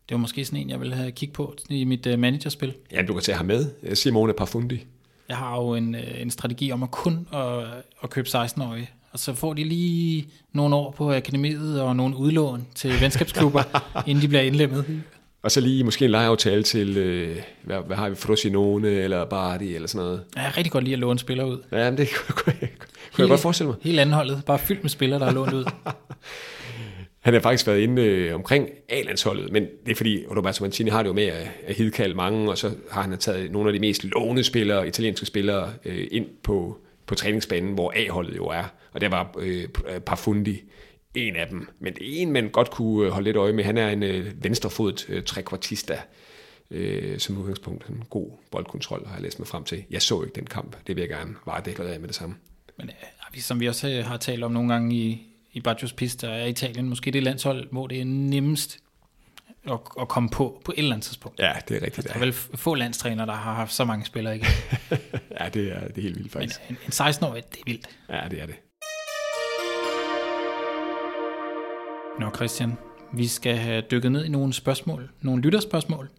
det 0.09 0.11
var 0.11 0.17
måske 0.17 0.45
sådan 0.45 0.61
en, 0.61 0.71
jeg 0.71 0.81
ville 0.81 0.95
have 0.95 1.13
kigget 1.13 1.35
på 1.35 1.57
i 1.71 1.85
mit 1.85 2.07
uh, 2.07 2.19
managerspil. 2.19 2.75
Ja, 2.93 3.03
du 3.03 3.13
kan 3.13 3.23
tage 3.23 3.37
ham 3.37 3.47
med. 3.47 3.95
Simone 3.95 4.33
Parfundi. 4.33 4.87
Jeg 5.29 5.37
har 5.37 5.57
jo 5.57 5.75
en, 5.75 5.95
øh, 5.95 6.21
en 6.21 6.31
strategi 6.31 6.73
om 6.73 6.83
at 6.83 6.91
kun 6.91 7.29
at, 7.33 7.65
at 8.03 8.11
købe 8.11 8.29
16-årige. 8.29 8.91
Og 9.13 9.19
så 9.19 9.35
får 9.35 9.55
de 9.55 9.65
lige 9.65 10.29
nogle 10.53 10.77
år 10.77 10.91
på 10.91 11.13
akademiet 11.13 11.81
og 11.81 11.97
nogle 11.97 12.17
udlån 12.17 12.67
til 12.75 13.01
venskabsklubber, 13.01 13.63
inden 14.09 14.23
de 14.23 14.29
bliver 14.29 14.43
indlemmet. 14.43 15.03
Og 15.43 15.51
så 15.51 15.61
lige 15.61 15.85
måske 15.85 16.05
en 16.05 16.11
lejeaftale 16.11 16.63
til, 16.63 16.97
øh, 16.97 17.37
hvad, 17.63 17.79
hvad 17.87 17.97
har 17.97 18.09
vi, 18.09 18.15
Frosinone 18.15 18.89
eller 18.89 19.25
Bardi 19.25 19.75
eller 19.75 19.89
sådan 19.89 20.05
noget. 20.07 20.25
Ja, 20.37 20.43
jeg 20.43 20.57
rigtig 20.57 20.73
godt 20.73 20.85
lide 20.85 20.95
at 20.95 20.99
låne 20.99 21.19
spillere 21.19 21.49
ud. 21.49 21.59
Ja, 21.73 21.91
men 21.91 21.99
det 21.99 22.09
kunne, 22.17 22.35
kunne, 22.35 22.69
kunne 23.13 23.23
jeg 23.23 23.29
godt 23.29 23.41
forestille 23.41 23.69
mig. 23.69 23.77
Helt 23.83 24.01
anholdet, 24.01 24.43
bare 24.47 24.59
fyldt 24.59 24.83
med 24.83 24.91
spillere, 24.91 25.21
der 25.21 25.27
er 25.27 25.33
lånt 25.33 25.53
ud. 25.53 25.65
Han 27.25 27.35
har 27.35 27.41
faktisk 27.41 27.67
været 27.67 27.81
inde 27.81 28.03
øh, 28.03 28.35
omkring 28.35 28.69
A-landsholdet, 28.89 29.53
men 29.53 29.67
det 29.87 29.93
er 29.93 29.97
fordi 29.97 30.25
Roberto 30.37 30.65
Mancini 30.65 30.91
har 30.91 31.03
det 31.03 31.09
jo 31.09 31.15
med 31.15 31.27
at, 31.27 31.51
at 31.67 31.75
hidkalde 31.75 32.15
mange, 32.15 32.51
og 32.51 32.59
så 32.59 32.71
har 32.91 33.03
han 33.03 33.19
taget 33.19 33.51
nogle 33.51 33.69
af 33.69 33.73
de 33.73 33.79
mest 33.79 34.05
lovende 34.05 34.45
spillere, 34.45 34.89
italienske 34.89 35.27
spillere, 35.27 35.73
øh, 35.85 36.09
ind 36.11 36.27
på, 36.43 36.79
på 37.07 37.15
træningsbanen, 37.15 37.75
hvor 37.75 37.93
A-holdet 37.97 38.37
jo 38.37 38.47
er. 38.47 38.65
Og 38.93 39.01
der 39.01 39.09
var 39.09 39.35
øh, 39.39 39.69
Parfundi 40.07 40.63
en 41.15 41.37
af 41.37 41.47
dem. 41.49 41.69
Men 41.79 41.97
en, 42.01 42.33
man 42.33 42.49
godt 42.49 42.71
kunne 42.71 43.07
øh, 43.07 43.13
holde 43.13 43.25
lidt 43.25 43.37
øje 43.37 43.53
med. 43.53 43.65
Han 43.65 43.79
er 43.79 43.89
en 43.89 44.03
øh, 44.03 44.45
venstrefodet 44.45 45.07
øh, 45.09 45.23
trekvartista, 45.23 45.99
øh, 46.71 47.19
som 47.19 47.39
udgangspunkt. 47.39 47.89
En 47.89 48.05
god 48.11 48.31
boldkontrol 48.51 49.07
har 49.07 49.15
jeg 49.15 49.23
læst 49.23 49.39
mig 49.39 49.49
frem 49.49 49.65
til. 49.65 49.85
Jeg 49.91 50.03
så 50.03 50.23
ikke 50.23 50.35
den 50.35 50.47
kamp. 50.47 50.77
Det 50.87 50.97
vil 50.97 51.03
jeg 51.03 51.09
gerne 51.09 51.35
vare 51.47 51.93
af 51.93 52.01
med 52.01 52.09
det 52.09 52.17
samme. 52.17 52.35
Men 52.79 52.91
øh, 53.35 53.41
som 53.41 53.61
vi 53.61 53.69
også 53.69 54.03
har 54.03 54.17
talt 54.17 54.45
om 54.45 54.53
nogle 54.53 54.73
gange 54.73 54.97
i, 54.97 55.34
i 55.55 55.61
Bacchus 55.61 55.93
Pista 55.93 56.27
er 56.27 56.47
Italien 56.47 56.89
måske 56.89 57.11
det 57.11 57.23
landshold, 57.23 57.69
hvor 57.71 57.87
det 57.87 58.01
er 58.01 58.05
nemmest 58.05 58.79
at, 59.71 59.79
at 60.01 60.09
komme 60.09 60.29
på 60.29 60.63
på 60.65 60.73
et 60.73 60.79
eller 60.79 60.93
andet 60.93 61.05
tidspunkt. 61.05 61.39
Ja, 61.39 61.53
det 61.69 61.77
er 61.77 61.83
rigtigt. 61.83 61.99
Altså, 61.99 62.09
der 62.09 62.15
er 62.15 62.19
vel 62.19 62.33
få 62.33 62.75
landstrænere, 62.75 63.27
der 63.27 63.33
har 63.33 63.55
haft 63.55 63.73
så 63.73 63.85
mange 63.85 64.05
spillere 64.05 64.37
igen. 64.37 64.47
ja, 65.41 65.49
det 65.49 65.73
er, 65.73 65.89
det 65.89 65.99
er 65.99 66.03
helt 66.03 66.19
vildt 66.19 66.33
faktisk. 66.33 66.61
Men 66.69 66.77
en, 66.77 66.85
en 66.87 66.93
16-årig, 66.93 67.43
det 67.51 67.59
er 67.59 67.63
vildt. 67.67 67.89
Ja, 68.09 68.21
det 68.31 68.43
er 68.43 68.47
det. 68.47 68.55
Nå 72.21 72.31
Christian, 72.37 72.73
vi 73.13 73.27
skal 73.27 73.57
have 73.57 73.83
dykket 73.91 74.13
ned 74.13 74.25
i 74.25 74.29
nogle 74.29 74.53
spørgsmål, 74.53 75.11
nogle 75.21 75.43
lytterspørgsmål. 75.43 76.11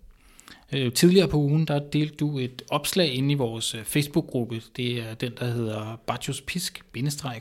Øh, 0.74 0.94
tidligere 0.94 1.28
på 1.28 1.38
ugen, 1.38 1.66
der 1.66 1.80
delte 1.80 2.16
du 2.16 2.40
et 2.40 2.62
opslag 2.70 3.14
inde 3.14 3.32
i 3.32 3.36
vores 3.36 3.76
øh, 3.76 3.84
Facebook-gruppe. 3.84 4.62
Det 4.78 4.98
er 4.98 5.14
den, 5.14 5.32
der 5.40 5.46
hedder 5.46 6.00
Bacchus 6.08 6.42
Pisk, 6.42 6.84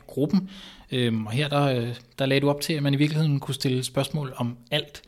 gruppen. 0.07 0.49
Øhm, 0.91 1.25
og 1.25 1.31
her 1.31 1.47
der, 1.47 1.63
øh, 1.63 1.95
der 2.19 2.25
lagde 2.25 2.41
du 2.41 2.49
op 2.49 2.61
til, 2.61 2.73
at 2.73 2.83
man 2.83 2.93
i 2.93 2.97
virkeligheden 2.97 3.39
kunne 3.39 3.55
stille 3.55 3.83
spørgsmål 3.83 4.33
om 4.35 4.57
alt. 4.71 5.01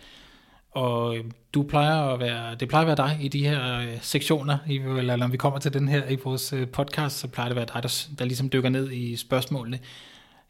Og 0.72 1.18
du 1.54 1.64
plejer 1.64 1.96
at 1.96 2.20
være, 2.20 2.56
det 2.56 2.68
plejer 2.68 2.86
at 2.86 2.88
være 2.88 3.08
dig 3.08 3.18
i 3.22 3.28
de 3.28 3.48
her 3.48 3.88
sektioner, 4.02 4.58
eller 5.00 5.16
når 5.16 5.28
vi 5.28 5.38
kommer 5.38 5.60
til 5.60 5.74
den 5.74 5.88
her 5.88 6.10
i 6.10 6.18
vores 6.24 6.54
podcast, 6.74 7.20
så 7.20 7.28
plejer 7.28 7.50
det 7.50 7.52
at 7.52 7.56
være 7.56 7.82
dig, 7.82 7.84
der, 7.84 8.08
der 8.20 8.26
ligesom 8.26 8.50
dykker 8.50 8.70
ned 8.70 8.92
i 8.92 9.16
spørgsmålene. 9.16 9.80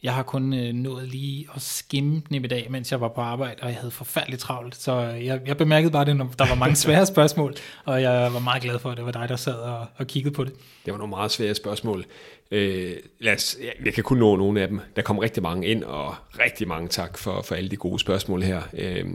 Jeg 0.03 0.13
har 0.13 0.23
kun 0.23 0.53
øh, 0.53 0.73
nået 0.73 1.07
lige 1.07 1.47
at 1.55 1.61
skimme 1.61 2.21
dem 2.29 2.43
i 2.43 2.47
dag, 2.47 2.67
mens 2.69 2.91
jeg 2.91 3.01
var 3.01 3.07
på 3.07 3.21
arbejde, 3.21 3.55
og 3.61 3.69
jeg 3.69 3.77
havde 3.77 3.91
forfærdeligt 3.91 4.41
travlt. 4.41 4.75
Så 4.75 4.99
jeg, 4.99 5.41
jeg 5.45 5.57
bemærkede 5.57 5.91
bare 5.91 6.05
det, 6.05 6.15
når 6.15 6.33
der 6.39 6.47
var 6.47 6.55
mange 6.55 6.75
svære 6.85 7.05
spørgsmål, 7.05 7.55
og 7.85 8.01
jeg 8.01 8.33
var 8.33 8.39
meget 8.39 8.63
glad 8.63 8.79
for, 8.79 8.91
at 8.91 8.97
det 8.97 9.05
var 9.05 9.11
dig, 9.11 9.29
der 9.29 9.35
sad 9.35 9.53
og, 9.53 9.85
og 9.97 10.07
kiggede 10.07 10.35
på 10.35 10.43
det. 10.43 10.53
Det 10.85 10.91
var 10.91 10.97
nogle 10.97 11.09
meget 11.09 11.31
svære 11.31 11.55
spørgsmål. 11.55 12.05
Øh, 12.51 12.95
lad 13.19 13.33
os, 13.33 13.57
jeg 13.85 13.93
kan 13.93 14.03
kun 14.03 14.17
nå 14.17 14.35
nogle 14.35 14.61
af 14.61 14.67
dem. 14.67 14.79
Der 14.95 15.01
kom 15.01 15.17
rigtig 15.17 15.43
mange 15.43 15.67
ind, 15.67 15.83
og 15.83 16.15
rigtig 16.39 16.67
mange 16.67 16.87
tak 16.87 17.17
for, 17.17 17.41
for 17.41 17.55
alle 17.55 17.69
de 17.69 17.75
gode 17.75 17.99
spørgsmål 17.99 18.43
her. 18.43 18.61
Øh, 18.73 19.05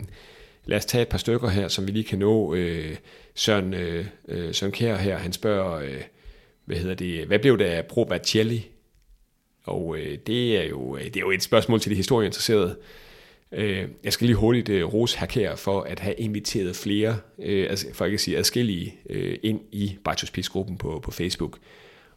lad 0.65 0.79
os 0.79 0.85
tage 0.85 1.03
et 1.03 1.09
par 1.09 1.19
stykker 1.19 1.49
her, 1.49 1.69
som 1.69 1.87
vi 1.87 1.93
lige 1.93 2.05
kan 2.05 2.19
nå. 2.19 2.55
Øh, 2.55 2.97
Søren, 3.35 3.75
øh, 3.75 4.07
øh 4.29 4.55
Søren 4.55 4.73
Kjær 4.73 4.97
her, 4.97 5.19
han 5.19 5.33
spørger, 5.33 5.73
øh, 5.73 6.03
hvad 6.65 6.77
hedder 6.77 6.95
det, 6.95 7.27
hvad 7.27 7.39
blev 7.39 7.59
der 7.59 7.67
af 7.67 7.87
Pro 7.87 8.05
Bacelli 8.05 8.67
og 9.65 9.99
øh, 9.99 10.19
det, 10.27 10.57
er 10.57 10.69
jo, 10.69 10.97
øh, 10.97 11.05
det 11.05 11.17
er 11.17 11.21
jo 11.21 11.31
et 11.31 11.43
spørgsmål 11.43 11.81
til 11.81 11.91
de 11.91 11.97
historieinteresserede. 11.97 12.77
Øh, 13.53 13.89
jeg 14.05 14.13
skal 14.13 14.27
lige 14.27 14.37
hurtigt 14.37 14.69
øh, 14.69 14.95
rose 14.95 15.19
Hakær 15.19 15.57
for 15.57 15.81
at 15.81 16.01
have 16.01 16.15
inviteret 16.15 16.77
flere, 16.77 17.17
øh, 17.39 17.71
altså, 17.71 17.87
for 17.93 18.05
ikke 18.05 18.15
at 18.15 18.21
sige 18.21 18.39
adskillige, 18.39 18.95
øh, 19.11 19.39
ind 19.43 19.61
i 19.73 19.97
Bajos 20.05 20.49
gruppen 20.49 20.79
på, 20.79 21.01
på 21.03 21.11
Facebook. 21.11 21.59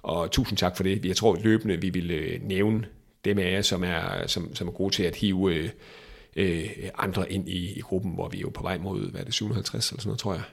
Og 0.04 0.32
tusind 0.32 0.58
tak 0.58 0.78
for 0.78 0.84
det. 0.84 1.06
Jeg 1.06 1.16
tror 1.16 1.38
løbende, 1.44 1.82
vi 1.82 1.90
vil 1.90 2.12
øh, 2.12 2.44
nævne 2.44 2.86
dem 3.26 3.40
af 3.40 3.52
jer, 3.52 3.62
som 3.62 3.84
er, 3.84 4.28
som, 4.28 4.56
som 4.56 4.68
er 4.68 4.72
gode 4.72 4.94
til 4.94 5.04
at 5.04 5.16
hive 5.16 5.54
øh, 5.54 5.70
øh, 6.36 6.70
andre 6.98 7.32
ind 7.32 7.50
i, 7.50 7.74
i 7.78 7.80
gruppen, 7.80 8.14
hvor 8.14 8.30
vi 8.30 8.38
er 8.38 8.42
jo 8.42 8.50
på 8.50 8.62
vej 8.62 8.78
mod, 8.78 9.12
hvad 9.12 9.22
er 9.22 9.26
det, 9.26 9.34
57 9.34 9.90
eller 9.90 10.02
sådan 10.02 10.10
noget, 10.10 10.20
tror 10.20 10.34
jeg. 10.34 10.44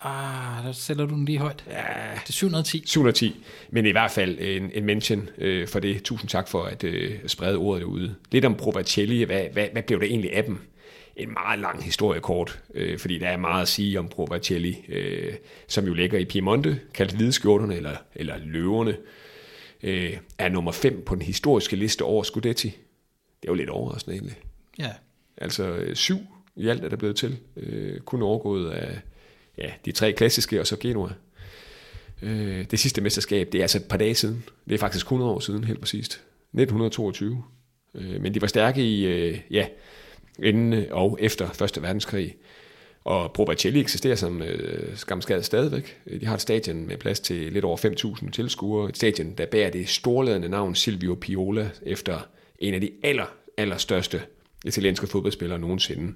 Ah, 0.00 0.64
der 0.64 0.72
sætter 0.72 1.06
du 1.06 1.14
den 1.14 1.24
lige 1.24 1.38
højt. 1.38 1.64
Ja, 1.68 1.82
Det 2.14 2.28
er 2.28 2.32
710. 2.32 2.82
710, 2.86 3.44
men 3.70 3.86
i 3.86 3.90
hvert 3.90 4.10
fald 4.10 4.38
en, 4.40 4.70
en 4.74 4.84
mention 4.84 5.28
øh, 5.38 5.68
for 5.68 5.80
det. 5.80 6.02
Tusind 6.02 6.28
tak 6.28 6.48
for 6.48 6.62
at 6.64 6.84
øh, 6.84 7.18
sprede 7.26 7.56
ordet 7.56 7.80
derude. 7.80 8.14
Lidt 8.30 8.44
om 8.44 8.54
Provacelli, 8.54 9.22
hvad, 9.22 9.44
hvad, 9.52 9.66
hvad 9.72 9.82
blev 9.82 10.00
der 10.00 10.06
egentlig 10.06 10.36
af 10.36 10.44
dem? 10.44 10.58
En 11.16 11.32
meget 11.32 11.58
lang 11.60 11.84
historie 11.84 12.20
kort, 12.20 12.62
øh, 12.74 12.98
fordi 12.98 13.18
der 13.18 13.28
er 13.28 13.36
meget 13.36 13.62
at 13.62 13.68
sige 13.68 13.98
om 13.98 14.08
Provacelli, 14.08 14.84
øh, 14.88 15.34
som 15.68 15.86
jo 15.86 15.94
ligger 15.94 16.18
i 16.18 16.24
Piemonte, 16.24 16.80
kaldt 16.94 17.12
hvidskjorterne 17.12 17.76
eller, 17.76 17.96
eller 18.14 18.34
løverne, 18.44 18.96
øh, 19.82 20.16
er 20.38 20.48
nummer 20.48 20.72
5 20.72 21.02
på 21.06 21.14
den 21.14 21.22
historiske 21.22 21.76
liste 21.76 22.02
over 22.02 22.22
Scudetti. 22.22 22.68
Det 23.42 23.48
er 23.48 23.52
jo 23.52 23.54
lidt 23.54 23.70
overraskende 23.70 24.16
egentlig. 24.16 24.36
Ja. 24.78 24.90
Altså 25.36 25.64
øh, 25.64 25.96
syv 25.96 26.18
i 26.56 26.68
alt 26.68 26.84
er 26.84 26.88
der 26.88 26.96
blevet 26.96 27.16
til. 27.16 27.38
Øh, 27.56 28.00
kun 28.00 28.22
overgået 28.22 28.70
af 28.70 29.00
ja, 29.60 29.70
de 29.84 29.92
tre 29.92 30.12
klassiske 30.12 30.60
og 30.60 30.66
så 30.66 30.76
Genoa. 30.76 31.10
Øh, 32.22 32.64
det 32.70 32.78
sidste 32.78 33.00
mesterskab, 33.00 33.52
det 33.52 33.58
er 33.58 33.62
altså 33.62 33.78
et 33.78 33.84
par 33.84 33.96
dage 33.96 34.14
siden. 34.14 34.44
Det 34.68 34.74
er 34.74 34.78
faktisk 34.78 35.06
100 35.06 35.30
år 35.30 35.40
siden, 35.40 35.64
helt 35.64 35.80
præcist. 35.80 36.12
1922. 36.12 37.42
Øh, 37.94 38.22
men 38.22 38.34
de 38.34 38.40
var 38.40 38.46
stærke 38.46 38.82
i, 38.82 39.06
øh, 39.06 39.38
ja, 39.50 39.66
inden 40.42 40.72
øh, 40.72 40.86
og 40.90 41.18
efter 41.20 41.50
Første 41.50 41.82
Verdenskrig. 41.82 42.36
Og 43.04 43.32
Probacelli 43.32 43.80
eksisterer 43.80 44.14
som 44.14 44.42
øh, 44.42 44.96
skamskadet 44.96 45.44
stadigvæk. 45.44 45.96
Øh, 46.06 46.20
de 46.20 46.26
har 46.26 46.34
et 46.34 46.40
stadion 46.40 46.86
med 46.86 46.96
plads 46.96 47.20
til 47.20 47.52
lidt 47.52 47.64
over 47.64 47.76
5.000 48.22 48.30
tilskuere. 48.30 48.88
Et 48.88 48.96
stadion, 48.96 49.32
der 49.38 49.46
bærer 49.46 49.70
det 49.70 49.88
storladende 49.88 50.48
navn 50.48 50.74
Silvio 50.74 51.14
Piola, 51.14 51.70
efter 51.82 52.28
en 52.58 52.74
af 52.74 52.80
de 52.80 52.90
aller, 53.02 53.34
allerstørste 53.56 54.22
italienske 54.64 55.06
fodboldspillere 55.06 55.58
nogensinde 55.58 56.14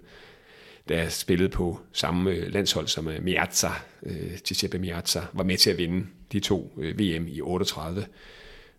der 0.89 1.09
spillede 1.09 1.49
på 1.49 1.81
samme 1.93 2.31
øh, 2.31 2.53
landshold 2.53 2.87
som 2.87 3.09
øh, 3.09 3.25
Miazza, 3.25 3.69
øh, 4.03 4.39
Giuseppe 4.47 4.79
Miazza, 4.79 5.21
var 5.33 5.45
med 5.45 5.57
til 5.57 5.71
at 5.71 5.79
vinde 5.79 6.07
de 6.33 6.41
to 6.41 6.73
VM 6.77 7.27
i 7.29 7.41
38. 7.41 8.07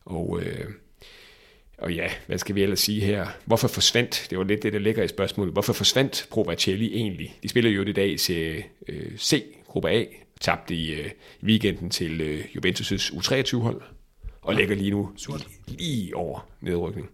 Og, 0.05 0.41
og 1.77 1.93
ja, 1.93 2.11
hvad 2.27 2.37
skal 2.37 2.55
vi 2.55 2.63
ellers 2.63 2.79
sige 2.79 3.01
her? 3.01 3.27
Hvorfor 3.45 3.67
forsvandt, 3.67 4.27
det 4.29 4.37
var 4.37 4.43
lidt 4.43 4.63
det, 4.63 4.73
der 4.73 4.79
ligger 4.79 5.03
i 5.03 5.07
spørgsmålet, 5.07 5.53
hvorfor 5.53 5.73
forsvandt 5.73 6.27
Provacelli 6.29 6.93
egentlig? 6.93 7.39
De 7.43 7.49
spiller 7.49 7.71
jo 7.71 7.83
i 7.83 7.91
dag 7.91 8.19
til 8.19 8.63
C, 9.17 9.43
gruppe 9.67 9.89
A, 9.89 10.05
tabte 10.41 10.75
i 10.75 10.95
weekenden 11.43 11.89
til 11.89 12.43
Juventus' 12.55 13.13
U23-hold, 13.13 13.81
og 14.41 14.55
ligger 14.55 14.75
lige 14.75 14.91
nu 14.91 15.11
lige 15.67 16.15
over 16.15 16.47
nedrykning. 16.61 17.09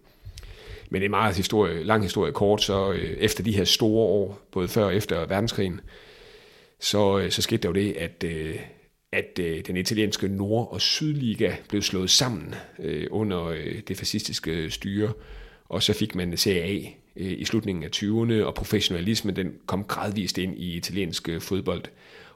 Men 0.92 1.00
det 1.00 1.06
er 1.06 1.10
meget 1.10 1.36
historie, 1.36 1.82
lang 1.82 2.02
historie 2.02 2.32
kort, 2.32 2.62
så 2.62 2.92
øh, 2.92 3.16
efter 3.18 3.44
de 3.44 3.56
her 3.56 3.64
store 3.64 4.06
år, 4.06 4.40
både 4.50 4.68
før 4.68 4.84
og 4.84 4.94
efter 4.94 5.26
verdenskrigen, 5.26 5.80
så, 6.80 7.18
øh, 7.18 7.30
så 7.30 7.42
skete 7.42 7.62
der 7.62 7.68
jo 7.68 7.74
det, 7.74 7.92
at, 7.92 8.24
øh, 8.24 8.58
at 9.12 9.38
øh, 9.40 9.66
den 9.66 9.76
italienske 9.76 10.28
Nord- 10.28 10.68
og 10.72 10.80
Sydliga 10.80 11.52
blev 11.68 11.82
slået 11.82 12.10
sammen 12.10 12.54
øh, 12.78 13.06
under 13.10 13.44
øh, 13.44 13.80
det 13.88 13.96
fascistiske 13.96 14.70
styre, 14.70 15.12
og 15.68 15.82
så 15.82 15.92
fik 15.92 16.14
man 16.14 16.36
Serie 16.36 16.62
A 16.62 16.76
øh, 17.16 17.32
i 17.38 17.44
slutningen 17.44 17.84
af 17.84 17.88
20'erne, 17.96 18.44
og 18.44 18.54
professionalismen 18.54 19.36
den 19.36 19.52
kom 19.66 19.84
gradvist 19.84 20.38
ind 20.38 20.58
i 20.58 20.76
italiensk 20.76 21.28
øh, 21.28 21.40
fodbold. 21.40 21.82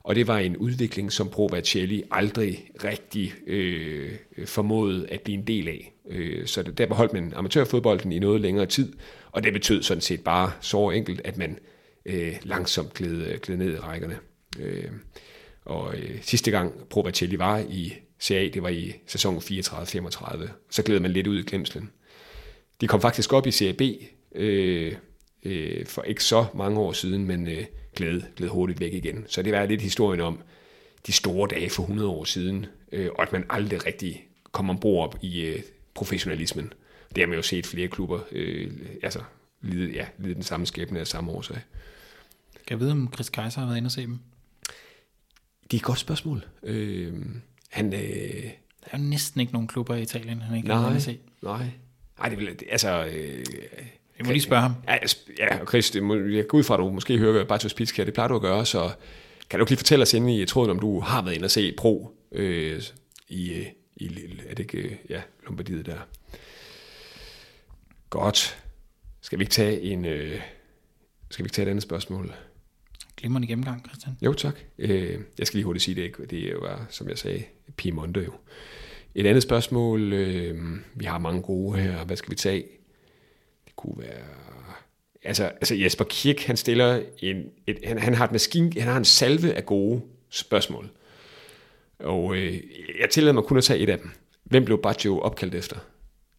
Og 0.02 0.14
det 0.14 0.26
var 0.26 0.38
en 0.38 0.56
udvikling, 0.56 1.12
som 1.12 1.28
Provacelli 1.28 2.02
aldrig 2.10 2.70
rigtig 2.84 3.34
øh, 3.46 4.12
øh, 4.36 4.46
formåede 4.46 5.06
at 5.10 5.20
blive 5.20 5.38
en 5.38 5.46
del 5.46 5.68
af. 5.68 5.95
Øh, 6.08 6.46
så 6.46 6.62
der 6.62 6.86
beholdt 6.86 7.12
man 7.12 7.32
amatørfodbolden 7.36 8.12
i 8.12 8.18
noget 8.18 8.40
længere 8.40 8.66
tid, 8.66 8.92
og 9.32 9.42
det 9.42 9.52
betød 9.52 9.82
sådan 9.82 10.00
set 10.00 10.24
bare 10.24 10.52
så 10.60 10.90
enkelt, 10.90 11.20
at 11.24 11.38
man 11.38 11.58
øh, 12.06 12.36
langsomt 12.42 12.94
gled, 12.94 13.26
øh, 13.26 13.38
gled 13.38 13.56
ned 13.56 13.74
i 13.74 13.78
rækkerne. 13.78 14.18
Øh, 14.58 14.90
og 15.64 15.96
øh, 15.96 16.22
sidste 16.22 16.50
gang 16.50 16.88
Provacelli 16.90 17.38
var 17.38 17.58
i 17.58 17.94
CA, 18.20 18.48
det 18.48 18.62
var 18.62 18.68
i 18.68 18.94
sæsonen 19.06 19.40
34-35, 19.40 20.48
så 20.70 20.82
gled 20.82 21.00
man 21.00 21.10
lidt 21.10 21.26
ud 21.26 21.38
i 21.38 21.42
glemslen. 21.42 21.90
De 22.80 22.86
kom 22.86 23.00
faktisk 23.00 23.32
op 23.32 23.46
i 23.46 23.50
CAB 23.50 23.80
øh, 24.34 24.94
øh, 25.42 25.86
for 25.86 26.02
ikke 26.02 26.24
så 26.24 26.46
mange 26.54 26.80
år 26.80 26.92
siden, 26.92 27.26
men 27.26 27.48
øh, 27.48 27.64
gled, 27.96 28.22
gled 28.36 28.48
hurtigt 28.48 28.80
væk 28.80 28.94
igen. 28.94 29.24
Så 29.28 29.42
det 29.42 29.52
var 29.52 29.66
lidt 29.66 29.82
historien 29.82 30.20
om 30.20 30.38
de 31.06 31.12
store 31.12 31.48
dage 31.48 31.70
for 31.70 31.82
100 31.82 32.08
år 32.08 32.24
siden, 32.24 32.66
øh, 32.92 33.08
og 33.14 33.22
at 33.22 33.32
man 33.32 33.44
aldrig 33.50 33.86
rigtig 33.86 34.24
kom 34.52 34.70
ombord 34.70 35.08
op 35.08 35.18
i 35.22 35.40
øh, 35.40 35.62
professionalismen. 35.96 36.72
Det 37.14 37.22
har 37.22 37.26
man 37.26 37.36
jo 37.36 37.42
set 37.42 37.66
flere 37.66 37.88
klubber 37.88 38.20
øh, 38.32 38.72
altså, 39.02 39.20
lide, 39.62 39.92
ja, 39.92 40.06
lide 40.18 40.34
den 40.34 40.42
samme 40.42 40.66
skæbne 40.66 41.00
af 41.00 41.06
samme 41.06 41.32
årsag. 41.32 41.60
Kan 42.66 42.74
jeg 42.74 42.80
vide, 42.80 42.92
om 42.92 43.10
Chris 43.14 43.28
Kaiser 43.28 43.60
har 43.60 43.66
været 43.66 43.76
inde 43.76 43.88
og 43.88 43.92
se 43.92 44.02
dem? 44.02 44.18
Det 45.62 45.72
er 45.72 45.76
et 45.76 45.82
godt 45.82 45.98
spørgsmål. 45.98 46.44
Øh, 46.62 47.14
han, 47.70 47.92
øh, 47.92 48.00
der 48.00 48.90
er 48.92 48.98
jo 48.98 49.04
næsten 49.04 49.40
ikke 49.40 49.52
nogen 49.52 49.68
klubber 49.68 49.94
i 49.94 50.02
Italien, 50.02 50.40
han 50.40 50.56
ikke 50.56 50.68
nej, 50.68 50.76
har 50.76 50.88
været 50.88 51.02
se. 51.02 51.18
Nej, 51.42 51.70
nej, 52.18 52.28
det 52.28 52.38
vil, 52.38 52.58
altså... 52.70 53.06
Øh, 53.06 53.44
jeg 54.18 54.26
må 54.26 54.32
lige 54.32 54.42
spørge 54.42 54.62
ham. 54.62 54.74
Ja, 54.88 54.96
ja 55.38 55.64
Chris, 55.64 55.90
det 55.90 56.02
må, 56.02 56.14
jeg 56.14 56.46
går 56.48 56.58
ud 56.58 56.62
fra, 56.62 56.74
at 56.74 56.78
du 56.78 56.90
måske 56.90 57.18
hører 57.18 57.44
Bartos 57.44 57.74
Pizka, 57.74 58.04
det 58.04 58.14
plejer 58.14 58.28
du 58.28 58.34
at 58.34 58.40
gøre, 58.40 58.66
så 58.66 58.90
kan 59.50 59.58
du 59.58 59.62
ikke 59.64 59.70
lige 59.70 59.78
fortælle 59.78 60.02
os 60.02 60.14
inde 60.14 60.42
i 60.42 60.46
tråden, 60.46 60.70
om 60.70 60.78
du 60.78 61.00
har 61.00 61.22
været 61.22 61.34
inde 61.34 61.44
og 61.44 61.50
se 61.50 61.74
Pro 61.76 62.16
øh, 62.32 62.82
i, 63.28 63.64
øh, 64.00 64.06
i, 64.06 64.40
er 64.46 64.54
det 64.54 64.58
ikke, 64.58 65.00
ja, 65.08 65.22
Lombardiet 65.44 65.86
der. 65.86 65.98
Godt. 68.10 68.62
Skal 69.20 69.38
vi 69.38 69.42
ikke 69.42 69.52
tage 69.52 69.80
en, 69.80 70.04
øh, 70.04 70.40
skal 71.30 71.44
vi 71.44 71.46
ikke 71.46 71.54
tage 71.54 71.66
et 71.66 71.70
andet 71.70 71.82
spørgsmål? 71.82 72.34
Glimrende 73.16 73.48
gennemgang, 73.48 73.84
Christian. 73.86 74.16
Jo, 74.22 74.32
tak. 74.32 74.54
Øh, 74.78 75.20
jeg 75.38 75.46
skal 75.46 75.58
lige 75.58 75.64
hurtigt 75.64 75.84
sige 75.84 75.94
det, 75.94 76.02
ikke? 76.02 76.26
det 76.26 76.52
jo, 76.52 76.68
som 76.90 77.08
jeg 77.08 77.18
sagde, 77.18 77.44
Piemonte 77.76 78.20
jo. 78.20 78.32
Et 79.14 79.26
andet 79.26 79.42
spørgsmål, 79.42 80.12
øh, 80.12 80.78
vi 80.94 81.04
har 81.04 81.18
mange 81.18 81.42
gode 81.42 81.78
her, 81.78 82.04
hvad 82.04 82.16
skal 82.16 82.30
vi 82.30 82.36
tage? 82.36 82.64
Det 83.64 83.76
kunne 83.76 83.98
være... 83.98 84.24
Altså, 85.22 85.44
altså 85.44 85.74
Jesper 85.74 86.04
Kirk, 86.04 86.40
han 86.40 86.56
stiller 86.56 87.02
en, 87.18 87.44
et, 87.66 87.78
han, 87.84 87.98
han 87.98 88.14
har 88.14 88.24
et 88.24 88.32
maskine, 88.32 88.72
han 88.80 88.88
har 88.88 88.96
en 88.96 89.04
salve 89.04 89.54
af 89.54 89.66
gode 89.66 90.02
spørgsmål. 90.30 90.90
Og 91.98 92.36
øh, 92.36 92.60
jeg 93.00 93.10
tillader 93.10 93.32
mig 93.32 93.44
kun 93.44 93.56
at 93.56 93.64
tage 93.64 93.78
et 93.78 93.90
af 93.90 93.98
dem. 93.98 94.10
Hvem 94.44 94.64
blev 94.64 94.82
Baggio 94.82 95.20
opkaldt 95.20 95.54
efter? 95.54 95.76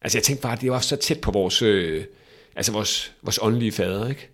Altså 0.02 0.18
jeg 0.18 0.24
tænkte 0.24 0.42
bare, 0.42 0.54
at 0.54 0.62
det 0.62 0.72
var 0.72 0.80
så 0.80 0.96
tæt 0.96 1.22
på 1.22 1.32
vores, 1.32 1.62
øh, 1.62 2.06
altså 2.56 2.72
vores, 2.72 3.14
vores 3.22 3.40
åndelige 3.42 3.72
fader, 3.72 4.10
ikke? 4.10 4.30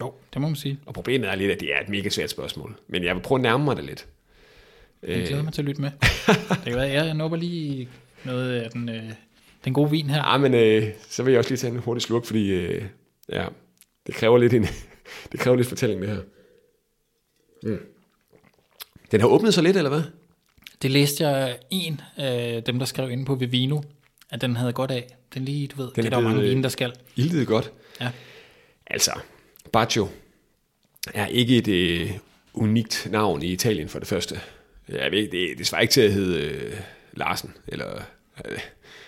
Jo, 0.00 0.14
det 0.32 0.40
må 0.40 0.48
man 0.48 0.56
sige. 0.56 0.78
Og 0.86 0.94
problemet 0.94 1.30
er 1.30 1.34
lidt, 1.34 1.50
at 1.50 1.60
det 1.60 1.74
er 1.74 1.80
et 1.80 1.88
mega 1.88 2.08
svært 2.08 2.30
spørgsmål. 2.30 2.76
Men 2.88 3.04
jeg 3.04 3.14
vil 3.14 3.22
prøve 3.22 3.38
at 3.38 3.42
nærme 3.42 3.64
mig 3.64 3.76
det 3.76 3.84
lidt. 3.84 4.06
Jeg 5.02 5.26
glæder 5.26 5.42
mig 5.42 5.52
til 5.52 5.62
at 5.62 5.66
lytte 5.66 5.80
med. 5.80 5.90
det 6.48 6.64
kan 6.64 6.76
være, 6.76 6.88
jeg 6.88 7.14
nopper 7.14 7.36
lige 7.36 7.88
noget 8.24 8.60
af 8.60 8.70
den, 8.70 8.88
øh, 8.88 9.10
den 9.64 9.72
gode 9.72 9.90
vin 9.90 10.10
her. 10.10 10.30
Ja, 10.32 10.38
men 10.38 10.54
øh, 10.54 10.88
så 11.08 11.22
vil 11.22 11.32
jeg 11.32 11.38
også 11.38 11.50
lige 11.50 11.58
tage 11.58 11.72
en 11.72 11.78
hurtig 11.78 12.02
slurk, 12.02 12.24
fordi 12.24 12.50
øh, 12.50 12.84
ja, 13.28 13.46
det 14.06 14.14
kræver 14.14 14.38
lidt 14.38 14.54
en, 14.54 14.66
det 15.32 15.40
kræver 15.40 15.56
lidt 15.56 15.68
fortælling, 15.68 16.00
det 16.02 16.08
her. 16.08 16.20
Mm. 17.62 17.78
Den 19.10 19.20
har 19.20 19.28
åbnet 19.28 19.54
sig 19.54 19.62
lidt, 19.62 19.76
eller 19.76 19.90
hvad? 19.90 20.02
Det 20.82 20.90
læste 20.90 21.28
jeg 21.28 21.58
en 21.70 22.00
af 22.16 22.62
dem, 22.62 22.78
der 22.78 22.86
skrev 22.86 23.10
inde 23.10 23.24
på 23.24 23.34
Vivino, 23.34 23.80
at 24.30 24.40
den 24.40 24.56
havde 24.56 24.72
godt 24.72 24.90
af. 24.90 25.06
Den 25.34 25.44
lige, 25.44 25.68
du 25.68 25.76
ved, 25.76 25.90
den 25.94 26.04
det 26.04 26.12
er 26.12 26.16
der 26.16 26.20
mange 26.20 26.42
vine, 26.42 26.62
der 26.62 26.68
skal. 26.68 26.92
Ildet 27.16 27.46
godt. 27.46 27.72
Ja. 28.00 28.10
Altså, 28.86 29.12
Baggio 29.72 30.08
er 31.14 31.26
ikke 31.26 31.56
et 31.56 31.68
øh, 31.68 32.10
unikt 32.54 33.08
navn 33.10 33.42
i 33.42 33.46
Italien 33.46 33.88
for 33.88 33.98
det 33.98 34.08
første. 34.08 34.40
Jeg 34.88 35.10
ved, 35.10 35.28
det, 35.28 35.58
det 35.58 35.66
svarer 35.66 35.82
ikke 35.82 35.92
til 35.92 36.00
at 36.00 36.12
hedde 36.12 36.40
øh, 36.40 36.76
Larsen, 37.12 37.54
eller 37.68 37.94
øh, 38.44 38.58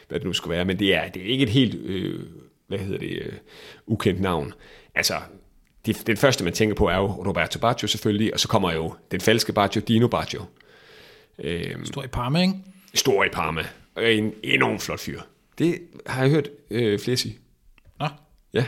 hvad 0.09 0.19
det 0.19 0.27
nu 0.27 0.33
skulle 0.33 0.57
være, 0.57 0.65
men 0.65 0.79
det 0.79 0.95
er, 0.95 1.09
det 1.09 1.23
er 1.23 1.27
ikke 1.27 1.43
et 1.43 1.51
helt, 1.51 1.75
øh, 1.75 2.21
hvad 2.67 2.79
hedder 2.79 2.99
det, 2.99 3.23
øh, 3.23 3.33
ukendt 3.87 4.21
navn. 4.21 4.53
Altså, 4.95 5.15
det, 5.87 6.07
den 6.07 6.17
første, 6.17 6.45
man 6.45 6.53
tænker 6.53 6.75
på, 6.75 6.89
er 6.89 6.97
jo 6.97 7.07
Roberto 7.07 7.59
Baggio 7.59 7.89
selvfølgelig, 7.89 8.35
og 8.35 8.41
så 8.41 8.49
kommer 8.49 8.73
jo 8.73 8.95
den 9.11 9.21
falske 9.21 9.53
Baggio, 9.53 9.83
Dino 9.89 10.09
Baggio. 10.09 10.43
Øhm, 11.39 11.85
stor 11.87 12.05
i 12.05 12.07
Parma, 12.07 12.41
ikke? 12.41 12.55
Stor 12.95 13.25
i 13.25 13.29
Parma. 13.29 13.63
Og 13.95 14.13
en 14.13 14.33
enormt 14.43 14.83
flot 14.83 15.01
fyr. 15.01 15.21
Det 15.59 15.79
har 16.07 16.23
jeg 16.23 16.31
hørt 16.31 16.49
øh, 16.71 16.99
flere 16.99 17.17
sige. 17.17 17.39
Nå? 18.01 18.07
Ja. 18.55 18.67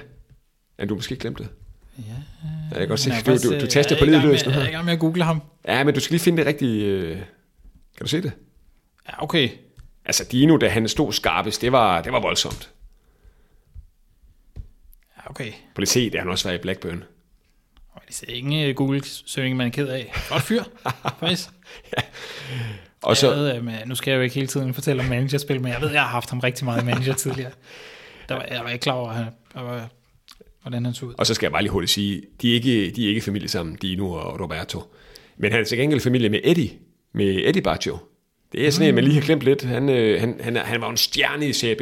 Ja, 0.78 0.84
du 0.84 0.94
har 0.94 0.96
måske 0.96 1.16
glemt 1.16 1.38
det. 1.38 1.48
Ja, 1.98 2.02
jeg 2.70 2.78
kan 2.78 2.88
godt 2.88 3.00
se, 3.00 3.10
du, 3.10 3.32
du, 3.32 3.54
du, 3.54 3.60
du 3.60 3.66
taster 3.66 3.98
på 3.98 4.04
livet 4.04 4.22
løs 4.22 4.44
nu 4.44 4.50
her. 4.50 4.58
Jeg 4.58 4.66
er 4.66 4.70
i 4.70 4.72
gang 4.72 4.84
med 4.84 4.92
at 4.92 4.98
google 4.98 5.24
ham. 5.24 5.42
Ja, 5.68 5.84
men 5.84 5.94
du 5.94 6.00
skal 6.00 6.14
lige 6.14 6.22
finde 6.22 6.38
det 6.38 6.46
rigtige... 6.46 6.84
Øh... 6.84 7.16
Kan 7.96 8.04
du 8.04 8.06
se 8.06 8.22
det? 8.22 8.32
Ja, 9.08 9.22
okay. 9.22 9.48
Altså, 10.04 10.24
Dino, 10.32 10.56
da 10.56 10.68
han 10.68 10.88
stod 10.88 11.12
skarpest, 11.12 11.62
det 11.62 11.72
var, 11.72 12.02
det 12.02 12.12
var 12.12 12.20
voldsomt. 12.20 12.70
Ja, 15.16 15.30
okay. 15.30 15.52
På 15.74 15.80
det 15.80 15.88
se, 15.88 16.10
det 16.10 16.20
han 16.20 16.28
også 16.28 16.48
været 16.48 16.58
i 16.58 16.62
Blackburn. 16.62 17.04
Det 18.08 18.24
er 18.28 18.34
ingen 18.34 18.74
Google-søgning, 18.74 19.56
man 19.56 19.66
er 19.66 19.70
ked 19.70 19.88
af. 19.88 20.12
Godt 20.28 20.42
fyr, 20.42 20.62
faktisk. 21.20 21.48
Ja. 21.96 22.02
Og 23.02 23.16
så, 23.16 23.34
jeg 23.34 23.38
ved, 23.38 23.62
med, 23.62 23.74
nu 23.86 23.94
skal 23.94 24.10
jeg 24.10 24.18
jo 24.18 24.22
ikke 24.22 24.34
hele 24.34 24.46
tiden 24.46 24.74
fortælle 24.74 25.02
om 25.02 25.08
managerspil, 25.08 25.60
men 25.60 25.72
jeg 25.72 25.80
ved, 25.80 25.90
jeg 25.90 26.02
har 26.02 26.08
haft 26.08 26.30
ham 26.30 26.40
rigtig 26.40 26.64
meget 26.64 26.82
i 26.82 26.84
manager 26.84 27.14
tidligere. 27.24 27.50
Der 28.28 28.34
var, 28.34 28.46
jeg 28.50 28.60
var 28.64 28.70
ikke 28.70 28.82
klar 28.82 28.94
over, 28.94 29.24
var, 29.54 29.88
hvordan 30.62 30.84
han 30.84 30.94
så 30.94 31.06
ud. 31.06 31.14
Og 31.18 31.26
så 31.26 31.34
skal 31.34 31.46
jeg 31.46 31.52
bare 31.52 31.62
lige 31.62 31.72
hurtigt 31.72 31.92
sige, 31.92 32.22
de 32.42 32.50
er 32.50 32.54
ikke, 32.54 32.90
de 32.90 33.04
er 33.04 33.08
ikke 33.08 33.20
familie 33.20 33.48
sammen, 33.48 33.76
Dino 33.76 34.10
og 34.10 34.40
Roberto. 34.40 34.82
Men 35.36 35.52
han 35.52 35.60
er 35.60 35.64
til 35.64 35.78
gengæld 35.78 36.00
familie 36.00 36.28
med 36.28 36.40
Eddie, 36.44 36.70
med 37.12 37.40
Eddie 37.44 37.62
Baggio. 37.62 37.98
Det 38.52 38.66
er 38.66 38.70
sådan 38.70 38.88
en, 38.88 38.94
man 38.94 39.04
lige 39.04 39.14
har 39.14 39.20
glemt 39.20 39.42
lidt. 39.42 39.62
Han, 39.62 39.88
øh, 39.88 40.20
han, 40.20 40.40
han, 40.40 40.56
han 40.56 40.80
var 40.80 40.90
en 40.90 40.96
stjerne 40.96 41.48
i 41.48 41.52
CAB. 41.52 41.80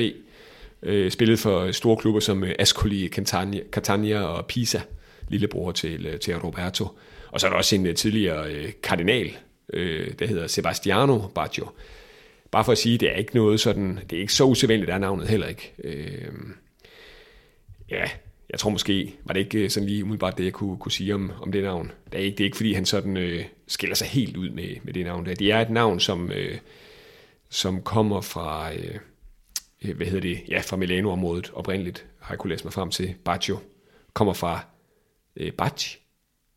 Øh, 0.83 1.11
spillet 1.11 1.39
for 1.39 1.73
store 1.73 1.97
klubber 1.97 2.21
som 2.21 2.45
øh, 2.45 2.55
Ascoli, 2.59 3.09
Catania, 3.09 3.61
Catania 3.73 4.21
og 4.21 4.47
Pisa, 4.47 4.81
lillebror 5.29 5.73
til, 5.73 6.07
øh, 6.07 6.19
til 6.21 6.37
Roberto. 6.37 6.89
Og 7.29 7.41
så 7.41 7.47
er 7.47 7.51
der 7.51 7.57
også 7.57 7.77
en 7.77 7.87
øh, 7.87 7.95
tidligere 7.95 8.53
øh, 8.53 8.73
kardinal, 8.83 9.37
øh, 9.73 10.13
der 10.19 10.27
hedder 10.27 10.47
Sebastiano 10.47 11.19
Baggio. 11.35 11.69
Bare 12.51 12.65
for 12.65 12.73
at 12.73 12.79
sige, 12.79 12.99
det 12.99 13.13
er 13.13 13.17
ikke 13.17 13.35
noget 13.35 13.61
sådan, 13.61 13.99
det 14.11 14.17
er 14.17 14.21
ikke 14.21 14.33
så 14.33 14.45
usædvanligt, 14.45 14.89
der 14.89 14.95
er 14.95 14.99
navnet 14.99 15.29
heller 15.29 15.47
ikke. 15.47 15.73
Øh, 15.85 16.33
ja, 17.91 18.05
jeg 18.51 18.59
tror 18.59 18.71
måske, 18.71 19.15
var 19.25 19.33
det 19.33 19.41
ikke 19.41 19.59
øh, 19.59 19.71
sådan 19.71 19.89
lige 19.89 20.05
umiddelbart 20.05 20.39
det, 20.39 20.45
jeg 20.45 20.53
kunne, 20.53 20.77
kunne 20.79 20.93
sige 20.93 21.15
om, 21.15 21.33
om 21.43 21.53
det 21.53 21.63
navn. 21.63 21.93
Det 22.13 22.21
er 22.21 22.25
ikke, 22.25 22.37
det 22.37 22.45
er 22.45 22.45
ikke 22.45 22.57
fordi 22.57 22.73
han 22.73 22.87
sådan 22.87 23.17
øh, 23.17 23.45
skiller 23.67 23.97
sig 23.97 24.09
helt 24.09 24.37
ud 24.37 24.51
med, 24.51 24.77
med 24.83 24.93
det 24.93 25.05
navn 25.05 25.27
der. 25.27 25.35
Det 25.35 25.53
er 25.53 25.61
et 25.61 25.71
navn, 25.71 26.01
som, 26.01 26.33
øh, 26.33 26.59
som 27.51 27.83
kommer 27.83 28.21
fra, 28.21 28.75
øh, 28.75 28.95
øh 29.85 29.97
hvad 29.97 30.07
hedder 30.07 30.21
det, 30.21 30.41
ja, 30.49 30.61
fra 30.61 30.77
Milano-området 30.77 31.51
oprindeligt, 31.55 32.07
har 32.21 32.35
jeg 32.35 32.39
kunne 32.39 32.51
læse 32.51 32.65
mig 32.65 32.73
frem 32.73 32.91
til. 32.91 33.15
Baggio 33.25 33.59
kommer 34.13 34.33
fra 34.33 34.67
øh, 35.37 35.53
Bacci, 35.53 35.99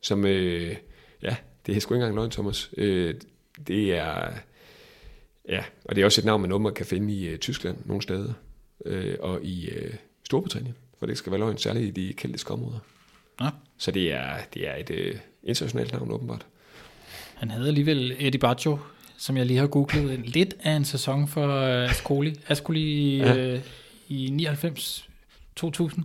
som, 0.02 0.26
øh, 0.26 0.76
ja, 1.22 1.36
det 1.68 1.76
er 1.76 1.80
sgu 1.80 1.94
ikke 1.94 2.04
engang 2.04 2.16
løgn, 2.16 2.32
Thomas. 2.32 2.70
Øh, 2.78 3.16
det 3.68 3.96
er, 3.98 4.30
ja, 5.50 5.64
og 5.86 5.96
det 5.96 6.02
er 6.02 6.06
også 6.06 6.22
et 6.22 6.26
navn, 6.26 6.42
man 6.42 6.50
nummer 6.50 6.70
kan 6.70 6.86
finde 6.86 7.14
i 7.14 7.28
øh, 7.28 7.38
Tyskland 7.38 7.78
nogle 7.86 8.02
steder, 8.02 8.34
øh, 8.86 9.16
og 9.20 9.44
i 9.44 9.70
øh, 9.70 9.94
Storbritannien 10.24 10.76
for 11.00 11.06
det 11.06 11.18
skal 11.18 11.32
være 11.32 11.40
løgn, 11.40 11.58
særligt 11.58 11.98
i 11.98 12.08
de 12.08 12.14
keltiske 12.14 12.52
områder. 12.52 12.80
Ja. 13.42 13.50
Så 13.78 13.92
det 13.92 14.14
er, 14.14 14.38
det 14.54 14.68
er 14.68 14.76
et 14.76 14.90
øh, 14.90 15.16
internationalt 15.44 15.94
navn, 15.94 16.12
åbenbart. 16.12 16.46
Han 17.36 17.52
havde 17.52 17.68
alligevel 17.68 18.16
Eddie 18.20 18.40
Baggio, 18.40 18.80
som 19.18 19.38
jeg 19.38 19.46
lige 19.46 19.60
har 19.60 19.68
googlet, 19.68 20.20
lidt 20.30 20.56
af 20.60 20.72
en 20.72 20.86
sæson 20.86 21.28
for 21.28 21.46
uh, 21.46 21.90
Ascoli, 21.92 22.36
Ascoli 22.48 23.18
ja. 23.18 23.36
øh, 23.36 23.62
i 24.08 24.48
99-2000. 25.60 26.02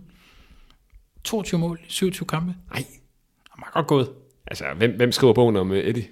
22 1.23 1.59
mål, 1.59 1.79
27 1.87 2.27
kampe. 2.27 2.55
Nej. 2.69 2.85
Det 3.43 3.51
var 3.57 3.71
godt 3.73 3.87
gået. 3.87 4.09
Altså, 4.53 4.65
hvem, 4.77 4.91
hvem 4.91 5.11
skriver 5.11 5.33
bogen 5.33 5.55
om 5.55 5.71
uh, 5.71 5.77
Eddie? 5.77 6.07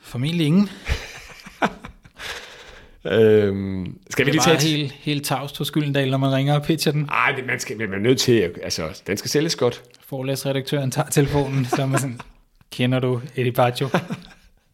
Formentlig 0.00 0.46
ingen. 0.46 0.68
Øhm, 3.04 3.98
skal 4.10 4.26
vi 4.26 4.30
lige 4.30 4.40
tage... 4.40 4.56
Det 4.56 4.64
er 4.64 4.76
helt, 4.76 4.92
helt 4.92 5.24
tavst 5.26 5.58
hos 5.58 5.70
Gyldendal, 5.70 6.10
når 6.10 6.18
man 6.18 6.32
ringer 6.32 6.54
og 6.54 6.62
pitcher 6.62 6.92
den. 6.92 7.02
Nej, 7.02 7.42
man 7.46 7.60
skal 7.60 7.76
man 7.76 7.92
er 7.92 7.98
nødt 7.98 8.18
til, 8.18 8.54
altså, 8.62 9.02
den 9.06 9.16
skal 9.16 9.30
sælges 9.30 9.56
godt. 9.56 9.82
Forlæsredaktøren 10.00 10.90
tager 10.90 11.08
telefonen, 11.08 11.64
så 11.64 11.82
er 11.82 11.86
man 11.86 11.98
sådan, 11.98 12.20
kender 12.70 12.98
du 12.98 13.20
Eddie 13.36 13.52
Baggio? 13.52 13.88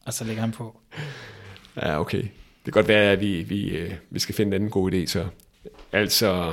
og 0.06 0.12
så 0.12 0.24
lægger 0.24 0.40
han 0.40 0.52
på. 0.52 0.80
Ja, 1.76 2.00
okay. 2.00 2.22
Det 2.22 2.64
kan 2.64 2.72
godt 2.72 2.88
være, 2.88 3.12
at 3.12 3.20
vi, 3.20 3.42
vi, 3.42 3.68
øh, 3.68 3.92
vi 4.10 4.18
skal 4.18 4.34
finde 4.34 4.48
en 4.48 4.54
anden 4.54 4.70
god 4.70 4.92
idé, 4.92 5.06
så. 5.06 5.26
Altså, 5.92 6.52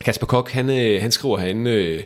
Kasper 0.00 0.26
Kok, 0.26 0.50
han, 0.50 0.70
øh, 0.70 1.00
han 1.00 1.10
skriver 1.10 1.38
herinde, 1.38 1.70
øh, 1.70 2.02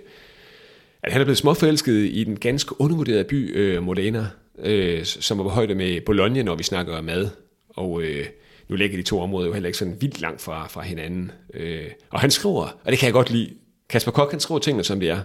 at 1.02 1.12
han 1.12 1.20
er 1.20 1.24
blevet 1.24 1.38
småforelsket 1.38 1.92
i 1.92 2.24
den 2.24 2.36
ganske 2.36 2.80
undervurderede 2.80 3.24
by 3.24 3.56
øh, 3.56 3.82
Modena, 3.82 4.26
øh, 4.58 5.04
som 5.04 5.38
er 5.38 5.42
på 5.42 5.48
højde 5.48 5.74
med 5.74 6.00
Bologna, 6.00 6.42
når 6.42 6.54
vi 6.54 6.62
snakker 6.62 6.96
om 6.96 7.04
mad. 7.04 7.30
Og 7.68 8.02
øh, 8.02 8.26
nu 8.68 8.76
ligger 8.76 8.96
de 8.96 9.02
to 9.02 9.20
områder 9.20 9.46
jo 9.46 9.52
heller 9.52 9.66
ikke 9.66 9.78
sådan 9.78 9.96
vildt 10.00 10.20
langt 10.20 10.40
fra, 10.40 10.68
fra 10.68 10.82
hinanden. 10.82 11.32
Øh, 11.54 11.90
og 12.10 12.20
han 12.20 12.30
skriver, 12.30 12.62
og 12.84 12.90
det 12.92 12.98
kan 12.98 13.06
jeg 13.06 13.12
godt 13.12 13.30
lide, 13.30 13.54
Kasper 13.88 14.12
Kok, 14.12 14.30
han 14.30 14.40
skriver 14.40 14.58
tingene, 14.58 14.84
som 14.84 15.00
det 15.00 15.08
er. 15.10 15.20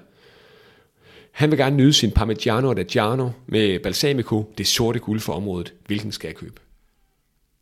Han 1.32 1.52
vil 1.52 1.60
gerne 1.60 1.76
nyde 1.76 1.94
sin 1.94 2.12
Parmigiano 2.12 2.72
Reggiano 2.72 3.30
med 3.48 3.80
balsamico, 3.80 4.54
det 4.58 4.68
sorte 4.68 5.00
guld 5.00 5.20
for 5.20 5.34
området. 5.34 5.74
Hvilken 5.86 6.12
skal 6.12 6.28
jeg 6.28 6.36
købe? 6.36 6.62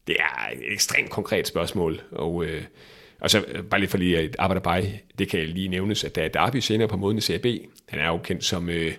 Det 0.07 0.15
er 0.19 0.51
et 0.53 0.73
ekstremt 0.73 1.09
konkret 1.09 1.47
spørgsmål, 1.47 2.01
og, 2.11 2.45
øh, 2.45 2.63
og 3.25 3.31
så 3.31 3.45
øh, 3.47 3.63
bare 3.63 3.79
lige 3.79 3.89
for 3.89 3.97
lige 3.97 4.17
at 4.17 4.35
arbejde 4.39 4.61
bare, 4.61 4.83
det 5.19 5.29
kan 5.29 5.39
lige 5.47 5.67
nævnes, 5.67 6.03
at 6.03 6.15
der 6.15 6.23
er 6.23 6.27
Darby 6.27 6.57
senere 6.57 6.87
på 6.87 6.97
måden 6.97 7.17
i 7.17 7.21
CAB. 7.21 7.45
Han 7.89 7.99
er 7.99 8.07
jo 8.07 8.17
kendt 8.17 8.43
som 8.43 8.69
øh, 8.69 8.93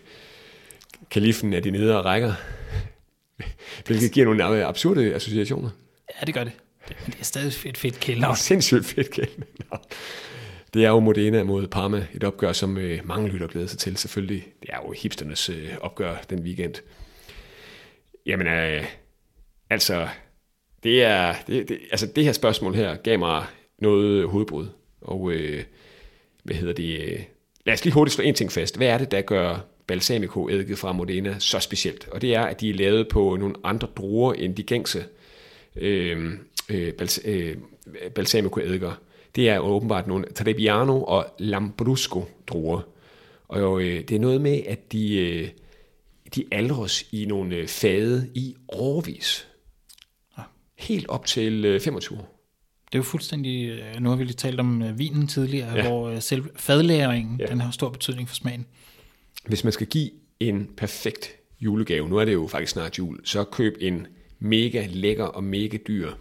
kalifen 1.10 1.52
af 1.52 1.62
de 1.62 1.70
nedre 1.70 2.02
rækker, 2.02 2.32
hvilket 3.86 4.12
giver 4.12 4.26
nogle 4.26 4.66
absurde 4.66 5.14
associationer. 5.14 5.70
Ja, 6.20 6.26
det 6.26 6.34
gør 6.34 6.44
det. 6.44 6.52
Men 6.88 7.12
det 7.12 7.20
er 7.20 7.24
stadig 7.24 7.52
fedt, 7.52 7.78
fedt 7.78 8.00
kælder. 8.00 8.34
Sindssygt 8.34 8.86
fedt 8.86 9.10
kælder. 9.10 9.32
Det 10.74 10.84
er 10.84 10.88
jo 10.88 11.00
Modena 11.00 11.44
mod 11.44 11.66
Parma, 11.66 12.06
et 12.14 12.24
opgør, 12.24 12.52
som 12.52 12.78
øh, 12.78 13.08
mange 13.08 13.28
lytter 13.28 13.46
glæder 13.46 13.66
sig 13.66 13.78
til 13.78 13.96
selvfølgelig. 13.96 14.46
Det 14.62 14.70
er 14.72 14.78
jo 14.86 14.94
hipsternes 15.02 15.48
øh, 15.48 15.68
opgør 15.80 16.16
den 16.30 16.38
weekend. 16.38 16.74
Jamen, 18.26 18.46
øh, 18.46 18.84
altså, 19.70 20.08
det 20.82 21.02
er, 21.02 21.34
det, 21.46 21.68
det, 21.68 21.78
altså 21.90 22.06
det 22.06 22.24
her 22.24 22.32
spørgsmål 22.32 22.74
her 22.74 22.96
gav 22.96 23.18
mig 23.18 23.46
noget 23.78 24.28
hovedbrud. 24.28 24.66
Og 25.00 25.32
øh, 25.32 25.64
hvad 26.42 26.56
hedder 26.56 26.74
det? 26.74 27.00
Øh, 27.00 27.20
lad 27.66 27.74
os 27.74 27.84
lige 27.84 27.94
hurtigt 27.94 28.14
slå 28.14 28.24
en 28.24 28.34
ting 28.34 28.52
fast. 28.52 28.76
Hvad 28.76 28.88
er 28.88 28.98
det, 28.98 29.10
der 29.10 29.20
gør 29.20 29.58
balsamico-eddike 29.86 30.76
fra 30.76 30.92
Modena 30.92 31.38
så 31.38 31.60
specielt? 31.60 32.08
Og 32.08 32.22
det 32.22 32.34
er, 32.34 32.42
at 32.42 32.60
de 32.60 32.70
er 32.70 32.74
lavet 32.74 33.08
på 33.08 33.36
nogle 33.36 33.54
andre 33.64 33.88
druer 33.96 34.32
end 34.32 34.56
de 34.56 34.62
gængse 34.62 35.04
øh, 35.76 36.32
øh, 36.70 36.92
bals, 36.92 37.20
øh, 37.24 37.56
balsamico-eddikeer, 38.14 39.00
det 39.36 39.48
er 39.48 39.58
åbenbart 39.58 40.06
nogle 40.06 40.24
Trebbiano 40.34 41.02
og 41.02 41.26
Lambrusco 41.38 42.24
druer. 42.46 42.80
Og 43.48 43.82
øh, 43.82 44.00
det 44.08 44.12
er 44.12 44.20
noget 44.20 44.40
med, 44.40 44.62
at 44.66 44.92
de, 44.92 45.16
øh, 45.16 45.48
de 46.34 46.44
aldres 46.52 47.06
i 47.12 47.24
nogle 47.24 47.56
øh, 47.56 47.68
fade 47.68 48.30
i 48.34 48.56
årvis. 48.68 49.48
Ja. 50.38 50.42
Helt 50.78 51.08
op 51.08 51.26
til 51.26 51.64
øh, 51.64 51.80
25 51.80 52.18
år. 52.18 52.35
Det 52.86 52.94
er 52.94 52.98
jo 52.98 53.02
fuldstændig, 53.02 53.68
øh, 53.68 54.00
nu 54.00 54.08
har 54.08 54.16
vi 54.16 54.24
lige 54.24 54.34
talt 54.34 54.60
om 54.60 54.82
øh, 54.82 54.98
vinen 54.98 55.26
tidligere, 55.26 55.74
ja. 55.74 55.88
hvor 55.88 56.08
øh, 56.08 56.22
selv 56.22 56.44
fadlæringen, 56.56 57.40
ja. 57.40 57.46
den 57.46 57.60
har 57.60 57.70
stor 57.70 57.88
betydning 57.88 58.28
for 58.28 58.34
smagen. 58.34 58.66
Hvis 59.46 59.64
man 59.64 59.72
skal 59.72 59.86
give 59.86 60.10
en 60.40 60.70
perfekt 60.76 61.36
julegave, 61.60 62.08
nu 62.08 62.16
er 62.16 62.24
det 62.24 62.32
jo 62.32 62.46
faktisk 62.46 62.72
snart 62.72 62.98
jul, 62.98 63.20
så 63.24 63.44
køb 63.44 63.76
en 63.80 64.06
mega 64.38 64.86
lækker 64.90 65.24
og 65.24 65.44
mega 65.44 65.76
dyr 65.88 66.12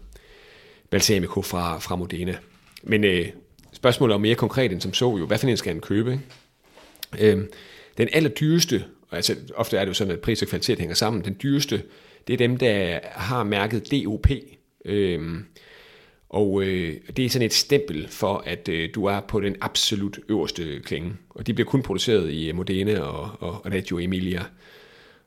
balsamico 0.89 1.41
fra, 1.41 1.79
fra 1.79 1.95
Modena. 1.95 2.37
Men 2.83 3.03
øh, 3.03 3.27
spørgsmålet 3.73 4.13
er 4.13 4.17
mere 4.17 4.35
konkret 4.35 4.71
end 4.71 4.81
som 4.81 4.93
så 4.93 5.17
jo, 5.17 5.25
hvad 5.25 5.37
for 5.37 5.47
en 5.47 5.57
skal 5.57 5.73
han 5.73 5.81
købe? 5.81 6.11
Ikke? 6.11 7.33
Øh, 7.33 7.45
den 7.97 8.09
allerdyreste, 8.13 8.85
altså 9.11 9.35
ofte 9.55 9.77
er 9.77 9.81
det 9.81 9.89
jo 9.89 9.93
sådan, 9.93 10.13
at 10.13 10.19
pris 10.19 10.41
og 10.41 10.47
kvalitet 10.47 10.79
hænger 10.79 10.95
sammen, 10.95 11.25
den 11.25 11.37
dyreste, 11.43 11.83
det 12.27 12.33
er 12.33 12.37
dem, 12.37 12.57
der 12.57 12.99
har 13.03 13.43
mærket 13.43 13.91
DOP. 13.91 14.27
Øh, 14.85 15.39
og 16.29 16.63
øh, 16.63 16.95
det 17.17 17.25
er 17.25 17.29
sådan 17.29 17.45
et 17.45 17.53
stempel 17.53 18.07
for, 18.07 18.43
at 18.45 18.69
øh, 18.69 18.89
du 18.95 19.05
er 19.05 19.19
på 19.19 19.39
den 19.39 19.55
absolut 19.61 20.19
øverste 20.29 20.79
klinge. 20.79 21.13
Og 21.29 21.47
de 21.47 21.53
bliver 21.53 21.69
kun 21.69 21.81
produceret 21.81 22.31
i 22.31 22.49
øh, 22.49 22.55
Modena 22.55 22.99
og, 22.99 23.31
og 23.39 23.65
Reggio 23.65 23.97
Emilia. 23.99 24.43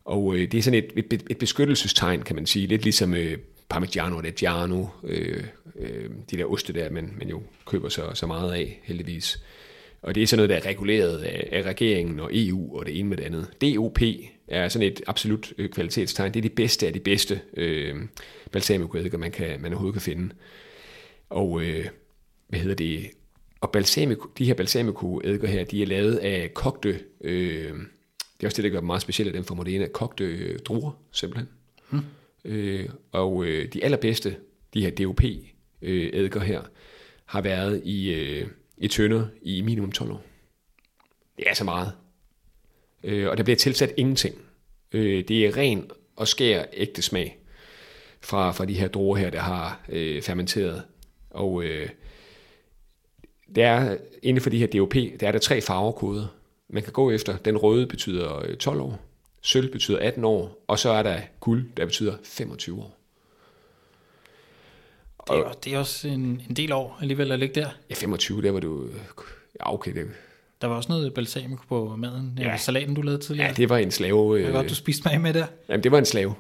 Og 0.05 0.35
øh, 0.37 0.53
det 0.53 0.59
er 0.59 0.63
sådan 0.63 0.85
et, 0.85 1.13
et, 1.13 1.23
et 1.31 1.39
beskyttelsestegn, 1.39 2.23
kan 2.23 2.37
man 2.37 2.47
sige. 2.47 2.67
Lidt 2.67 2.83
ligesom 2.83 3.15
øh, 3.15 3.39
Parmigiano 3.69 4.21
Reggiano, 4.21 4.87
øh, 5.05 5.45
øh, 5.79 6.11
de 6.31 6.37
der 6.37 6.45
oste 6.45 6.73
der, 6.73 6.91
man, 6.91 7.15
man 7.19 7.29
jo 7.29 7.43
køber 7.67 7.89
så, 7.89 8.03
så 8.15 8.27
meget 8.27 8.53
af, 8.53 8.81
heldigvis. 8.83 9.43
Og 10.03 10.15
det 10.15 10.23
er 10.23 10.27
sådan 10.27 10.39
noget, 10.39 10.51
der 10.51 10.57
er 10.57 10.67
reguleret 10.67 11.19
af, 11.19 11.49
af 11.53 11.63
regeringen 11.63 12.21
og 12.21 12.31
EU 12.33 12.79
og 12.79 12.87
det 12.87 12.99
ene 12.99 13.09
med 13.09 13.17
det 13.17 13.25
andet. 13.25 13.47
DOP 13.63 13.99
er 14.49 14.69
sådan 14.69 14.89
et 14.89 15.03
absolut 15.07 15.53
øh, 15.59 15.71
kvalitetstegn. 15.71 16.35
Det 16.35 16.41
er 16.41 16.43
det 16.43 16.53
bedste 16.53 16.87
af 16.87 16.93
de 16.93 17.01
bedste 17.01 17.41
øh, 17.57 17.97
balsamico 18.53 19.19
man, 19.19 19.31
kan, 19.31 19.61
man 19.61 19.73
overhovedet 19.73 19.95
kan 19.95 20.03
finde. 20.03 20.35
Og 21.31 21.63
øh, 21.63 21.87
hvad 22.49 22.61
hedder 22.61 22.77
det? 22.77 23.11
Og 23.61 23.73
balsamico, 23.73 24.29
de 24.39 24.45
her 24.45 24.55
balsamico 24.55 25.21
her, 25.25 25.65
de 25.65 25.83
er 25.83 25.87
lavet 25.87 26.17
af 26.17 26.55
kogte, 26.55 27.01
øh, 27.21 27.73
det 28.39 28.45
er 28.45 28.49
også 28.49 28.57
det, 28.57 28.65
der 28.65 28.71
gør 28.71 28.81
dem 28.81 28.87
meget 28.87 29.03
specielle, 29.03 29.33
dem 29.33 29.45
fra 29.45 29.55
Modena, 29.55 29.87
kogte 29.87 30.25
øh, 30.25 30.59
druer, 30.59 30.91
simpelthen. 31.13 31.49
Hmm. 31.91 32.01
Øh, 32.45 32.89
og 33.13 33.45
øh, 33.45 33.73
de 33.73 33.85
allerbedste, 33.85 34.37
de 34.75 34.81
her 34.83 34.91
DOP-eddike 34.91 36.39
øh, 36.39 36.43
her, 36.43 36.63
har 37.25 37.41
været 37.41 37.83
i, 37.85 38.13
øh, 38.15 38.47
i 38.79 38.89
tønder 38.89 39.27
i 39.43 39.61
minimum 39.61 39.93
12 39.93 40.11
år. 40.11 40.25
Det 41.37 41.45
er 41.51 41.55
så 41.55 41.65
meget. 41.65 41.93
Øh, 43.05 43.29
og 43.29 43.37
der 43.37 43.43
bliver 43.43 43.57
tilsat 43.57 43.95
ingenting. 43.97 44.35
Øh, 44.93 45.25
det 45.29 45.47
er 45.47 45.57
ren 45.57 45.91
og 46.17 46.29
skær 46.29 46.65
ægte 46.73 47.03
smag 47.03 47.39
fra, 48.21 48.53
fra 48.53 48.65
de 48.65 48.75
her 48.75 48.89
druer 48.89 49.17
her, 49.17 49.31
der 49.31 49.41
har 49.41 49.81
øh, 49.89 50.23
fermenteret. 50.23 50.83
Og 51.39 51.65
øh, 51.65 51.89
der 53.55 53.67
er 53.67 53.97
inden 54.23 54.43
for 54.43 54.51
de 54.51 54.59
her 54.59 54.67
DOP, 54.67 54.95
der 54.95 55.29
er 55.29 55.33
der 55.33 55.39
tre 55.39 55.61
farvekoder, 55.61 56.27
man 56.69 56.83
kan 56.83 56.93
gå 56.93 57.11
efter. 57.11 57.37
Den 57.37 57.57
røde 57.57 57.87
betyder 57.87 58.57
12 58.61 58.77
øh, 58.77 58.85
år, 58.85 59.01
sølv 59.43 59.73
betyder 59.73 59.99
18 59.99 60.25
år, 60.25 60.65
og 60.67 60.79
så 60.79 60.91
er 60.91 61.03
der 61.03 61.21
guld, 61.41 61.67
der 61.77 61.85
betyder 61.87 62.15
25 62.25 62.81
år. 62.81 62.95
Det 65.31 65.39
er, 65.39 65.53
det 65.65 65.75
er 65.75 65.79
også 65.79 66.09
en, 66.09 66.43
en 66.49 66.57
del 66.57 66.73
år 66.73 66.99
alligevel 67.01 67.33
at 67.33 67.39
ligge 67.39 67.61
der. 67.61 67.69
Ja, 67.91 67.95
25, 67.95 68.43
der 68.43 68.51
var 68.51 68.61
du... 68.61 68.89
Ja, 69.61 69.75
okay, 69.75 69.95
det, 69.95 70.07
Der 70.61 70.69
var 70.69 70.77
også 70.77 70.89
noget 70.93 71.15
balsamico 71.15 71.63
på 71.69 71.97
maden. 71.97 72.39
Ja. 72.41 72.57
Salaten, 72.57 72.95
du 72.95 73.03
lavede 73.03 73.23
tidligere. 73.23 73.49
Ja, 73.49 73.55
det 73.55 73.69
var 73.69 73.79
en 73.79 73.91
slave. 73.91 74.41
Hvad 74.43 74.53
var 74.53 74.61
det, 74.61 74.71
du 74.71 74.75
spiste 74.75 75.09
mig 75.09 75.21
med 75.21 75.35
der? 75.35 75.47
Jamen, 75.69 75.85
det 75.85 75.93
var 75.93 75.99
en 75.99 76.05
slave. 76.05 76.35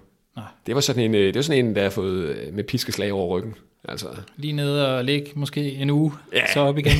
Det 0.66 0.74
var 0.74 0.80
sådan 0.80 1.02
en, 1.02 1.14
øh, 1.14 1.26
det 1.26 1.34
var 1.34 1.42
sådan 1.42 1.66
en, 1.66 1.74
der 1.74 1.82
har 1.82 1.90
fået 1.90 2.24
øh, 2.24 2.54
med 2.54 2.64
piskeslag 2.64 3.12
over 3.12 3.38
ryggen. 3.38 3.54
Altså. 3.84 4.06
Lige 4.36 4.52
nede 4.52 4.96
og 4.96 5.04
ligge 5.04 5.30
måske 5.34 5.72
en 5.72 5.90
uge, 5.90 6.12
ja. 6.32 6.52
så 6.52 6.60
op 6.60 6.78
igen. 6.78 6.92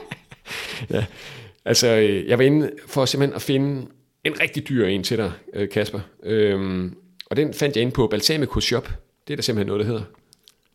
ja, 0.90 1.04
altså 1.64 1.86
øh, 1.88 2.28
jeg 2.28 2.38
var 2.38 2.44
inde 2.44 2.70
for 2.86 3.04
simpelthen 3.04 3.34
at 3.34 3.42
finde 3.42 3.86
en 4.24 4.40
rigtig 4.40 4.68
dyr 4.68 4.86
en 4.86 5.02
til 5.02 5.18
dig, 5.18 5.32
Kasper. 5.72 6.00
Øhm, 6.22 6.96
og 7.26 7.36
den 7.36 7.54
fandt 7.54 7.76
jeg 7.76 7.82
inde 7.82 7.92
på 7.92 8.06
Balsamico 8.06 8.60
Shop. 8.60 8.88
Det 9.26 9.34
er 9.34 9.36
der 9.36 9.42
simpelthen 9.42 9.66
noget, 9.66 9.80
der 9.80 9.86
hedder. 9.86 10.04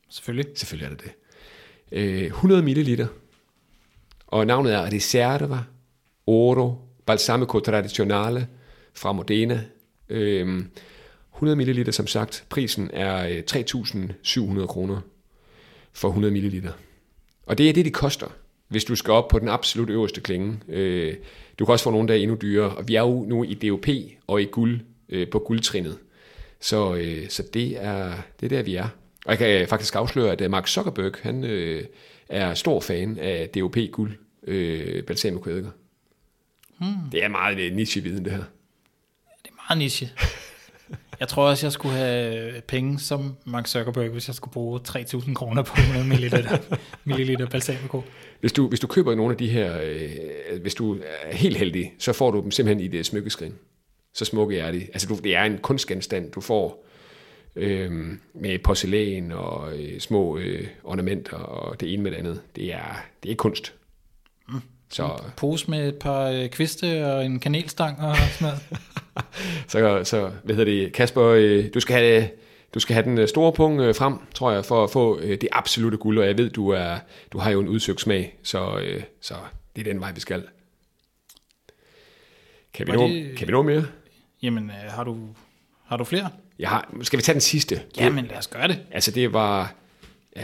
Selvfølgelig. 0.10 0.58
Selvfølgelig 0.58 0.86
er 0.86 0.96
det 0.96 1.04
det. 1.04 1.12
Øh, 1.92 2.24
100 2.24 2.62
ml. 2.62 3.08
Og 4.28 4.48
navnet 4.48 4.74
er 4.74 4.92
Riserva 4.92 5.60
Oro 6.28 6.76
Balsamico 7.06 7.60
Tradizionale 7.60 8.48
fra 8.94 9.12
Modena. 9.12 9.62
Øh, 10.10 10.64
100 11.44 11.56
ml, 11.56 11.94
som 11.94 12.08
sagt. 12.08 12.46
Prisen 12.50 12.90
er 12.94 13.42
3.700 13.52 14.60
øh, 14.60 14.68
kroner 14.68 15.02
for 15.94 16.08
100 16.08 16.34
ml. 16.34 16.68
Og 17.46 17.58
det 17.58 17.70
er 17.70 17.74
det, 17.74 17.86
de 17.86 17.92
koster, 17.92 18.28
hvis 18.68 18.86
du 18.86 18.96
skal 18.96 19.12
op 19.12 19.28
på 19.28 19.40
den 19.40 19.48
absolut 19.48 19.90
øverste 19.90 20.22
klinge. 20.22 20.60
Øh, 20.70 21.16
du 21.60 21.66
kan 21.66 21.72
også 21.72 21.84
få 21.84 21.92
nogle, 21.92 22.08
der 22.08 22.14
er 22.14 22.18
endnu 22.18 22.38
dyrere. 22.42 22.76
Og 22.76 22.88
vi 22.88 22.96
er 22.96 23.02
jo 23.02 23.26
nu 23.28 23.44
i 23.44 23.54
DOP 23.54 23.88
og 24.28 24.42
i 24.42 24.46
guld, 24.46 24.80
øh, 25.10 25.30
på 25.30 25.40
guldtrinnet. 25.40 25.98
Så, 26.60 27.06
så 27.30 27.44
det, 27.54 27.84
er, 27.84 28.14
det 28.40 28.46
er 28.46 28.50
der, 28.50 28.64
vi 28.64 28.76
er. 28.76 28.88
Og 29.26 29.32
jeg 29.32 29.38
kan 29.38 29.68
faktisk 29.68 29.96
afsløre, 29.96 30.32
at 30.32 30.52
Mark 30.52 30.68
Zuckerberg, 30.68 31.14
han 31.22 31.44
er 32.30 32.54
stor 32.54 32.80
fan 32.80 33.18
af 33.18 33.50
DOP 33.50 33.78
guld, 33.92 34.12
balsamico 35.04 35.50
Hmm. 36.78 37.10
Det 37.12 37.24
er 37.24 37.28
meget 37.28 37.74
niche-viden, 37.74 38.26
det 38.26 38.32
her. 38.32 38.44
Det 39.44 39.50
er 39.50 39.56
meget 39.70 39.78
niche. 39.78 40.10
Jeg 41.20 41.28
tror 41.28 41.50
også, 41.50 41.66
jeg 41.66 41.72
skulle 41.72 41.96
have 41.96 42.62
penge 42.62 43.00
som 43.00 43.36
Mark 43.46 43.68
Zuckerberg, 43.68 44.10
hvis 44.10 44.28
jeg 44.28 44.36
skulle 44.36 44.54
bruge 44.54 44.80
3.000 44.88 45.34
kroner 45.34 45.64
på 45.64 45.74
100 45.78 46.08
milliliter, 46.08 46.58
milliliter 47.06 47.46
balsamico. 47.46 48.02
Hvis 48.40 48.52
du, 48.52 48.68
hvis 48.68 48.80
du 48.80 48.88
køber 48.88 49.16
nogle 49.16 49.32
af 49.32 49.38
de 49.38 49.48
her, 49.48 49.80
øh, 49.84 50.62
hvis 50.62 50.76
du 50.76 50.96
er 50.96 51.36
helt 51.36 51.58
heldig, 51.58 51.94
så 52.00 52.14
får 52.14 52.32
du 52.32 52.42
dem 52.42 52.52
simpelthen 52.52 52.86
i 52.86 52.88
det 52.88 53.06
smykkeskrin. 53.06 53.54
Så 54.14 54.26
smukke 54.26 54.60
er 54.60 54.72
de. 54.72 54.88
Altså, 54.94 55.08
du, 55.08 55.16
det 55.24 55.36
er 55.36 55.44
en 55.44 55.58
kunstgenstand, 55.58 56.32
du 56.32 56.42
får 56.42 56.86
øh, 57.56 57.92
med 58.34 58.60
porcelæn 58.60 59.32
og 59.32 59.78
øh, 59.78 60.00
små 60.00 60.38
øh, 60.38 60.68
ornamenter 60.84 61.38
og 61.38 61.80
det 61.80 61.94
ene 61.94 62.04
med 62.04 62.12
det 62.12 62.18
andet. 62.18 62.42
Det 62.56 62.74
er, 62.74 63.06
det 63.24 63.32
er 63.32 63.36
kunst. 63.36 63.74
Mm. 64.50 64.62
Så, 64.90 65.04
en 65.04 65.32
pose 65.38 65.72
med 65.72 65.88
et 65.88 65.96
par 65.96 66.30
øh, 66.30 66.50
kviste 66.50 67.08
og 67.08 67.26
en 67.26 67.40
kanelstang 67.40 68.00
og 68.00 68.16
sådan 68.18 68.48
noget. 68.48 68.60
så, 69.68 70.02
så, 70.04 70.32
hvad 70.44 70.56
hedder 70.56 70.72
det, 70.72 70.94
Kasper, 70.94 71.24
øh, 71.24 71.66
du 71.74 71.80
skal 71.80 71.96
have, 71.96 72.30
du 72.74 72.80
skal 72.80 72.94
have 72.94 73.04
den 73.04 73.18
øh, 73.18 73.28
store 73.28 73.54
punkt 73.54 73.82
øh, 73.82 73.96
frem, 73.96 74.16
tror 74.34 74.52
jeg, 74.52 74.66
for 74.66 74.84
at 74.84 74.90
få 74.90 75.20
øh, 75.20 75.30
det 75.30 75.48
absolute 75.52 75.98
guld, 75.98 76.20
og 76.20 76.28
jeg 76.28 76.38
ved, 76.38 76.50
du, 76.50 76.70
er, 76.70 76.98
du 77.32 77.38
har 77.38 77.52
jo 77.52 77.60
en 77.60 77.68
udsøgt 77.68 78.02
smag, 78.02 78.38
så, 78.44 78.80
øh, 78.80 79.04
så 79.22 79.34
det 79.76 79.88
er 79.88 79.94
den 79.94 80.02
vej, 80.02 80.12
vi 80.12 80.20
skal. 80.20 80.44
Kan 82.74 82.88
vi, 82.88 82.92
nå, 82.92 83.08
det... 83.08 83.38
kan 83.38 83.48
vi 83.48 83.52
nå 83.52 83.62
mere? 83.62 83.86
Jamen, 84.44 84.70
øh, 84.70 84.92
har 84.92 85.04
du, 85.04 85.18
har 85.86 85.98
du 85.98 86.04
flere? 86.04 86.30
Jeg 86.60 86.70
har, 86.70 86.90
skal 87.02 87.18
vi 87.18 87.24
tage 87.24 87.34
den 87.34 87.42
sidste? 87.42 87.82
Jamen, 87.98 88.26
lad 88.26 88.38
os 88.38 88.48
gøre 88.48 88.68
det. 88.68 88.80
Altså, 88.92 89.12
det 89.12 89.34
var... 89.34 89.74
Øh, 90.38 90.44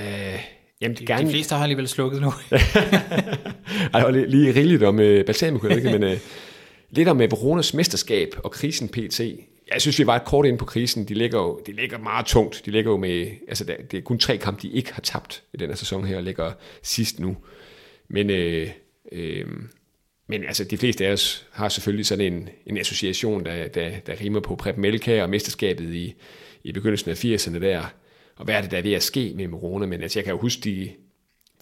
Jamen, 0.82 0.98
de, 0.98 1.06
gerne... 1.06 1.26
de 1.26 1.32
fleste 1.32 1.56
har 1.56 1.64
alligevel 1.64 1.88
slukket 1.88 2.22
nu. 2.22 2.28
Ej, 3.94 4.04
var 4.04 4.12
lige, 4.12 4.28
lige 4.28 4.56
rigeligt 4.56 4.84
om 4.84 4.96
uh, 4.96 5.04
balsamico, 5.26 5.68
ikke? 5.68 5.98
men 5.98 6.04
uh, 6.04 6.12
lidt 6.96 7.08
om 7.08 7.18
uh, 7.18 7.22
Veronas 7.22 7.74
mesterskab 7.74 8.36
og 8.44 8.52
krisen 8.52 8.90
PT. 8.90 9.20
Jeg 9.74 9.82
synes, 9.82 10.00
vi 10.00 10.08
var 10.08 10.16
et 10.16 10.26
kort 10.26 10.46
ind 10.46 10.58
på 10.58 10.66
krisen. 10.66 11.08
De 11.08 11.14
ligger 11.14 11.40
jo 11.40 11.62
de 11.66 11.72
ligger 11.72 11.98
meget 11.98 12.26
tungt. 12.26 12.62
De 12.66 12.72
ligger 12.72 12.92
jo 12.92 12.98
med, 12.98 13.28
altså 13.48 13.64
det 13.92 13.98
er 13.98 14.02
kun 14.02 14.20
tre 14.20 14.38
kampe, 14.38 14.62
de 14.62 14.70
ikke 14.70 14.94
har 14.94 15.02
tabt 15.02 15.44
i 15.54 15.58
den 15.58 15.70
her 15.70 15.76
sæson 15.76 16.06
her, 16.06 16.18
og 16.18 16.24
ligger 16.24 16.52
sidst 16.82 17.20
nu. 17.20 17.38
Men, 18.08 18.30
øh, 18.30 18.70
øh, 19.12 19.48
men 20.28 20.44
altså, 20.44 20.64
de 20.64 20.78
fleste 20.78 21.08
af 21.08 21.12
os 21.12 21.48
har 21.52 21.70
selvfølgelig 21.70 22.06
sådan 22.06 22.34
en, 22.34 22.50
en 22.66 22.78
association, 22.78 23.46
der, 23.46 23.68
der, 23.68 23.92
der 24.08 24.22
rimer 24.22 24.40
på 24.40 24.56
Prep 24.56 24.78
Melka 24.78 25.24
og 25.24 25.30
mesterskabet 25.30 25.94
i, 25.94 26.14
i 26.64 26.72
begyndelsen 26.72 27.12
af 27.12 27.26
80'erne 27.26 27.60
der. 27.60 27.94
Og 28.36 28.46
hvad 28.46 28.56
er 28.56 28.62
det, 28.62 28.72
der 28.72 28.78
er 28.78 28.82
ved 28.82 28.94
at 28.94 29.04
ske 29.04 29.34
med 29.36 29.48
Morone? 29.48 29.88
Men 29.88 30.02
altså, 30.02 30.20
jeg 30.20 30.24
kan 30.24 30.34
jo 30.34 30.40
huske, 30.40 30.62
de, 30.62 30.90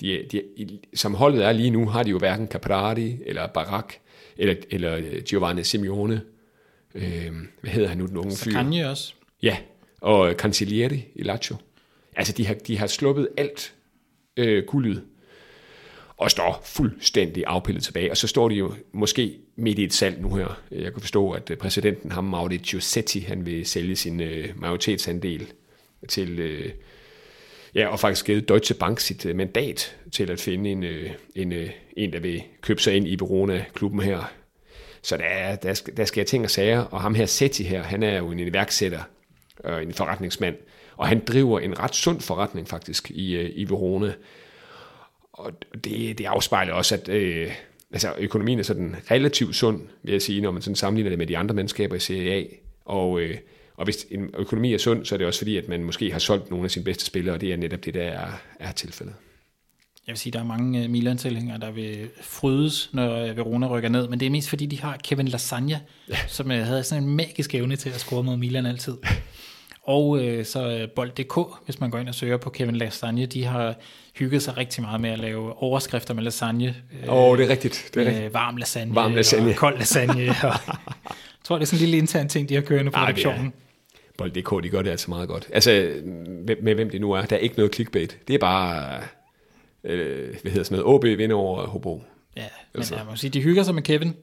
de, 0.01 0.27
de, 0.31 0.79
som 0.93 1.13
holdet 1.13 1.45
er 1.45 1.51
lige 1.51 1.69
nu, 1.69 1.87
har 1.87 2.03
de 2.03 2.09
jo 2.09 2.17
hverken 2.17 2.47
Caprari, 2.47 3.17
eller 3.25 3.47
Barak, 3.47 3.93
eller, 4.37 4.55
eller 4.69 4.95
øh, 4.95 5.21
Giovanni 5.23 5.63
Simeone. 5.63 6.21
Øh, 6.95 7.31
hvad 7.61 7.71
hedder 7.71 7.89
han 7.89 7.97
nu, 7.97 8.05
den 8.05 8.17
unge 8.17 8.37
fyr? 8.37 8.51
Kanye 8.51 8.89
også. 8.89 9.13
Ja, 9.43 9.57
og 10.01 10.33
Cancellieri 10.37 11.05
i 11.15 11.23
Lazio. 11.23 11.55
Altså, 12.15 12.33
de 12.33 12.47
har, 12.47 12.53
de 12.53 12.77
har 12.77 12.87
sluppet 12.87 13.27
alt 13.37 13.73
øh, 14.37 14.63
guldet 14.65 15.03
og 16.17 16.31
står 16.31 16.61
fuldstændig 16.65 17.43
afpillet 17.47 17.83
tilbage. 17.83 18.11
Og 18.11 18.17
så 18.17 18.27
står 18.27 18.49
de 18.49 18.55
jo 18.55 18.73
måske 18.91 19.37
midt 19.55 19.79
i 19.79 19.83
et 19.83 19.93
salg 19.93 20.21
nu 20.21 20.35
her. 20.35 20.61
Jeg 20.71 20.93
kan 20.93 21.01
forstå, 21.01 21.31
at 21.31 21.51
præsidenten, 21.59 22.11
ham 22.11 22.23
Mauri 22.23 22.57
Giusetti, 22.57 23.19
han 23.19 23.45
vil 23.45 23.65
sælge 23.65 23.95
sin 23.95 24.21
øh, 24.21 24.49
majoritetsandel 24.55 25.47
til, 26.07 26.39
øh, 26.39 26.69
ja, 27.75 27.87
og 27.87 27.99
faktisk 27.99 28.25
givet 28.25 28.49
Deutsche 28.49 28.75
Bank 28.75 28.99
sit 28.99 29.25
øh, 29.25 29.35
mandat 29.35 29.95
til 30.11 30.31
at 30.31 30.39
finde 30.39 30.69
en, 30.69 30.83
øh, 30.83 31.09
en, 31.35 31.51
øh, 31.51 31.69
en 31.97 32.13
der 32.13 32.19
vil 32.19 32.43
købe 32.61 32.81
sig 32.81 32.95
ind 32.95 33.07
i 33.07 33.15
Verona-klubben 33.19 34.01
her. 34.01 34.31
Så 35.01 35.17
der, 35.17 35.55
der, 35.55 35.73
skal, 35.73 35.97
der 35.97 36.05
sker 36.05 36.23
ting 36.23 36.43
og 36.43 36.49
sager, 36.49 36.79
og 36.79 37.01
ham 37.01 37.15
her 37.15 37.25
Setti 37.25 37.63
her, 37.63 37.83
han 37.83 38.03
er 38.03 38.17
jo 38.17 38.31
en 38.31 38.39
iværksætter, 38.39 39.01
øh, 39.65 39.83
en 39.83 39.93
forretningsmand, 39.93 40.55
og 40.97 41.07
han 41.07 41.23
driver 41.25 41.59
en 41.59 41.79
ret 41.79 41.95
sund 41.95 42.21
forretning 42.21 42.67
faktisk 42.67 43.11
i, 43.11 43.35
øh, 43.35 43.51
i 43.55 43.69
Verona. 43.69 44.13
Og 45.33 45.51
det, 45.83 46.17
det 46.17 46.25
afspejler 46.25 46.73
også, 46.73 46.95
at 46.95 47.09
øh, 47.09 47.51
altså, 47.91 48.13
økonomien 48.19 48.59
er 48.59 48.63
sådan 48.63 48.95
relativt 49.11 49.55
sund, 49.55 49.81
vil 50.03 50.11
jeg 50.11 50.21
sige, 50.21 50.41
når 50.41 50.51
man 50.51 50.61
sådan 50.61 50.75
sammenligner 50.75 51.09
det 51.09 51.17
med 51.17 51.27
de 51.27 51.37
andre 51.37 51.55
mandskaber 51.55 51.95
i 51.95 51.99
Serie 51.99 52.33
A. 52.33 52.43
Og 52.85 53.21
øh, 53.21 53.37
og 53.77 53.83
hvis 53.83 54.05
en 54.11 54.29
økonomi 54.37 54.73
er 54.73 54.77
sund, 54.77 55.05
så 55.05 55.15
er 55.15 55.17
det 55.17 55.27
også 55.27 55.39
fordi, 55.39 55.57
at 55.57 55.67
man 55.67 55.83
måske 55.83 56.11
har 56.11 56.19
solgt 56.19 56.49
nogle 56.49 56.65
af 56.65 56.71
sine 56.71 56.85
bedste 56.85 57.05
spillere, 57.05 57.35
og 57.35 57.41
det 57.41 57.53
er 57.53 57.57
netop 57.57 57.85
det, 57.85 57.93
der 57.93 58.03
er, 58.03 58.27
er 58.59 58.71
tilfældet. 58.71 59.15
Jeg 60.07 60.13
vil 60.13 60.19
sige, 60.19 60.29
at 60.29 60.33
der 60.33 60.39
er 60.39 60.43
mange 60.43 60.83
øh, 60.83 60.89
Milan-tilhængere, 60.89 61.59
der 61.59 61.71
vil 61.71 62.09
frydes, 62.21 62.89
når 62.93 63.17
øh, 63.17 63.37
Verona 63.37 63.67
rykker 63.67 63.89
ned, 63.89 64.07
men 64.07 64.19
det 64.19 64.25
er 64.25 64.29
mest 64.29 64.49
fordi, 64.49 64.65
de 64.65 64.79
har 64.79 64.97
Kevin 65.03 65.27
Lasagna, 65.27 65.79
ja. 66.09 66.17
som 66.27 66.51
øh, 66.51 66.65
havde 66.65 66.83
sådan 66.83 67.03
en 67.03 67.15
magisk 67.15 67.55
evne 67.55 67.75
til 67.75 67.89
at 67.89 67.99
score 67.99 68.23
mod 68.23 68.37
Milan 68.37 68.65
altid. 68.65 68.97
Og 69.83 70.23
øh, 70.23 70.45
så 70.45 70.87
Bold.dk, 70.95 71.39
hvis 71.65 71.79
man 71.79 71.89
går 71.89 71.99
ind 71.99 72.07
og 72.07 72.15
søger 72.15 72.37
på 72.37 72.49
Kevin 72.49 72.75
Lasagne, 72.75 73.25
de 73.25 73.43
har 73.45 73.75
hygget 74.15 74.43
sig 74.43 74.57
rigtig 74.57 74.83
meget 74.83 75.01
med 75.01 75.09
at 75.09 75.19
lave 75.19 75.63
overskrifter 75.63 76.13
med 76.13 76.23
lasagne. 76.23 76.75
Åh, 77.07 77.13
oh, 77.13 77.37
det 77.37 77.45
er 77.45 77.49
rigtigt. 77.49 77.89
Det 77.93 78.07
er 78.07 78.11
rigtigt. 78.11 78.33
Varm 78.33 78.57
lasagne, 78.57 78.95
varm 78.95 79.13
lasagne. 79.13 79.49
og 79.49 79.55
kold 79.55 79.77
lasagne. 79.77 80.35
og, 80.43 80.53
tror, 81.51 81.57
det 81.57 81.65
er 81.65 81.67
sådan 81.67 81.77
en 81.77 81.89
lille 81.89 81.97
intern 81.97 82.29
ting, 82.29 82.49
de 82.49 82.53
har 82.53 82.61
kørende 82.61 82.91
på 82.91 82.99
redaktionen. 82.99 83.53
Bold.dk, 84.17 84.63
de 84.63 84.69
gør 84.69 84.81
det 84.81 84.89
altså 84.89 85.09
meget 85.09 85.27
godt. 85.27 85.49
Altså, 85.53 85.71
med, 86.47 86.55
med 86.61 86.75
hvem 86.75 86.89
det 86.89 87.01
nu 87.01 87.11
er. 87.11 87.21
Der 87.21 87.35
er 87.35 87.39
ikke 87.39 87.55
noget 87.55 87.75
clickbait. 87.75 88.17
Det 88.27 88.33
er 88.33 88.39
bare, 88.39 88.99
øh, 89.83 90.35
hvad 90.41 90.51
hedder 90.51 90.63
sådan 90.63 90.79
noget, 90.79 90.95
OB 90.95 91.03
vinder 91.03 91.35
over 91.35 91.67
Hobro. 91.67 92.03
Ja, 92.37 92.41
men 92.41 92.79
altså. 92.79 92.95
jeg 92.95 93.05
må 93.05 93.15
sige, 93.15 93.31
de 93.31 93.41
hygger 93.41 93.63
sig 93.63 93.75
med 93.75 93.83
Kevin. 93.83 94.15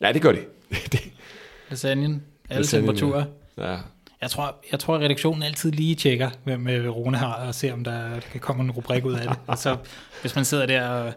Ja, 0.00 0.12
det 0.12 0.22
gør 0.22 0.32
de. 0.32 0.38
Lasagnen, 1.70 2.22
alle 2.50 2.66
temperaturer. 2.66 3.24
Ja. 3.58 3.76
Jeg 4.20 4.30
tror, 4.30 4.56
jeg 4.72 4.80
tror, 4.80 4.94
at 4.94 5.00
redaktionen 5.00 5.42
altid 5.42 5.72
lige 5.72 5.94
tjekker, 5.94 6.30
hvem 6.44 6.68
øh, 6.68 6.88
Rune 6.88 7.16
har, 7.16 7.34
og 7.34 7.54
ser, 7.54 7.72
om 7.72 7.84
der 7.84 8.20
kan 8.20 8.40
komme 8.40 8.62
en 8.62 8.70
rubrik 8.70 9.04
ud 9.04 9.14
af 9.14 9.28
det. 9.28 9.38
Og 9.46 9.58
så, 9.58 9.76
hvis 10.20 10.34
man 10.34 10.44
sidder 10.44 10.66
der 10.66 10.88
og 10.88 11.12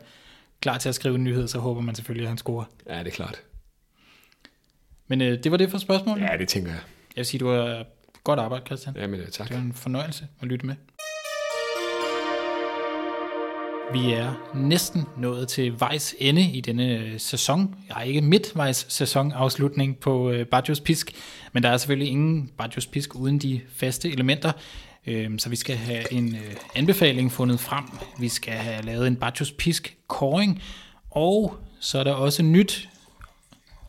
klar 0.62 0.78
til 0.78 0.90
at 0.90 0.96
skrive 0.96 1.16
en 1.16 1.24
nyhed, 1.24 1.48
så 1.48 1.60
håber 1.60 1.82
man 1.82 1.96
selvfølgelig, 1.96 2.24
at 2.24 2.30
han 2.30 2.38
scorer. 2.38 2.66
Ja, 2.90 3.00
det 3.00 3.08
er 3.08 3.12
klart. 3.12 3.42
Men 5.08 5.22
øh, 5.22 5.44
det 5.44 5.52
var 5.52 5.58
det 5.58 5.72
for 5.72 5.78
spørgsmålet. 5.78 6.22
Ja, 6.22 6.38
det 6.38 6.48
tænker 6.48 6.72
jeg. 6.72 6.80
Jeg 7.16 7.20
vil 7.20 7.26
sige, 7.26 7.40
du 7.40 7.50
har 7.50 7.86
godt 8.24 8.40
arbejde, 8.40 8.66
Christian. 8.66 8.96
Jamen, 8.98 9.20
tak. 9.32 9.48
Det 9.48 9.56
var 9.56 9.64
en 9.64 9.74
fornøjelse 9.74 10.28
at 10.42 10.48
lytte 10.48 10.66
med. 10.66 10.76
Vi 13.94 14.14
er 14.14 14.52
næsten 14.56 15.06
nået 15.18 15.48
til 15.48 15.80
vejs 15.80 16.16
ende 16.20 16.42
i 16.42 16.62
denne 16.62 17.20
sæson. 17.20 17.76
Jeg 17.90 17.98
er 17.98 18.02
ikke 18.02 18.22
midtvejs 18.22 18.86
sæsonafslutning 18.90 19.98
på 19.98 20.32
øh, 20.32 20.46
Bajos 20.46 20.80
Pisk, 20.80 21.12
men 21.54 21.64
der 21.64 21.70
er 21.70 21.78
selvfølgelig 21.78 22.12
ingen 22.12 22.52
Bajos 22.58 22.88
Pisk 22.88 23.16
uden 23.16 23.40
de 23.40 23.62
faste 23.76 24.12
elementer. 24.12 24.52
Øh, 25.08 25.32
så 25.38 25.50
vi 25.50 25.56
skal 25.56 25.76
have 25.76 26.14
en 26.14 26.36
øh, 26.36 26.56
anbefaling 26.76 27.32
fundet 27.32 27.60
frem. 27.60 27.84
Vi 28.20 28.30
skal 28.30 28.54
have 28.54 28.86
lavet 28.86 29.08
en 29.08 29.16
Bajos 29.16 29.52
Pisk 29.52 29.98
koring, 30.08 30.62
og 31.12 31.58
så 31.80 32.00
er 32.00 32.04
der 32.04 32.14
også 32.14 32.44
nyt 32.44 32.90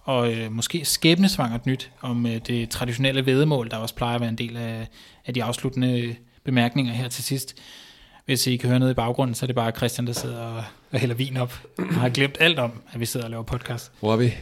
og 0.09 0.33
øh, 0.33 0.53
måske 0.53 0.85
skæbnesvangert 0.85 1.67
nyt 1.67 1.91
om 2.01 2.27
øh, 2.27 2.41
det 2.47 2.71
traditionelle 2.71 3.27
vedemål, 3.27 3.71
der 3.71 3.77
også 3.77 3.95
plejer 3.95 4.15
at 4.15 4.21
være 4.21 4.31
en 4.31 4.39
del 4.39 4.57
af, 4.57 4.89
af 5.27 5.35
de 5.35 5.45
afsluttende 5.45 6.17
bemærkninger 6.45 6.93
her 6.93 7.09
til 7.09 7.25
sidst. 7.25 7.55
Hvis 8.25 8.47
I 8.47 8.57
kan 8.57 8.69
høre 8.69 8.79
noget 8.79 8.93
i 8.93 8.95
baggrunden, 8.95 9.35
så 9.35 9.45
er 9.45 9.47
det 9.47 9.57
bare 9.57 9.71
Christian, 9.71 10.07
der 10.07 10.13
sidder 10.13 10.39
og, 10.39 10.65
og 10.91 10.99
hælder 10.99 11.15
vin 11.15 11.37
op. 11.37 11.61
Og 11.79 11.95
har 11.95 12.09
glemt 12.09 12.37
alt 12.41 12.59
om, 12.59 12.83
at 12.93 13.01
vi 13.01 13.07
sidder 13.07 13.27
og 13.27 13.31
laver 13.31 13.43
podcast. 13.43 13.93
Hvor 14.01 14.13
er 14.13 14.17
vi? 14.17 14.35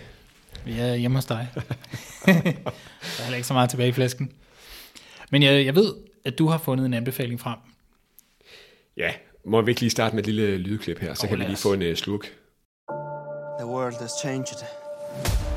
Vi 0.65 0.79
er 0.79 0.95
hjemme 0.95 1.17
hos 1.17 1.25
dig. 1.25 1.49
der 2.27 2.33
er 2.33 3.23
heller 3.23 3.37
ikke 3.37 3.49
så 3.49 3.55
meget 3.55 3.71
tilbage 3.71 3.89
i 3.89 3.93
flasken. 3.93 4.33
Men 5.31 5.43
jeg, 5.43 5.65
jeg 5.65 5.75
ved, 5.75 5.95
at 6.25 6.39
du 6.39 6.49
har 6.49 6.59
fundet 6.59 6.87
en 6.87 6.95
anbefaling 6.95 7.41
frem. 7.41 7.59
Ja, 8.97 9.11
må 9.47 9.61
vi 9.61 9.71
ikke 9.71 9.81
lige 9.81 9.91
starte 9.91 10.17
med 10.17 10.23
et 10.23 10.35
lille 10.35 10.59
lydklip 10.59 10.99
her, 10.99 11.15
så 11.15 11.27
Oh, 11.27 11.31
kan 11.31 11.39
vi 11.39 11.45
lige 11.45 11.57
få 11.57 11.73
en 11.73 11.83
uh, 11.83 11.95
slurk. 11.95 12.25
The 13.59 13.67
world 13.67 13.95
has 14.01 14.11
changed. 14.23 15.56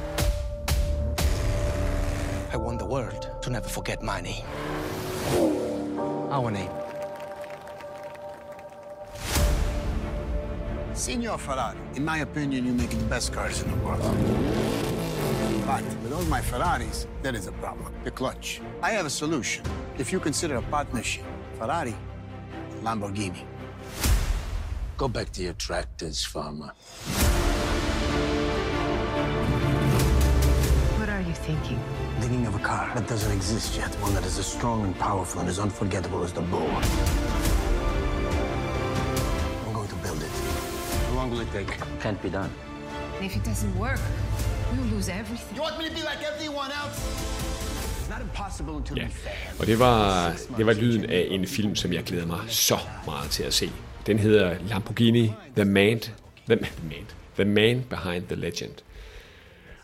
I 2.52 2.58
want 2.58 2.80
the 2.80 2.86
world 2.86 3.30
to 3.44 3.50
never 3.52 3.70
forget 3.70 4.02
my 4.02 4.22
name. 4.22 4.44
Our 6.32 6.50
name. 6.50 6.72
Signor 10.96 11.38
Ferrari, 11.38 11.78
in 11.96 12.04
my 12.04 12.18
opinion, 12.18 12.66
you 12.66 12.74
make 12.74 12.90
the 12.90 13.06
best 13.06 13.32
cars 13.32 13.62
in 13.62 13.70
the 13.70 13.78
world. 13.86 14.02
But 15.68 15.84
with 16.02 16.12
all 16.12 16.24
my 16.24 16.42
Ferraris, 16.42 17.06
there 17.22 17.36
is 17.36 17.46
a 17.46 17.52
problem. 17.52 17.94
The 18.04 18.12
clutch. 18.12 18.62
I 18.82 18.92
have 18.92 19.06
a 19.06 19.12
solution. 19.12 19.64
If 20.00 20.12
you 20.12 20.20
consider 20.20 20.56
a 20.56 20.64
partnership, 20.64 21.26
Ferrari, 21.60 21.96
Lamborghini. 22.82 23.44
Go 24.98 25.08
back 25.08 25.32
to 25.34 25.44
your 25.44 25.54
tractors, 25.54 26.26
farmer. 26.26 26.74
Car 32.70 32.86
that 32.96 33.08
doesn't 33.14 33.34
exist 33.40 33.70
yet, 33.82 33.92
one 34.06 34.14
that 34.18 34.26
is 34.30 34.36
as 34.44 34.48
strong 34.58 34.80
and 34.88 34.94
powerful 35.08 35.38
and 35.42 35.50
as 35.54 35.60
unforgettable 35.66 36.22
as 36.28 36.32
the 36.40 36.46
bull. 36.54 36.72
I'm 39.66 39.74
going 39.78 39.92
to 39.96 40.00
build 40.06 40.22
it. 40.28 40.34
How 41.08 41.16
long 41.20 41.28
will 41.32 41.42
it 41.46 41.52
take? 41.58 41.72
Can't 42.04 42.22
be 42.26 42.32
done. 42.40 42.52
And 43.16 43.24
if 43.30 43.34
it 43.40 43.44
doesn't 43.52 43.76
work, 43.86 44.02
we'll 44.72 44.90
lose 44.96 45.08
everything. 45.22 45.56
You 45.56 45.64
want 45.68 45.76
me 45.80 45.84
to 45.90 45.96
be 46.00 46.04
like 46.12 46.22
everyone 46.32 46.72
else? 46.82 47.00
Ja, 48.96 49.08
og 49.60 49.68
det 49.68 49.80
var, 49.80 50.34
det 50.58 50.66
var 50.66 50.74
lyden 50.74 51.06
af 51.06 51.28
en 51.30 51.48
film, 51.48 51.76
som 51.76 51.94
jeg 51.94 52.04
glæder 52.04 52.26
mig 52.26 52.40
så 52.48 52.78
meget 53.06 53.30
til 53.32 53.44
at 53.44 53.54
se. 53.54 53.72
Den 54.06 54.20
hedder 54.20 54.56
Lamborghini 54.70 55.34
The 55.56 55.66
Man, 55.66 56.00
The, 56.00 56.56
the 56.56 56.70
Man, 56.84 57.06
The 57.36 57.46
Man 57.46 57.86
Behind 57.90 58.24
the 58.24 58.36
Legend. 58.36 58.74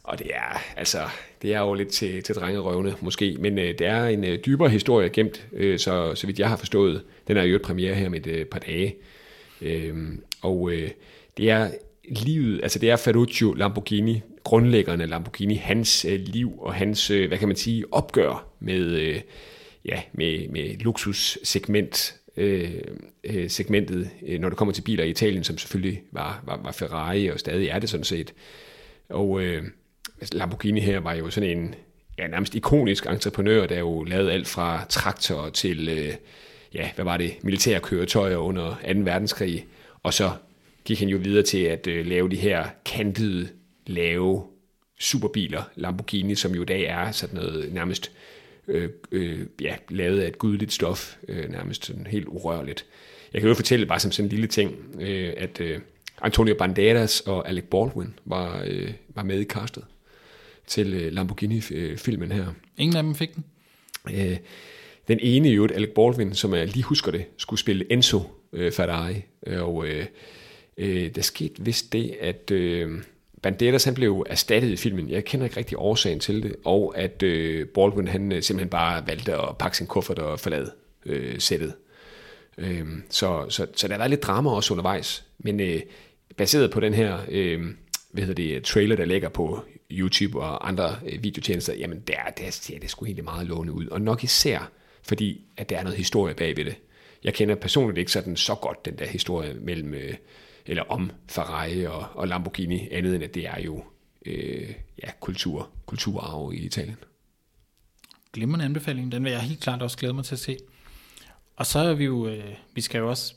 Og 0.04 0.20
det 0.20 0.28
er, 0.34 0.62
altså, 0.78 1.10
det 1.46 1.54
er 1.54 1.60
jo 1.60 1.74
lidt 1.74 1.90
til, 1.90 2.24
til 2.24 2.36
drengerøvne 2.36 2.96
måske, 3.02 3.38
men 3.40 3.60
øh, 3.60 3.68
det 3.80 3.82
er 3.82 4.06
en 4.06 4.24
øh, 4.24 4.40
dybere 4.46 4.70
historie 4.70 5.10
gemt, 5.10 5.48
øh, 5.54 5.80
så, 5.80 6.16
så 6.16 6.28
vidt 6.28 6.40
jeg 6.40 6.50
har 6.50 6.58
forstået. 6.58 7.04
Den 7.28 7.38
er 7.38 7.44
jo 7.44 7.56
et 7.56 7.62
premiere 7.62 7.94
her 7.94 8.08
om 8.08 8.14
et 8.14 8.28
øh, 8.28 8.46
par 8.46 8.60
dage. 8.60 8.96
Øh, 9.62 9.96
og 10.42 10.72
øh, 10.72 10.90
det 11.38 11.50
er 11.50 11.72
livet, 12.10 12.60
altså 12.64 12.80
det 12.80 12.90
er 12.90 12.96
Ferruccio 12.96 13.54
Lamborghini, 13.54 14.22
grundlæggeren 14.44 15.02
af 15.02 15.10
Lamborghini, 15.10 15.56
hans 15.56 16.06
øh, 16.06 16.20
liv 16.20 16.60
og 16.60 16.74
hans, 16.74 17.12
øh, 17.12 17.28
hvad 17.28 17.38
kan 17.38 17.48
man 17.48 17.58
sige, 17.58 17.84
opgør 17.92 18.48
med, 18.60 18.86
øh, 18.86 19.22
ja, 19.86 20.02
med, 20.14 20.48
med 20.50 20.78
luksussegment, 20.78 22.16
øh, 22.38 22.72
øh, 23.24 23.50
segmentet, 23.50 24.10
øh, 24.28 24.40
når 24.40 24.50
det 24.50 24.58
kommer 24.58 24.74
til 24.74 24.82
biler 24.82 25.04
i 25.04 25.10
Italien, 25.10 25.44
som 25.44 25.58
selvfølgelig 25.58 26.02
var, 26.12 26.44
var, 26.46 26.60
var 26.64 26.72
Ferrari, 26.72 27.28
og 27.28 27.40
stadig 27.40 27.68
er 27.68 27.80
det 27.80 27.90
sådan 27.90 28.04
set. 28.04 28.34
Og 29.10 29.42
øh, 29.42 29.64
Altså, 30.22 30.38
Lamborghini 30.38 30.80
her 30.80 31.00
var 31.00 31.14
jo 31.14 31.30
sådan 31.30 31.58
en 31.58 31.76
ja, 32.18 32.28
nærmest 32.28 32.56
ikonisk 32.56 33.06
entreprenør, 33.06 33.66
der 33.66 33.80
jo 33.80 34.04
lavede 34.04 34.32
alt 34.32 34.48
fra 34.48 34.86
traktorer 34.90 35.50
til, 35.50 35.90
øh, 35.90 36.14
ja, 36.74 36.90
hvad 36.96 37.06
var 37.06 37.18
det, 37.18 37.34
militære 37.44 37.80
køretøjer 37.80 38.38
under 38.38 38.76
2. 38.94 39.00
verdenskrig, 39.00 39.66
og 40.04 40.14
så 40.14 40.32
gik 40.86 41.00
han 41.00 41.10
jo 41.10 41.18
videre 41.18 41.44
til 41.44 41.64
at 41.64 41.88
øh, 41.88 42.06
lave 42.06 42.30
de 42.30 42.36
her 42.36 42.68
kantede, 42.86 43.48
lave 43.88 44.44
superbiler, 45.00 45.64
Lamborghini, 45.76 46.36
som 46.36 46.56
jo 46.56 46.62
i 46.62 46.66
dag 46.66 46.84
er 46.84 47.12
sådan 47.12 47.36
noget 47.36 47.74
nærmest 47.74 48.12
øh, 48.68 48.90
øh, 49.12 49.40
ja, 49.62 49.76
lavet 49.90 50.20
af 50.22 50.28
et 50.28 50.38
gudligt 50.38 50.74
stof, 50.74 51.16
øh, 51.28 51.52
nærmest 51.52 51.86
sådan 51.86 52.08
helt 52.08 52.28
urørligt. 52.28 52.86
Jeg 53.34 53.42
kan 53.42 53.48
jo 53.48 53.56
fortælle 53.56 53.86
bare 53.86 54.00
som 54.00 54.12
sådan 54.12 54.26
en 54.26 54.30
lille 54.30 54.48
ting, 54.48 54.96
øh, 55.00 55.34
at 55.38 55.62
øh, 55.62 55.80
Antonio 56.22 56.56
Banderas 56.56 57.22
og 57.22 57.50
Alec 57.50 57.64
Baldwin 57.64 58.14
var, 58.26 58.64
øh, 58.68 58.94
var 59.16 59.24
med 59.24 59.40
i 59.40 59.44
castet 59.44 59.84
til 60.68 60.94
øh, 60.94 61.14
Lamborghini-filmen 61.14 62.32
her. 62.32 62.46
Ingen 62.78 62.98
af 62.98 63.04
dem 63.04 63.16
fik 63.16 63.36
den. 63.36 63.44
Øh, 64.14 64.38
den 65.08 65.20
ene 65.22 65.50
i 65.50 65.54
øvrigt, 65.54 65.74
Alec 65.74 65.90
Baldwin, 65.96 66.34
som 66.34 66.54
jeg 66.54 66.68
lige 66.68 66.84
husker 66.84 67.12
det, 67.12 67.26
skulle 67.38 67.60
spille 67.60 67.92
Enzo 67.92 68.22
øh, 68.54 68.72
Ferrari. 68.72 69.16
Og 69.58 69.88
øh, 69.88 70.06
øh, 70.78 71.16
der 71.16 71.22
skete 71.22 71.54
vist 71.66 71.94
det, 71.94 72.16
at 72.22 72.52
øh, 72.52 73.02
Banderas 73.42 73.84
han 73.84 73.94
blev 73.94 74.26
erstattet 74.30 74.70
i 74.70 74.76
filmen. 74.76 75.10
Jeg 75.10 75.26
kender 75.26 75.46
ikke 75.46 75.58
rigtig 75.58 75.78
årsagen 75.78 76.20
til 76.20 76.44
det. 76.44 76.56
Og 76.64 76.94
at 76.98 77.24
øh, 77.24 77.68
Baldwin 77.68 78.08
han 78.08 78.32
øh, 78.32 78.42
simpelthen 78.42 78.70
bare 78.70 79.08
valgte 79.08 79.36
at 79.36 79.58
pakke 79.58 79.78
sin 79.78 79.88
kuffert 79.88 80.20
og 80.20 80.40
forlade 80.40 80.72
øh, 81.06 81.40
sættet. 81.40 81.74
Øh, 82.58 82.86
så, 83.10 83.46
så, 83.50 83.68
så 83.76 83.88
der 83.88 83.98
været 83.98 84.10
lidt 84.10 84.24
drama 84.24 84.50
også 84.50 84.74
undervejs. 84.74 85.26
Men 85.40 85.60
øh, 85.60 85.82
baseret 86.38 86.72
på 86.72 86.80
den 86.80 86.94
her 86.94 87.20
øh, 87.30 87.66
hvad 88.16 88.26
hedder 88.26 88.54
det, 88.54 88.64
trailer, 88.64 88.96
der 88.96 89.06
ligger 89.06 89.30
på 89.30 89.66
YouTube 89.92 90.40
og 90.40 90.68
andre 90.68 91.00
øh, 91.06 91.24
videotjenester, 91.24 91.74
jamen 91.74 92.00
der, 92.00 92.16
der 92.38 92.50
ser 92.52 92.80
det 92.80 92.90
sgu 92.90 93.06
egentlig 93.06 93.24
meget 93.24 93.48
lovende 93.48 93.74
ud. 93.74 93.88
Og 93.88 94.02
nok 94.02 94.24
især, 94.24 94.72
fordi 95.04 95.42
at 95.58 95.70
der 95.70 95.78
er 95.78 95.84
noget 95.84 95.98
historie 95.98 96.34
bagved 96.34 96.66
det. 96.66 96.76
Jeg 97.24 97.34
kender 97.34 97.56
personligt 97.56 97.98
ikke 97.98 98.12
sådan 98.12 98.36
så 98.36 98.56
godt 98.56 98.86
den 98.86 98.98
der 99.00 99.06
historie 99.06 99.54
mellem, 99.54 99.94
øh, 99.94 100.14
eller 100.66 100.84
om 100.84 101.12
Ferrari 101.28 101.86
og, 101.86 102.06
og 102.14 102.28
Lamborghini, 102.28 102.88
andet 102.92 103.16
end 103.16 103.24
at 103.24 103.36
det 103.36 103.48
er 103.48 103.62
jo 103.62 103.84
øh, 104.26 104.74
ja, 105.04 105.10
kultur, 105.20 105.70
kulturarv 105.86 106.54
i 106.54 106.58
Italien. 106.58 106.98
Glimrende 108.34 108.66
anbefaling, 108.66 109.12
den 109.12 109.24
vil 109.24 109.32
jeg 109.32 109.42
helt 109.42 109.60
klart 109.60 109.82
også 109.82 109.98
glæde 109.98 110.14
mig 110.14 110.26
til 110.26 110.36
at 110.36 110.40
se. 110.40 110.58
Og 111.56 111.66
så 111.66 111.80
er 111.80 111.94
vi 111.94 112.06
jo, 112.06 112.28
øh, 112.28 112.54
vi 112.74 112.82
skal 112.82 113.00
jo 113.00 113.10
også, 113.10 113.36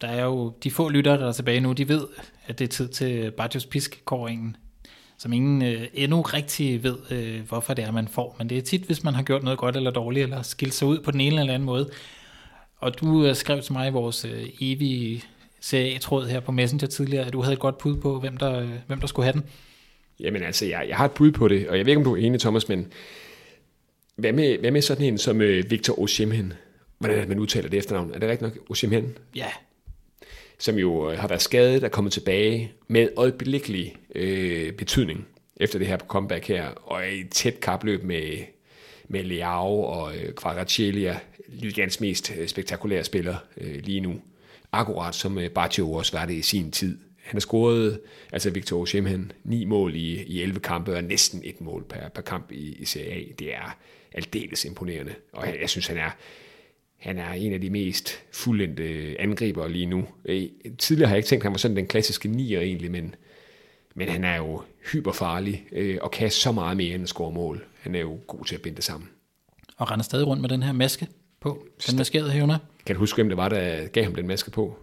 der 0.00 0.08
er 0.08 0.24
jo 0.24 0.52
de 0.64 0.70
få 0.70 0.88
lyttere, 0.88 1.18
der 1.18 1.28
er 1.28 1.32
tilbage 1.32 1.60
nu, 1.60 1.72
de 1.72 1.88
ved, 1.88 2.06
at 2.46 2.58
det 2.58 2.64
er 2.64 2.68
tid 2.68 2.88
til 2.88 3.30
Bartios 3.30 3.66
Pisk-kåringen, 3.66 4.56
som 5.18 5.32
ingen 5.32 5.62
øh, 5.62 5.86
endnu 5.94 6.20
rigtig 6.20 6.82
ved, 6.82 6.96
øh, 7.10 7.40
hvorfor 7.48 7.74
det 7.74 7.84
er, 7.84 7.90
man 7.90 8.08
får. 8.08 8.36
Men 8.38 8.48
det 8.48 8.58
er 8.58 8.62
tit, 8.62 8.82
hvis 8.82 9.04
man 9.04 9.14
har 9.14 9.22
gjort 9.22 9.42
noget 9.42 9.58
godt 9.58 9.76
eller 9.76 9.90
dårligt, 9.90 10.24
eller 10.24 10.42
skilt 10.42 10.74
sig 10.74 10.88
ud 10.88 10.98
på 10.98 11.10
den 11.10 11.20
ene 11.20 11.40
eller 11.40 11.54
anden 11.54 11.66
måde. 11.66 11.90
Og 12.76 13.00
du 13.00 13.26
øh, 13.26 13.34
skrev 13.34 13.62
til 13.62 13.72
mig 13.72 13.88
i 13.88 13.92
vores 13.92 14.24
øh, 14.24 14.48
evige 14.60 15.24
CA-tråd 15.62 16.26
her 16.26 16.40
på 16.40 16.52
Messenger 16.52 16.86
tidligere, 16.86 17.26
at 17.26 17.32
du 17.32 17.42
havde 17.42 17.52
et 17.52 17.60
godt 17.60 17.78
bud 17.78 17.96
på, 17.96 18.20
hvem 18.20 18.36
der, 18.36 18.60
øh, 18.60 18.70
hvem 18.86 19.00
der 19.00 19.06
skulle 19.06 19.24
have 19.24 19.32
den. 19.32 19.44
Jamen 20.20 20.42
altså, 20.42 20.66
jeg, 20.66 20.84
jeg 20.88 20.96
har 20.96 21.04
et 21.04 21.10
bud 21.10 21.32
på 21.32 21.48
det, 21.48 21.68
og 21.68 21.78
jeg 21.78 21.86
ved 21.86 21.90
ikke, 21.90 21.98
om 21.98 22.04
du 22.04 22.16
er 22.16 22.20
enig, 22.20 22.40
Thomas, 22.40 22.68
men 22.68 22.92
hvad 24.16 24.32
med, 24.32 24.58
hvad 24.58 24.70
med 24.70 24.82
sådan 24.82 25.04
en 25.04 25.18
som 25.18 25.40
øh, 25.40 25.70
Victor 25.70 26.00
Osimhen? 26.00 26.52
Hvordan 26.98 27.16
er 27.16 27.20
det, 27.20 27.28
man 27.28 27.38
udtaler 27.38 27.68
det 27.68 27.78
efternavn? 27.78 28.14
Er 28.14 28.18
det 28.18 28.28
rigtigt 28.28 28.54
nok? 28.54 28.70
Osimhen? 28.70 29.16
Ja, 29.36 29.46
som 30.60 30.78
jo 30.78 31.10
øh, 31.10 31.18
har 31.18 31.28
været 31.28 31.42
skadet 31.42 31.84
og 31.84 31.90
kommet 31.90 32.12
tilbage 32.12 32.72
med 32.88 33.08
øjeblikkelig 33.16 33.96
øh, 34.14 34.72
betydning 34.72 35.26
efter 35.56 35.78
det 35.78 35.88
her 35.88 35.98
comeback 35.98 36.48
her, 36.48 36.66
og 36.66 37.00
er 37.00 37.06
i 37.06 37.20
et 37.20 37.30
tæt 37.30 37.60
kapløb 37.60 38.02
med, 38.02 38.38
med 39.08 39.24
Leao 39.24 39.82
og 39.82 40.16
øh, 40.16 40.34
Kvaratskhelia, 40.34 41.18
Ligans 41.48 42.00
mest 42.00 42.32
øh, 42.38 42.48
spektakulære 42.48 43.04
spiller 43.04 43.36
øh, 43.56 43.80
lige 43.84 44.00
nu. 44.00 44.20
Akkurat 44.72 45.14
som 45.14 45.38
øh, 45.38 45.50
Baccio 45.50 45.92
også 45.92 46.18
var 46.18 46.26
det 46.26 46.34
i 46.34 46.42
sin 46.42 46.70
tid. 46.70 46.98
Han 47.22 47.34
har 47.34 47.40
scoret, 47.40 48.00
altså 48.32 48.50
Victor 48.50 48.80
Osimhen, 48.80 49.32
ni 49.44 49.64
mål 49.64 49.94
i, 49.94 50.22
i 50.22 50.42
11 50.42 50.60
kampe, 50.60 50.96
og 50.96 51.04
næsten 51.04 51.40
et 51.44 51.60
mål 51.60 51.84
per, 51.88 52.08
per 52.08 52.22
kamp 52.22 52.52
i, 52.52 52.76
i 52.78 52.84
Serie 52.84 53.12
A. 53.12 53.22
Det 53.38 53.54
er 53.54 53.78
aldeles 54.12 54.64
imponerende, 54.64 55.14
og 55.32 55.46
jeg, 55.46 55.58
jeg 55.60 55.70
synes, 55.70 55.86
han 55.86 55.96
er, 55.96 56.10
han 57.00 57.18
er 57.18 57.32
en 57.32 57.52
af 57.52 57.60
de 57.60 57.70
mest 57.70 58.22
fuldendte 58.32 59.16
angriber 59.18 59.68
lige 59.68 59.86
nu. 59.86 60.04
Øh, 60.24 60.48
Tidligere 60.78 61.08
har 61.08 61.14
jeg 61.14 61.18
ikke 61.18 61.28
tænkt, 61.28 61.42
at 61.42 61.44
han 61.44 61.52
var 61.52 61.58
sådan 61.58 61.76
den 61.76 61.86
klassiske 61.86 62.28
nier 62.28 62.60
egentlig, 62.60 62.90
men, 62.90 63.14
men 63.94 64.08
han 64.08 64.24
er 64.24 64.36
jo 64.36 64.62
hyperfarlig 64.92 65.64
øh, 65.72 65.98
og 66.02 66.10
kan 66.10 66.30
så 66.30 66.52
meget 66.52 66.76
mere 66.76 66.94
end 66.94 67.02
at 67.02 67.08
score 67.08 67.32
mål. 67.32 67.64
Han 67.80 67.94
er 67.94 68.00
jo 68.00 68.18
god 68.26 68.44
til 68.44 68.54
at 68.54 68.62
binde 68.62 68.76
det 68.76 68.84
sammen. 68.84 69.08
og 69.76 69.90
render 69.90 70.04
stadig 70.04 70.26
rundt 70.26 70.40
med 70.40 70.48
den 70.48 70.62
her 70.62 70.72
maske 70.72 71.06
på. 71.40 71.66
Den 71.86 71.96
maskerede 71.96 72.30
hævner. 72.30 72.58
Kan 72.86 72.94
du 72.96 73.00
huske, 73.00 73.16
hvem 73.16 73.28
det 73.28 73.36
var, 73.36 73.48
der 73.48 73.86
gav 73.86 74.04
ham 74.04 74.14
den 74.14 74.26
maske 74.26 74.50
på? 74.50 74.78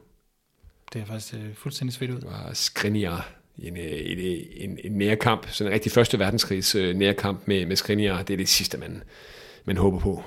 Det 0.93 1.01
er 1.01 1.05
faktisk 1.05 1.33
øh, 1.33 1.53
fuldstændig 1.55 1.93
svedt 1.93 2.11
ud. 2.11 2.15
Det 2.15 2.25
var 2.25 2.51
Skriniar. 2.53 3.33
En, 3.59 3.77
øh, 3.77 3.83
en, 3.91 4.47
en, 4.69 4.79
en 4.83 4.91
nærkamp, 4.91 5.49
sådan 5.49 5.71
en 5.71 5.73
rigtig 5.73 5.91
første 5.91 6.19
verdenskrigs 6.19 6.75
øh, 6.75 6.95
nærkamp 6.95 7.47
med, 7.47 7.65
med 7.65 7.75
Skriniar. 7.75 8.23
Det 8.23 8.33
er 8.33 8.37
det 8.37 8.49
sidste, 8.49 8.77
man, 8.77 9.03
man 9.65 9.77
håber 9.77 9.99
på. 9.99 10.23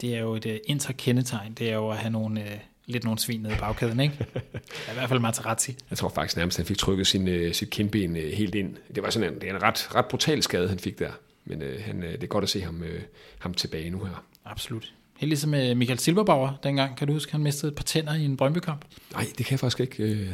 Det 0.00 0.14
er 0.14 0.20
jo 0.20 0.34
et 0.34 0.46
uh, 0.46 0.52
interkendetegn. 0.64 1.52
Det 1.52 1.70
er 1.70 1.74
jo 1.74 1.90
at 1.90 1.96
have 1.96 2.10
nogle, 2.10 2.40
uh, 2.40 2.46
lidt 2.86 3.04
nogle 3.04 3.18
svin 3.18 3.40
nede 3.40 3.54
i 3.54 3.56
bagkæden, 3.56 4.00
ikke? 4.00 4.14
I 4.90 4.94
hvert 4.94 5.08
fald 5.08 5.20
Materazzi. 5.20 5.76
Jeg 5.90 5.98
tror 5.98 6.08
faktisk 6.08 6.36
nærmest, 6.36 6.56
han 6.56 6.66
fik 6.66 6.78
trykket 6.78 7.06
sin, 7.06 7.28
øh, 7.28 7.54
sit 7.54 7.70
kindben 7.70 8.16
øh, 8.16 8.32
helt 8.32 8.54
ind. 8.54 8.76
Det 8.94 9.02
var 9.02 9.10
sådan 9.10 9.32
en, 9.32 9.40
det 9.40 9.48
er 9.48 9.56
en 9.56 9.62
ret, 9.62 9.94
ret 9.94 10.06
brutal 10.06 10.42
skade, 10.42 10.68
han 10.68 10.78
fik 10.78 10.98
der. 10.98 11.10
Men 11.44 11.62
øh, 11.62 11.82
han, 11.84 12.02
øh, 12.02 12.12
det 12.12 12.22
er 12.22 12.26
godt 12.26 12.42
at 12.42 12.48
se 12.48 12.60
ham, 12.60 12.82
øh, 12.82 13.02
ham 13.38 13.54
tilbage 13.54 13.90
nu 13.90 14.04
her. 14.04 14.24
Absolut. 14.44 14.92
Helt 15.18 15.28
ligesom 15.28 15.50
med 15.50 15.74
Michael 15.74 15.98
Silberbauer 15.98 16.52
dengang. 16.62 16.96
Kan 16.96 17.06
du 17.06 17.12
huske, 17.12 17.32
han 17.32 17.42
mistede 17.42 17.70
et 17.70 17.76
par 17.76 17.82
tænder 17.82 18.14
i 18.14 18.24
en 18.24 18.36
Brøndby-kamp? 18.36 18.84
Nej, 19.12 19.26
det 19.38 19.46
kan 19.46 19.52
jeg 19.52 19.60
faktisk 19.60 19.80
ikke... 19.80 20.02
Øh... 20.02 20.28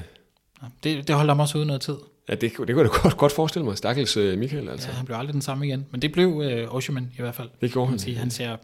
Det, 0.85 1.09
det 1.09 1.17
holdt 1.17 1.31
ham 1.31 1.41
også 1.41 1.59
ude 1.59 1.67
noget 1.67 1.83
tid. 1.83 1.97
Ja, 2.29 2.35
det, 2.35 2.41
det 2.41 2.55
kunne 2.55 2.69
jeg 2.69 2.77
da 2.77 2.83
godt, 3.03 3.17
godt 3.17 3.33
forestille 3.33 3.65
mig. 3.65 3.79
Stakkels 3.79 4.17
øh, 4.17 4.39
Michael, 4.39 4.69
altså. 4.69 4.89
Ja, 4.89 4.95
han 4.95 5.07
blev 5.07 5.17
aldrig 5.17 5.33
den 5.33 5.43
samme 5.43 5.67
igen. 5.67 5.87
Men 5.91 6.03
det 6.03 6.13
blev 6.13 6.43
øh, 6.45 6.75
Osherman 6.75 7.13
i 7.19 7.23
hvert 7.23 7.35
fald. 7.35 7.49
Det 7.61 7.73
gjorde 7.73 7.91
han. 7.91 7.99
Sige. 7.99 8.17
Han 8.17 8.31
ser 8.31 8.57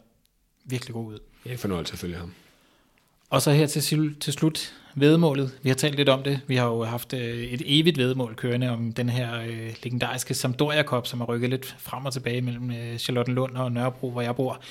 virkelig 0.65 0.95
god 0.95 1.13
ud. 1.13 1.19
Ja, 1.47 1.55
fornøjelse 1.55 1.93
at 1.93 1.99
følge 1.99 2.17
ham. 2.17 2.33
Og 3.31 3.43
så 3.43 3.51
her 3.51 3.67
til, 3.67 4.15
til 4.21 4.33
slut 4.33 4.75
vedmålet. 4.95 5.59
Vi 5.63 5.69
har 5.69 5.75
talt 5.77 5.97
lidt 5.97 6.09
om 6.09 6.23
det. 6.23 6.41
Vi 6.47 6.57
har 6.57 6.67
jo 6.67 6.85
haft 6.85 7.13
øh, 7.13 7.39
et 7.39 7.63
evigt 7.67 7.99
vedmål 7.99 8.35
kørende 8.37 8.71
om 8.71 8.93
den 8.93 9.09
her 9.09 9.41
øh, 9.41 9.75
legendariske 9.83 10.35
Sampdoria 10.35 10.83
Cup, 10.83 11.07
som 11.07 11.21
har 11.21 11.27
rykket 11.27 11.51
lidt 11.51 11.77
frem 11.79 12.07
og 12.07 12.13
tilbage 12.13 12.41
mellem 12.41 12.71
øh, 12.71 12.99
Charlottenlund 12.99 13.57
og 13.57 13.73
Nørrebro, 13.73 14.11
hvor 14.11 14.21
jeg 14.21 14.37
bor. 14.37 14.63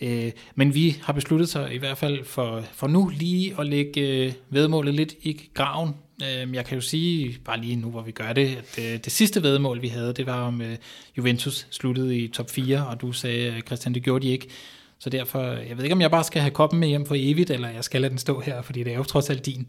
Øh, 0.00 0.30
men 0.54 0.74
vi 0.74 0.96
har 1.02 1.12
besluttet 1.12 1.48
sig 1.48 1.74
i 1.74 1.78
hvert 1.78 1.98
fald 1.98 2.24
for, 2.24 2.64
for 2.72 2.86
nu 2.86 3.08
lige 3.18 3.54
at 3.58 3.66
lægge 3.66 4.00
øh, 4.00 4.32
vedmålet 4.50 4.94
lidt 4.94 5.14
i 5.22 5.50
graven. 5.54 5.94
Øh, 6.22 6.54
jeg 6.54 6.64
kan 6.64 6.74
jo 6.74 6.80
sige, 6.80 7.38
bare 7.44 7.60
lige 7.60 7.76
nu 7.76 7.90
hvor 7.90 8.02
vi 8.02 8.12
gør 8.12 8.32
det, 8.32 8.56
at 8.56 8.78
øh, 8.78 8.98
det 9.04 9.12
sidste 9.12 9.42
vedmål 9.42 9.82
vi 9.82 9.88
havde, 9.88 10.12
det 10.12 10.26
var 10.26 10.42
om 10.42 10.62
øh, 10.62 10.76
Juventus 11.18 11.66
sluttede 11.70 12.18
i 12.18 12.28
top 12.28 12.50
4, 12.50 12.86
og 12.86 13.00
du 13.00 13.12
sagde, 13.12 13.62
Christian, 13.66 13.94
det 13.94 14.02
gjorde 14.02 14.26
de 14.26 14.32
ikke. 14.32 14.48
Så 15.00 15.10
derfor, 15.10 15.42
jeg 15.42 15.76
ved 15.76 15.84
ikke, 15.84 15.94
om 15.94 16.00
jeg 16.00 16.10
bare 16.10 16.24
skal 16.24 16.42
have 16.42 16.50
koppen 16.50 16.80
med 16.80 16.88
hjem 16.88 17.06
for 17.06 17.14
evigt, 17.18 17.50
eller 17.50 17.68
jeg 17.68 17.84
skal 17.84 18.00
lade 18.00 18.10
den 18.10 18.18
stå 18.18 18.40
her, 18.40 18.62
fordi 18.62 18.84
det 18.84 18.92
er 18.92 18.96
jo 18.96 19.02
trods 19.02 19.30
alt 19.30 19.46
din. 19.46 19.66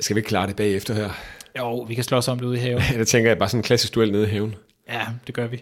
Skal 0.00 0.16
vi 0.16 0.18
ikke 0.18 0.28
klare 0.28 0.46
det 0.46 0.56
bagefter 0.56 0.94
her? 0.94 1.10
Jo, 1.58 1.80
vi 1.80 1.94
kan 1.94 2.04
slås 2.04 2.28
om 2.28 2.38
det 2.38 2.46
ude 2.46 2.56
i 2.56 2.60
haven. 2.60 2.82
Det 2.98 3.08
tænker 3.08 3.30
jeg 3.30 3.38
bare 3.38 3.48
sådan 3.48 3.58
en 3.58 3.62
klassisk 3.62 3.94
duel 3.94 4.12
nede 4.12 4.26
i 4.26 4.30
haven. 4.30 4.54
Ja, 4.88 5.06
det 5.26 5.34
gør 5.34 5.46
vi. 5.46 5.60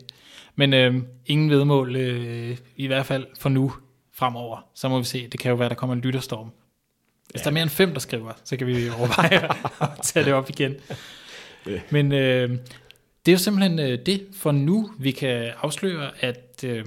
Men 0.57 0.74
øh, 0.74 0.94
ingen 1.26 1.51
vedmål, 1.51 1.97
øh, 1.97 2.57
i 2.76 2.86
hvert 2.86 3.07
fald 3.07 3.26
for 3.38 3.49
nu 3.49 3.72
fremover. 4.12 4.66
Så 4.74 4.88
må 4.88 4.99
vi 4.99 5.05
se, 5.05 5.28
det 5.28 5.40
kan 5.40 5.51
jo 5.51 5.57
være, 5.57 5.68
der 5.68 5.74
kommer 5.74 5.94
en 5.94 6.01
lytterstorm. 6.01 6.51
Hvis 7.30 7.40
ja. 7.40 7.44
der 7.44 7.51
er 7.51 7.55
mere 7.55 7.62
end 7.62 7.70
fem, 7.70 7.92
der 7.92 8.01
skriver, 8.01 8.32
så 8.44 8.57
kan 8.57 8.66
vi 8.66 8.88
overveje 8.88 9.49
at 9.80 9.88
tage 10.03 10.24
det 10.24 10.32
op 10.32 10.51
igen. 10.51 10.74
Men 11.90 12.12
øh, 12.12 12.51
det 13.26 13.32
er 13.32 13.32
jo 13.32 13.38
simpelthen 13.38 13.78
øh, 13.78 13.99
det 14.07 14.26
for 14.32 14.53
nu. 14.53 14.90
Vi 14.99 15.11
kan 15.11 15.51
afsløre, 15.62 16.11
at 16.20 16.64
øh, 16.64 16.84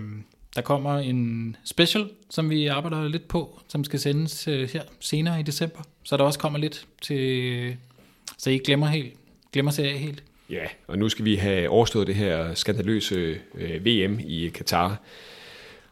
der 0.56 0.62
kommer 0.62 0.98
en 0.98 1.56
special, 1.66 2.10
som 2.30 2.50
vi 2.50 2.68
arbejder 2.68 3.08
lidt 3.08 3.28
på, 3.28 3.60
som 3.68 3.84
skal 3.84 4.00
sendes 4.00 4.48
øh, 4.48 4.70
her 4.70 4.84
senere 5.00 5.40
i 5.40 5.44
december. 5.44 5.80
Så 6.04 6.18
der 6.18 6.24
også 6.24 6.40
kommer 6.40 6.60
lidt 6.60 6.88
til, 7.02 7.78
så 8.38 8.50
I 8.50 8.54
ikke 8.54 8.66
glemmer, 8.66 8.88
helt, 8.88 9.14
glemmer 9.54 9.72
sig 9.72 9.86
af 9.86 10.00
helt. 10.00 10.24
Ja, 10.50 10.66
og 10.88 10.98
nu 10.98 11.10
skal 11.10 11.26
vi 11.26 11.36
have 11.36 11.70
overstået 11.70 12.08
det 12.08 12.16
her 12.16 12.54
skandaløse 12.54 13.38
øh, 13.56 13.86
VM 13.86 14.20
i 14.20 14.50
Katar. 14.50 15.02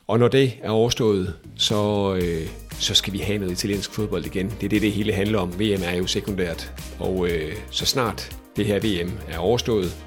Og 0.07 0.19
når 0.19 0.27
det 0.27 0.53
er 0.61 0.69
overstået, 0.69 1.33
så, 1.55 2.13
øh, 2.15 2.47
så 2.71 2.93
skal 2.93 3.13
vi 3.13 3.17
have 3.17 3.37
noget 3.37 3.51
italiensk 3.51 3.93
fodbold 3.93 4.25
igen. 4.25 4.49
Det 4.49 4.63
er 4.63 4.69
det, 4.69 4.81
det 4.81 4.91
hele 4.91 5.13
handler 5.13 5.39
om. 5.39 5.59
VM 5.59 5.83
er 5.83 5.95
jo 5.97 6.07
sekundært. 6.07 6.73
Og 6.99 7.29
øh, 7.29 7.55
så 7.71 7.85
snart 7.85 8.37
det 8.55 8.65
her 8.65 8.79
VM 8.79 9.11
er 9.29 9.37
overstået, 9.37 9.97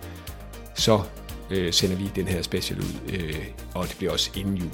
så 0.77 1.01
øh, 1.51 1.73
sender 1.73 1.97
vi 1.97 2.11
den 2.15 2.29
her 2.29 2.43
special 2.43 2.81
ud, 2.81 3.13
øh, 3.13 3.47
og 3.75 3.89
det 3.89 3.95
bliver 3.99 4.13
også 4.13 4.31
inden 4.37 4.57
jul. 4.57 4.71